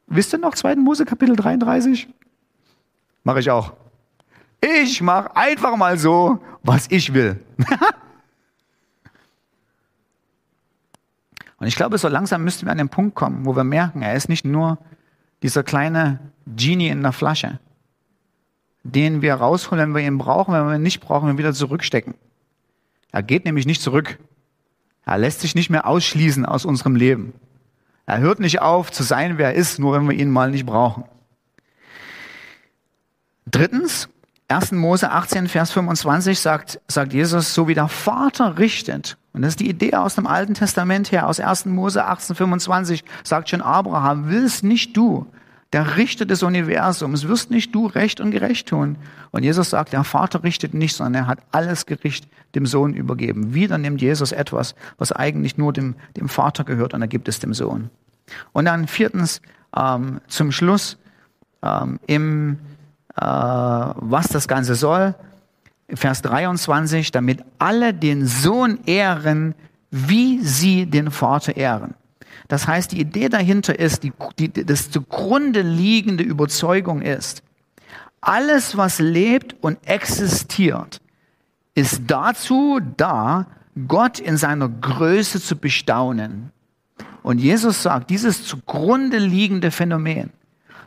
wisst 0.06 0.32
ihr 0.32 0.38
noch 0.38 0.54
2. 0.54 0.76
Mose 0.76 1.04
Kapitel 1.04 1.36
33? 1.36 2.08
Mache 3.24 3.40
ich 3.40 3.50
auch. 3.50 3.72
Ich 4.60 5.00
mache 5.00 5.34
einfach 5.36 5.76
mal 5.76 5.98
so, 5.98 6.38
was 6.62 6.86
ich 6.90 7.14
will. 7.14 7.40
und 11.58 11.66
ich 11.66 11.76
glaube, 11.76 11.96
so 11.96 12.08
langsam 12.08 12.44
müssten 12.44 12.66
wir 12.66 12.72
an 12.72 12.78
den 12.78 12.90
Punkt 12.90 13.14
kommen, 13.14 13.46
wo 13.46 13.56
wir 13.56 13.64
merken, 13.64 14.02
er 14.02 14.14
ist 14.14 14.28
nicht 14.28 14.44
nur 14.44 14.78
dieser 15.42 15.62
kleine 15.62 16.20
Genie 16.46 16.88
in 16.88 17.02
der 17.02 17.12
Flasche, 17.12 17.58
den 18.82 19.22
wir 19.22 19.34
rausholen, 19.34 19.94
wenn 19.94 19.94
wir 19.94 20.06
ihn 20.06 20.18
brauchen, 20.18 20.52
wenn 20.52 20.66
wir 20.66 20.74
ihn 20.74 20.82
nicht 20.82 21.00
brauchen, 21.00 21.28
wir 21.28 21.38
wieder 21.38 21.54
zurückstecken. 21.54 22.14
Er 23.12 23.22
geht 23.22 23.46
nämlich 23.46 23.64
nicht 23.66 23.80
zurück. 23.80 24.18
Er 25.06 25.16
lässt 25.18 25.40
sich 25.40 25.54
nicht 25.54 25.70
mehr 25.70 25.86
ausschließen 25.86 26.44
aus 26.44 26.66
unserem 26.66 26.96
Leben. 26.96 27.32
Er 28.10 28.18
hört 28.18 28.40
nicht 28.40 28.60
auf 28.60 28.90
zu 28.90 29.04
sein, 29.04 29.38
wer 29.38 29.50
er 29.50 29.54
ist, 29.54 29.78
nur 29.78 29.92
wenn 29.92 30.08
wir 30.08 30.16
ihn 30.16 30.30
mal 30.30 30.50
nicht 30.50 30.66
brauchen. 30.66 31.04
Drittens, 33.46 34.08
1. 34.48 34.72
Mose 34.72 35.12
18, 35.12 35.46
Vers 35.46 35.70
25 35.70 36.40
sagt, 36.40 36.80
sagt 36.88 37.12
Jesus, 37.12 37.54
so 37.54 37.68
wie 37.68 37.74
der 37.74 37.86
Vater 37.86 38.58
richtet. 38.58 39.16
Und 39.32 39.42
das 39.42 39.50
ist 39.50 39.60
die 39.60 39.70
Idee 39.70 39.94
aus 39.94 40.16
dem 40.16 40.26
Alten 40.26 40.54
Testament 40.54 41.12
her, 41.12 41.28
aus 41.28 41.38
1. 41.38 41.66
Mose 41.66 42.04
18, 42.04 42.34
25 42.34 43.04
sagt 43.22 43.48
schon 43.48 43.62
Abraham, 43.62 44.28
willst 44.28 44.64
nicht 44.64 44.96
du, 44.96 45.26
der 45.72 45.96
Richter 45.96 46.26
des 46.26 46.42
Universums, 46.42 47.28
wirst 47.28 47.50
nicht 47.50 47.74
du 47.74 47.86
recht 47.86 48.20
und 48.20 48.32
gerecht 48.32 48.68
tun. 48.68 48.96
Und 49.30 49.44
Jesus 49.44 49.70
sagt, 49.70 49.92
der 49.92 50.02
Vater 50.02 50.42
richtet 50.42 50.74
nicht, 50.74 50.96
sondern 50.96 51.22
er 51.22 51.26
hat 51.28 51.38
alles 51.52 51.86
Gericht 51.86 52.26
dem 52.54 52.66
Sohn 52.66 52.94
übergeben. 52.94 53.54
Wieder 53.54 53.78
nimmt 53.78 54.02
Jesus 54.02 54.32
etwas, 54.32 54.74
was 54.98 55.12
eigentlich 55.12 55.58
nur 55.58 55.72
dem, 55.72 55.94
dem 56.16 56.28
Vater 56.28 56.64
gehört 56.64 56.94
und 56.94 57.02
er 57.02 57.08
gibt 57.08 57.28
es 57.28 57.38
dem 57.38 57.54
Sohn. 57.54 57.90
Und 58.52 58.64
dann 58.64 58.88
viertens, 58.88 59.40
ähm, 59.76 60.20
zum 60.26 60.50
Schluss, 60.50 60.98
ähm, 61.62 62.00
im, 62.06 62.58
äh, 63.16 63.22
was 63.22 64.28
das 64.28 64.48
Ganze 64.48 64.74
soll, 64.74 65.14
Vers 65.88 66.22
23, 66.22 67.10
damit 67.12 67.44
alle 67.58 67.94
den 67.94 68.26
Sohn 68.26 68.80
ehren, 68.86 69.54
wie 69.90 70.40
sie 70.40 70.86
den 70.86 71.10
Vater 71.10 71.56
ehren. 71.56 71.94
Das 72.50 72.66
heißt, 72.66 72.90
die 72.90 73.00
Idee 73.00 73.28
dahinter 73.28 73.78
ist, 73.78 74.02
die, 74.02 74.12
die, 74.36 74.50
das 74.66 74.90
zugrunde 74.90 75.62
liegende 75.62 76.24
Überzeugung 76.24 77.00
ist, 77.00 77.44
alles, 78.20 78.76
was 78.76 78.98
lebt 78.98 79.54
und 79.62 79.78
existiert, 79.86 81.00
ist 81.76 82.02
dazu 82.08 82.80
da, 82.96 83.46
Gott 83.86 84.18
in 84.18 84.36
seiner 84.36 84.68
Größe 84.68 85.40
zu 85.40 85.54
bestaunen. 85.54 86.50
Und 87.22 87.38
Jesus 87.38 87.84
sagt, 87.84 88.10
dieses 88.10 88.44
zugrunde 88.44 89.18
liegende 89.18 89.70
Phänomen, 89.70 90.30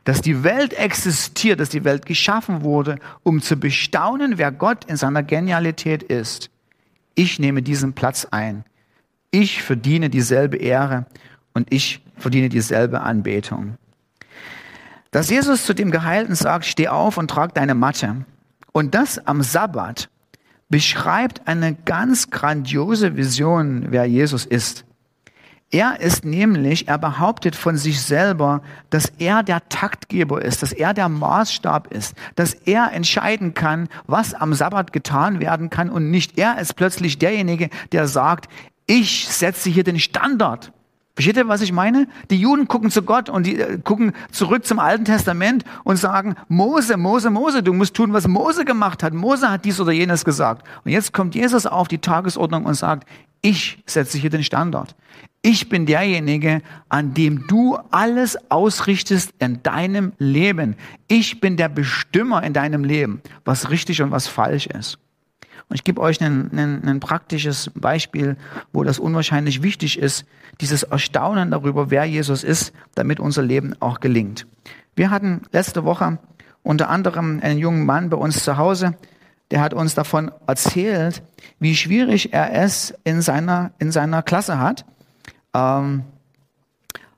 dass 0.03 0.19
die 0.19 0.43
Welt 0.43 0.73
existiert, 0.73 1.61
dass 1.61 1.69
die 1.69 1.85
Welt 1.85 2.05
geschaffen 2.05 2.63
wurde, 2.63 2.99
um 3.23 3.41
zu 3.41 3.55
bestaunen, 3.55 4.37
wer 4.37 4.51
Gott 4.51 4.83
in 4.83 4.97
seiner 4.97 5.23
Genialität 5.23 6.03
ist. 6.03 6.49
Ich 7.15 7.39
nehme 7.39 7.61
diesen 7.61 7.93
Platz 7.93 8.27
ein. 8.31 8.65
Ich 9.31 9.63
verdiene 9.63 10.09
dieselbe 10.09 10.57
Ehre 10.57 11.05
und 11.53 11.71
ich 11.71 12.01
verdiene 12.17 12.49
dieselbe 12.49 13.01
Anbetung. 13.01 13.77
Dass 15.11 15.29
Jesus 15.29 15.65
zu 15.65 15.73
dem 15.73 15.91
Geheilten 15.91 16.35
sagt, 16.35 16.65
steh 16.65 16.87
auf 16.87 17.17
und 17.17 17.29
trag 17.29 17.53
deine 17.53 17.75
Matte. 17.75 18.25
Und 18.71 18.95
das 18.95 19.27
am 19.27 19.43
Sabbat 19.43 20.09
beschreibt 20.69 21.47
eine 21.47 21.75
ganz 21.75 22.31
grandiose 22.31 23.15
Vision, 23.15 23.87
wer 23.89 24.05
Jesus 24.05 24.45
ist. 24.45 24.85
Er 25.69 25.99
ist 25.99 26.23
nämlich, 26.23 26.87
er 26.87 26.99
behauptet 26.99 27.55
von 27.55 27.77
sich 27.77 28.01
selber, 28.01 28.61
dass 28.91 29.11
er 29.17 29.41
der 29.41 29.67
Taktgeber 29.69 30.41
ist, 30.41 30.61
dass 30.61 30.71
er 30.71 30.93
der 30.93 31.09
Maßstab 31.09 31.91
ist, 31.91 32.15
dass 32.35 32.53
er 32.53 32.91
entscheiden 32.91 33.55
kann, 33.55 33.89
was 34.05 34.35
am 34.35 34.53
Sabbat 34.53 34.93
getan 34.93 35.39
werden 35.39 35.71
kann 35.71 35.89
und 35.89 36.11
nicht 36.11 36.37
er 36.37 36.59
ist 36.59 36.75
plötzlich 36.75 37.17
derjenige, 37.17 37.69
der 37.91 38.07
sagt, 38.07 38.49
ich 38.85 39.27
setze 39.27 39.69
hier 39.69 39.83
den 39.83 39.99
Standard. 39.99 40.71
Versteht 41.15 41.37
ihr, 41.37 41.47
was 41.47 41.61
ich 41.61 41.71
meine? 41.71 42.07
Die 42.31 42.39
Juden 42.39 42.67
gucken 42.67 42.89
zu 42.89 43.03
Gott 43.03 43.29
und 43.29 43.45
die 43.45 43.59
äh, 43.59 43.77
gucken 43.77 44.13
zurück 44.31 44.65
zum 44.65 44.79
Alten 44.79 45.05
Testament 45.05 45.63
und 45.83 45.97
sagen, 45.97 46.35
Mose, 46.47 46.97
Mose, 46.97 47.29
Mose, 47.29 47.61
du 47.61 47.71
musst 47.71 47.93
tun, 47.93 48.13
was 48.13 48.27
Mose 48.27 48.65
gemacht 48.65 49.03
hat. 49.03 49.13
Mose 49.13 49.49
hat 49.51 49.63
dies 49.65 49.79
oder 49.79 49.91
jenes 49.91 50.25
gesagt. 50.25 50.67
Und 50.83 50.91
jetzt 50.91 51.13
kommt 51.13 51.35
Jesus 51.35 51.67
auf 51.67 51.87
die 51.87 51.99
Tagesordnung 51.99 52.65
und 52.65 52.73
sagt, 52.73 53.07
ich 53.43 53.83
setze 53.85 54.17
hier 54.17 54.31
den 54.31 54.43
Standard. 54.43 54.95
Ich 55.43 55.69
bin 55.69 55.85
derjenige, 55.85 56.61
an 56.89 57.13
dem 57.13 57.45
du 57.47 57.77
alles 57.91 58.37
ausrichtest 58.49 59.33
in 59.39 59.61
deinem 59.61 60.13
Leben. 60.17 60.77
Ich 61.07 61.41
bin 61.41 61.57
der 61.57 61.69
Bestimmer 61.69 62.43
in 62.43 62.53
deinem 62.53 62.83
Leben, 62.83 63.21
was 63.43 63.69
richtig 63.69 64.01
und 64.01 64.09
was 64.09 64.25
falsch 64.27 64.67
ist. 64.67 64.97
Und 65.69 65.75
ich 65.75 65.83
gebe 65.83 66.01
euch 66.01 66.21
ein, 66.21 66.99
praktisches 66.99 67.71
Beispiel, 67.73 68.37
wo 68.71 68.83
das 68.83 68.99
unwahrscheinlich 68.99 69.63
wichtig 69.63 69.97
ist, 69.97 70.25
dieses 70.61 70.83
Erstaunen 70.83 71.51
darüber, 71.51 71.89
wer 71.89 72.05
Jesus 72.05 72.43
ist, 72.43 72.73
damit 72.95 73.19
unser 73.19 73.41
Leben 73.41 73.75
auch 73.79 73.99
gelingt. 73.99 74.45
Wir 74.95 75.09
hatten 75.09 75.41
letzte 75.51 75.83
Woche 75.83 76.19
unter 76.61 76.89
anderem 76.89 77.39
einen 77.41 77.59
jungen 77.59 77.85
Mann 77.85 78.09
bei 78.09 78.17
uns 78.17 78.43
zu 78.43 78.57
Hause, 78.57 78.95
der 79.51 79.61
hat 79.61 79.73
uns 79.73 79.93
davon 79.93 80.31
erzählt, 80.47 81.21
wie 81.59 81.75
schwierig 81.75 82.33
er 82.33 82.53
es 82.53 82.93
in 83.03 83.21
seiner, 83.21 83.71
in 83.77 83.91
seiner 83.91 84.23
Klasse 84.23 84.59
hat, 84.59 84.85
ähm, 85.53 86.03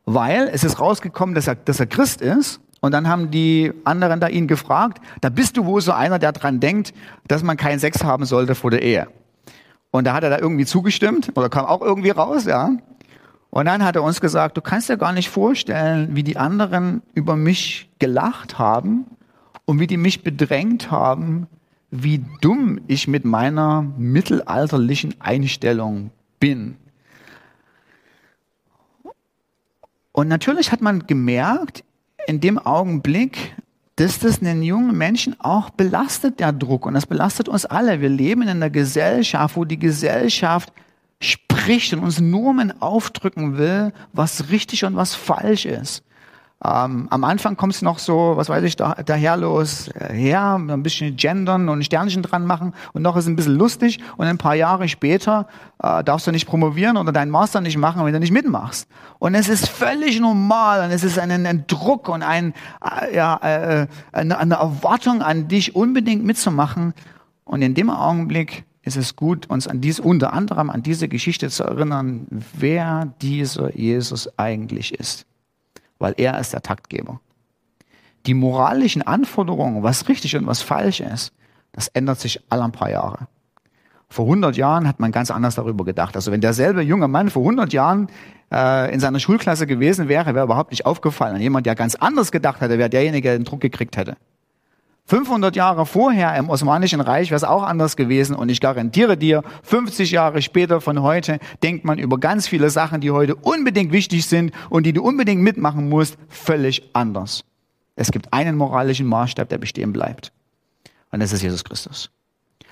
weil 0.05 0.49
es 0.51 0.63
ist 0.63 0.79
rausgekommen, 0.79 1.33
dass 1.33 1.47
er, 1.47 1.55
dass 1.55 1.79
er 1.79 1.87
Christ 1.87 2.21
ist 2.21 2.59
und 2.85 2.91
dann 2.91 3.07
haben 3.07 3.31
die 3.31 3.73
anderen 3.83 4.19
da 4.19 4.27
ihn 4.27 4.45
gefragt, 4.45 5.01
da 5.19 5.29
bist 5.29 5.57
du 5.57 5.65
wohl 5.65 5.81
so 5.81 5.91
einer, 5.91 6.19
der 6.19 6.33
dran 6.33 6.59
denkt, 6.59 6.93
dass 7.27 7.41
man 7.41 7.57
keinen 7.57 7.79
Sex 7.79 8.03
haben 8.03 8.25
sollte 8.25 8.53
vor 8.53 8.69
der 8.69 8.83
Ehe. 8.83 9.07
Und 9.89 10.05
da 10.05 10.13
hat 10.13 10.23
er 10.23 10.29
da 10.29 10.37
irgendwie 10.37 10.67
zugestimmt 10.67 11.31
oder 11.33 11.49
kam 11.49 11.65
auch 11.65 11.81
irgendwie 11.81 12.11
raus, 12.11 12.45
ja. 12.45 12.73
Und 13.49 13.65
dann 13.65 13.83
hat 13.83 13.95
er 13.95 14.03
uns 14.03 14.21
gesagt, 14.21 14.55
du 14.55 14.61
kannst 14.61 14.87
dir 14.87 14.97
gar 14.97 15.13
nicht 15.13 15.31
vorstellen, 15.31 16.15
wie 16.15 16.21
die 16.21 16.37
anderen 16.37 17.01
über 17.15 17.35
mich 17.35 17.89
gelacht 17.97 18.59
haben 18.59 19.07
und 19.65 19.79
wie 19.79 19.87
die 19.87 19.97
mich 19.97 20.21
bedrängt 20.21 20.91
haben, 20.91 21.47
wie 21.89 22.23
dumm 22.41 22.81
ich 22.85 23.07
mit 23.07 23.25
meiner 23.25 23.81
mittelalterlichen 23.97 25.15
Einstellung 25.19 26.11
bin. 26.39 26.77
Und 30.11 30.27
natürlich 30.27 30.71
hat 30.71 30.81
man 30.81 31.07
gemerkt, 31.07 31.83
in 32.27 32.39
dem 32.39 32.57
Augenblick, 32.57 33.55
dass 33.95 34.19
das 34.19 34.41
einen 34.41 34.61
jungen 34.61 34.97
Menschen 34.97 35.39
auch 35.39 35.69
belastet, 35.69 36.39
der 36.39 36.51
Druck. 36.51 36.85
Und 36.85 36.95
das 36.95 37.05
belastet 37.05 37.47
uns 37.47 37.65
alle. 37.65 38.01
Wir 38.01 38.09
leben 38.09 38.41
in 38.41 38.49
einer 38.49 38.69
Gesellschaft, 38.69 39.55
wo 39.55 39.63
die 39.63 39.79
Gesellschaft 39.79 40.73
spricht 41.21 41.93
und 41.93 41.99
uns 41.99 42.19
Normen 42.19 42.81
aufdrücken 42.81 43.57
will, 43.57 43.93
was 44.11 44.49
richtig 44.49 44.83
und 44.83 44.95
was 44.95 45.15
falsch 45.15 45.65
ist. 45.65 46.03
Ähm, 46.63 47.07
am 47.09 47.23
Anfang 47.25 47.57
kommt 47.57 47.75
es 47.75 47.81
noch 47.81 47.99
so, 47.99 48.33
was 48.35 48.47
weiß 48.47 48.63
ich, 48.63 48.77
da, 48.77 48.95
daher 49.05 49.35
los, 49.35 49.89
äh, 49.89 50.13
her, 50.13 50.55
ein 50.55 50.83
bisschen 50.83 51.17
gendern 51.17 51.67
und 51.67 51.79
ein 51.79 51.83
Sternchen 51.83 52.23
dran 52.23 52.45
machen 52.45 52.73
und 52.93 53.01
noch 53.01 53.17
ist 53.17 53.27
ein 53.27 53.35
bisschen 53.35 53.55
lustig 53.55 53.99
und 54.15 54.25
ein 54.25 54.37
paar 54.37 54.55
Jahre 54.55 54.87
später 54.87 55.47
äh, 55.83 56.01
darfst 56.03 56.27
du 56.27 56.31
nicht 56.31 56.47
promovieren 56.47 56.95
oder 56.95 57.11
deinen 57.11 57.29
Master 57.29 57.59
nicht 57.59 57.77
machen, 57.77 58.05
wenn 58.05 58.13
du 58.13 58.19
nicht 58.19 58.31
mitmachst. 58.31 58.87
Und 59.19 59.35
es 59.35 59.49
ist 59.49 59.67
völlig 59.67 60.21
normal 60.21 60.85
und 60.85 60.91
es 60.91 61.03
ist 61.03 61.19
ein, 61.19 61.29
ein 61.45 61.65
Druck 61.67 62.07
und 62.07 62.23
ein, 62.23 62.53
äh, 62.81 63.13
ja, 63.13 63.35
äh, 63.43 63.87
eine, 64.13 64.37
eine 64.37 64.55
Erwartung 64.55 65.21
an 65.21 65.49
dich, 65.49 65.75
unbedingt 65.75 66.23
mitzumachen. 66.23 66.93
Und 67.43 67.61
in 67.63 67.73
dem 67.73 67.89
Augenblick 67.89 68.63
ist 68.81 68.95
es 68.95 69.17
gut, 69.17 69.49
uns 69.49 69.67
an 69.67 69.81
dies, 69.81 69.99
unter 69.99 70.31
anderem 70.31 70.69
an 70.69 70.83
diese 70.83 71.09
Geschichte 71.09 71.49
zu 71.49 71.63
erinnern, 71.65 72.27
wer 72.29 73.13
dieser 73.21 73.75
Jesus 73.75 74.29
eigentlich 74.37 74.97
ist 74.97 75.25
weil 75.99 76.13
er 76.17 76.39
ist 76.39 76.53
der 76.53 76.61
Taktgeber. 76.61 77.19
Die 78.25 78.33
moralischen 78.33 79.01
Anforderungen, 79.01 79.83
was 79.83 80.07
richtig 80.09 80.35
und 80.35 80.47
was 80.47 80.61
falsch 80.61 80.99
ist, 80.99 81.33
das 81.71 81.87
ändert 81.89 82.19
sich 82.19 82.41
alle 82.49 82.63
ein 82.63 82.71
paar 82.71 82.89
Jahre. 82.89 83.27
Vor 84.09 84.25
100 84.25 84.55
Jahren 84.55 84.87
hat 84.87 84.99
man 84.99 85.11
ganz 85.11 85.31
anders 85.31 85.55
darüber 85.55 85.83
gedacht. 85.83 86.15
Also 86.15 86.31
wenn 86.31 86.41
derselbe 86.41 86.81
junge 86.81 87.07
Mann 87.07 87.29
vor 87.29 87.41
100 87.41 87.73
Jahren 87.73 88.07
äh, 88.51 88.93
in 88.93 88.99
seiner 88.99 89.19
Schulklasse 89.19 89.67
gewesen 89.67 90.07
wäre, 90.07 90.33
wäre 90.35 90.45
überhaupt 90.45 90.71
nicht 90.71 90.85
aufgefallen. 90.85 91.35
Und 91.35 91.41
jemand, 91.41 91.65
der 91.65 91.75
ganz 91.75 91.95
anders 91.95 92.31
gedacht 92.31 92.61
hätte, 92.61 92.77
wäre 92.77 92.89
derjenige, 92.89 93.29
der 93.29 93.37
den 93.37 93.45
Druck 93.45 93.61
gekriegt 93.61 93.97
hätte. 93.97 94.15
500 95.07 95.55
Jahre 95.55 95.85
vorher 95.85 96.35
im 96.35 96.49
Osmanischen 96.49 96.99
Reich 96.99 97.29
wäre 97.29 97.37
es 97.37 97.43
auch 97.43 97.61
anders 97.61 97.95
gewesen 97.95 98.35
und 98.35 98.49
ich 98.49 98.59
garantiere 98.59 99.17
dir, 99.17 99.43
50 99.63 100.09
Jahre 100.09 100.41
später 100.41 100.81
von 100.81 101.03
heute 101.03 101.39
denkt 101.61 101.85
man 101.85 101.99
über 101.99 102.17
ganz 102.19 102.47
viele 102.47 102.71
Sachen, 102.71 103.01
die 103.01 103.11
heute 103.11 103.35
unbedingt 103.35 103.91
wichtig 103.91 104.25
sind 104.25 104.51
und 104.69 104.85
die 104.85 104.93
du 104.93 105.03
unbedingt 105.03 105.43
mitmachen 105.43 105.89
musst, 105.89 106.17
völlig 106.27 106.89
anders. 106.93 107.45
Es 107.95 108.11
gibt 108.11 108.33
einen 108.33 108.57
moralischen 108.57 109.05
Maßstab, 109.05 109.47
der 109.47 109.59
bestehen 109.59 109.93
bleibt. 109.93 110.31
Und 111.11 111.19
das 111.19 111.31
ist 111.31 111.43
Jesus 111.43 111.63
Christus. 111.63 112.09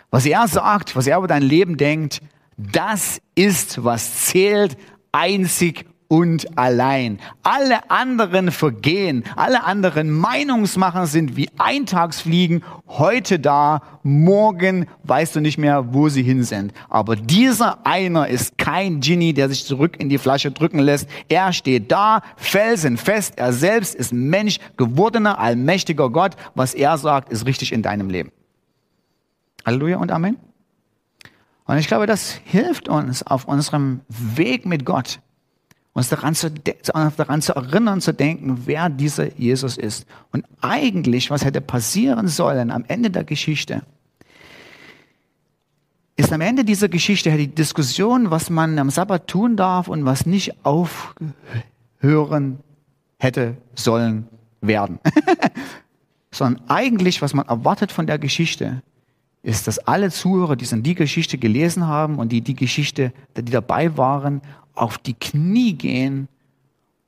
Was 0.10 0.26
er 0.26 0.48
sagt, 0.48 0.96
was 0.96 1.06
er 1.06 1.20
über 1.20 1.28
dein 1.28 1.44
Leben 1.44 1.78
denkt, 1.78 2.22
das 2.58 3.22
ist, 3.36 3.84
was 3.84 4.26
zählt, 4.26 4.76
einzig 5.12 5.86
und 6.14 6.60
allein. 6.60 7.18
Alle 7.42 7.90
anderen 7.90 8.52
vergehen, 8.52 9.24
alle 9.36 9.64
anderen 9.64 10.12
Meinungsmacher 10.12 11.08
sind 11.08 11.36
wie 11.36 11.50
Eintagsfliegen, 11.58 12.64
heute 12.88 13.40
da, 13.40 13.82
morgen 14.04 14.86
weißt 15.06 15.36
du 15.36 15.40
nicht 15.40 15.58
mehr, 15.58 15.92
wo 15.92 16.10
sie 16.10 16.22
hin 16.22 16.44
sind. 16.44 16.72
Aber 16.88 17.16
dieser 17.16 17.84
einer 17.88 18.28
ist 18.28 18.60
kein 18.60 19.00
Genie, 19.00 19.34
der 19.34 19.50
sich 19.50 19.66
zurück 19.66 20.00
in 20.00 20.10
die 20.10 20.20
Flasche 20.20 20.52
drücken 20.52 20.78
lässt. 20.78 21.10
Er 21.30 21.52
steht 21.52 21.92
da, 21.92 22.22
felsenfest, 22.36 23.40
er 23.40 23.52
selbst 23.52 23.96
ist 23.96 24.14
Mensch, 24.14 24.60
gewordener, 24.78 25.40
allmächtiger 25.40 26.12
Gott. 26.12 26.36
Was 26.54 26.76
er 26.76 27.00
sagt, 27.00 27.32
ist 27.34 27.48
richtig 27.48 27.74
in 27.74 27.82
deinem 27.82 28.12
Leben. 28.12 28.32
Halleluja 29.66 29.98
und 29.98 30.12
Amen. 30.12 30.38
Und 31.66 31.78
ich 31.80 31.88
glaube, 31.88 32.06
das 32.06 32.40
hilft 32.44 32.88
uns 32.88 33.26
auf 33.26 33.46
unserem 33.46 34.02
Weg 34.10 34.68
mit 34.68 34.86
Gott, 34.86 35.20
uns 35.94 36.10
daran 36.10 36.34
zu, 36.36 36.52
daran 36.52 37.42
zu 37.42 37.54
erinnern, 37.54 38.02
zu 38.02 38.14
denken, 38.14 38.64
wer 38.66 38.90
dieser 38.90 39.34
Jesus 39.38 39.78
ist. 39.78 40.08
Und 40.32 40.46
eigentlich, 40.62 41.30
was 41.30 41.46
hätte 41.46 41.62
passieren 41.62 42.28
sollen 42.28 42.72
am 42.72 42.84
Ende 42.88 43.12
der 43.12 43.24
Geschichte, 43.24 43.84
ist 46.16 46.32
am 46.32 46.42
Ende 46.42 46.64
dieser 46.64 46.90
Geschichte 46.90 47.36
die 47.38 47.48
Diskussion, 47.48 48.30
was 48.32 48.50
man 48.50 48.78
am 48.78 48.90
Sabbat 48.90 49.28
tun 49.28 49.56
darf 49.56 49.88
und 49.88 50.06
was 50.06 50.26
nicht 50.26 50.66
aufhören 50.66 52.60
hätte 53.20 53.58
sollen 53.76 54.28
werden. 54.62 55.00
Sondern 56.32 56.64
eigentlich, 56.68 57.22
was 57.22 57.34
man 57.34 57.48
erwartet 57.48 57.92
von 57.92 58.08
der 58.08 58.18
Geschichte, 58.20 58.82
ist, 59.44 59.68
dass 59.68 59.78
alle 59.80 60.10
Zuhörer, 60.10 60.56
die 60.56 60.82
die 60.82 60.96
Geschichte 60.96 61.38
gelesen 61.38 61.86
haben 61.86 62.18
und 62.18 62.32
die 62.32 62.42
die 62.42 62.56
Geschichte, 62.56 63.14
die 63.38 63.52
dabei 63.52 63.98
waren, 63.98 64.42
auf 64.74 64.98
die 64.98 65.14
Knie 65.14 65.74
gehen 65.74 66.30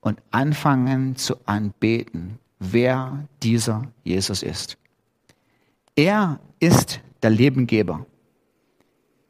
und 0.02 0.22
anfangen 0.32 1.16
zu 1.16 1.36
anbeten, 1.46 2.38
wer 2.60 3.26
dieser 3.42 3.88
Jesus 4.04 4.44
ist. 4.44 4.78
Er 5.96 6.40
ist 6.60 7.00
der 7.24 7.30
Lebengeber. 7.30 8.06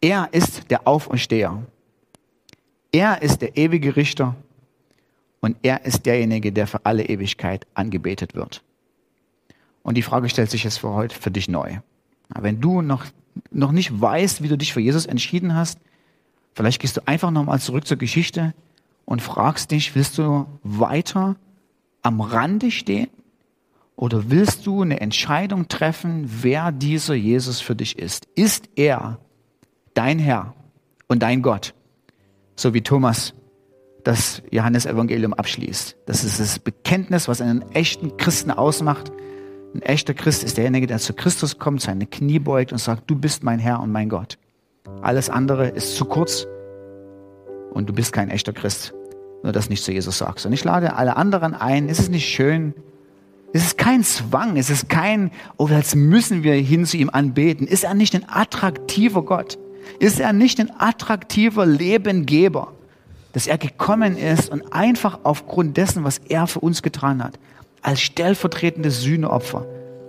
Er 0.02 0.30
ist 0.32 0.70
der 0.72 0.88
Aufersteher. 0.88 1.64
Er 2.92 3.22
ist 3.22 3.42
der 3.42 3.56
ewige 3.56 3.96
Richter 3.96 4.36
und 5.42 5.58
er 5.62 5.86
ist 5.86 6.06
derjenige, 6.06 6.52
der 6.52 6.66
für 6.66 6.86
alle 6.86 7.06
Ewigkeit 7.06 7.68
angebetet 7.76 8.34
wird. 8.34 8.64
Und 9.84 9.96
die 9.96 10.02
Frage 10.02 10.28
stellt 10.28 10.50
sich 10.50 10.64
jetzt 10.64 10.80
für 10.80 10.90
heute 10.90 11.16
für 11.16 11.30
dich 11.30 11.48
neu. 11.48 11.78
Wenn 12.30 12.62
du 12.62 12.82
noch, 12.82 13.06
noch 13.52 13.72
nicht 13.72 14.00
weißt, 14.00 14.42
wie 14.44 14.48
du 14.48 14.58
dich 14.58 14.74
für 14.74 14.82
Jesus 14.82 15.06
entschieden 15.06 15.56
hast, 15.56 15.80
vielleicht 16.54 16.82
gehst 16.82 16.98
du 16.98 17.08
einfach 17.08 17.32
nochmal 17.32 17.60
zurück 17.60 17.86
zur 17.88 17.98
Geschichte 17.98 18.54
und 19.06 19.22
fragst 19.22 19.72
dich, 19.72 19.96
willst 19.96 20.18
du 20.18 20.48
weiter 20.64 21.36
am 22.02 22.22
Rande 22.22 22.72
stehen 22.72 23.10
oder 23.96 24.30
willst 24.30 24.66
du 24.66 24.82
eine 24.82 25.00
Entscheidung 25.00 25.68
treffen, 25.68 26.30
wer 26.42 26.72
dieser 26.72 27.16
Jesus 27.16 27.62
für 27.62 27.76
dich 27.76 27.98
ist? 27.98 28.28
Ist 28.36 28.70
er 28.76 29.20
dein 29.94 30.20
Herr 30.20 30.54
und 31.08 31.24
dein 31.24 31.42
Gott? 31.42 31.74
So 32.56 32.74
wie 32.74 32.82
Thomas 32.82 33.34
das 34.04 34.44
Johannesevangelium 34.52 35.34
abschließt. 35.34 35.98
Das 36.06 36.24
ist 36.24 36.40
das 36.40 36.60
Bekenntnis, 36.60 37.28
was 37.28 37.42
einen 37.42 37.64
echten 37.72 38.18
Christen 38.18 38.52
ausmacht. 38.52 39.12
Ein 39.76 39.82
echter 39.82 40.14
Christ 40.14 40.46
ist 40.46 40.56
derjenige, 40.56 40.88
der 40.88 41.00
zu 41.00 41.14
Christus 41.14 41.60
kommt, 41.60 41.82
seine 41.82 42.06
Knie 42.06 42.40
beugt 42.40 42.72
und 42.72 42.78
sagt, 42.78 43.12
du 43.12 43.16
bist 43.16 43.44
mein 43.44 43.60
Herr 43.60 43.82
und 43.82 43.92
mein 43.92 44.08
Gott. 44.08 44.38
Alles 45.02 45.30
andere 45.30 45.68
ist 45.68 45.98
zu 45.98 46.06
kurz 46.06 46.48
und 47.74 47.90
du 47.90 47.92
bist 47.92 48.14
kein 48.14 48.30
echter 48.30 48.54
Christ, 48.54 48.94
wenn 49.42 49.50
du 49.50 49.52
das 49.52 49.70
nicht 49.70 49.84
zu 49.84 49.92
Jesus 49.92 50.18
sagst. 50.18 50.46
Und 50.46 50.54
ich 50.54 50.64
lade 50.64 50.96
alle 50.96 51.18
anderen 51.18 51.54
ein, 51.54 51.90
ist 51.90 52.00
es 52.00 52.08
nicht 52.08 52.26
schön, 52.26 52.74
es 53.52 53.66
ist 53.66 53.78
kein 53.78 54.02
Zwang, 54.06 54.56
es 54.56 54.70
ist 54.70 54.88
kein, 54.88 55.30
oh, 55.58 55.68
jetzt 55.68 55.94
müssen 55.94 56.44
wir 56.44 56.54
hin 56.54 56.86
zu 56.86 56.96
ihm 56.96 57.10
anbeten. 57.10 57.68
Ist 57.68 57.84
er 57.84 57.96
nicht 57.96 58.16
ein 58.16 58.24
attraktiver 58.30 59.24
Gott? 59.24 59.60
Ist 60.00 60.22
er 60.22 60.32
nicht 60.32 60.58
ein 60.62 60.72
attraktiver 60.80 61.66
Lebengeber? 61.66 62.72
Dass 63.34 63.46
er 63.46 63.58
gekommen 63.58 64.16
ist 64.16 64.50
und 64.50 64.72
einfach 64.72 65.20
aufgrund 65.24 65.76
dessen, 65.76 66.06
was 66.06 66.20
er 66.20 66.48
für 66.48 66.62
uns 66.62 66.82
getan 66.82 67.22
hat, 67.22 67.38
als 67.86 68.02
stellvertretendes 68.02 69.02
Sühneopfer, 69.02 69.68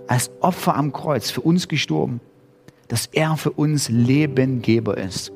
als 0.09 0.31
Opfer 0.41 0.77
am 0.77 0.95
Kreuz 0.95 1.31
für 1.31 1.43
uns 1.43 1.69
gestorben, 1.69 2.21
dass 2.89 3.05
er 3.13 3.37
für 3.37 3.51
uns 3.51 3.91
Lebengeber 3.91 4.97
ist. 4.97 5.31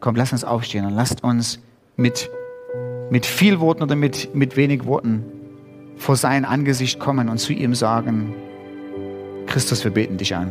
Komm, 0.00 0.16
lass 0.16 0.32
uns 0.32 0.44
aufstehen 0.44 0.84
und 0.84 0.92
lasst 0.92 1.24
uns 1.24 1.58
mit, 1.96 2.28
mit 3.08 3.24
viel 3.24 3.58
Worten 3.58 3.82
oder 3.82 3.96
mit, 3.96 4.34
mit 4.34 4.56
wenig 4.56 4.84
Worten 4.84 5.24
vor 5.96 6.16
sein 6.16 6.44
Angesicht 6.44 7.00
kommen 7.00 7.30
und 7.30 7.38
zu 7.38 7.54
ihm 7.54 7.74
sagen, 7.74 8.34
Christus, 9.46 9.82
wir 9.82 9.92
beten 9.92 10.18
dich 10.18 10.36
an. 10.36 10.50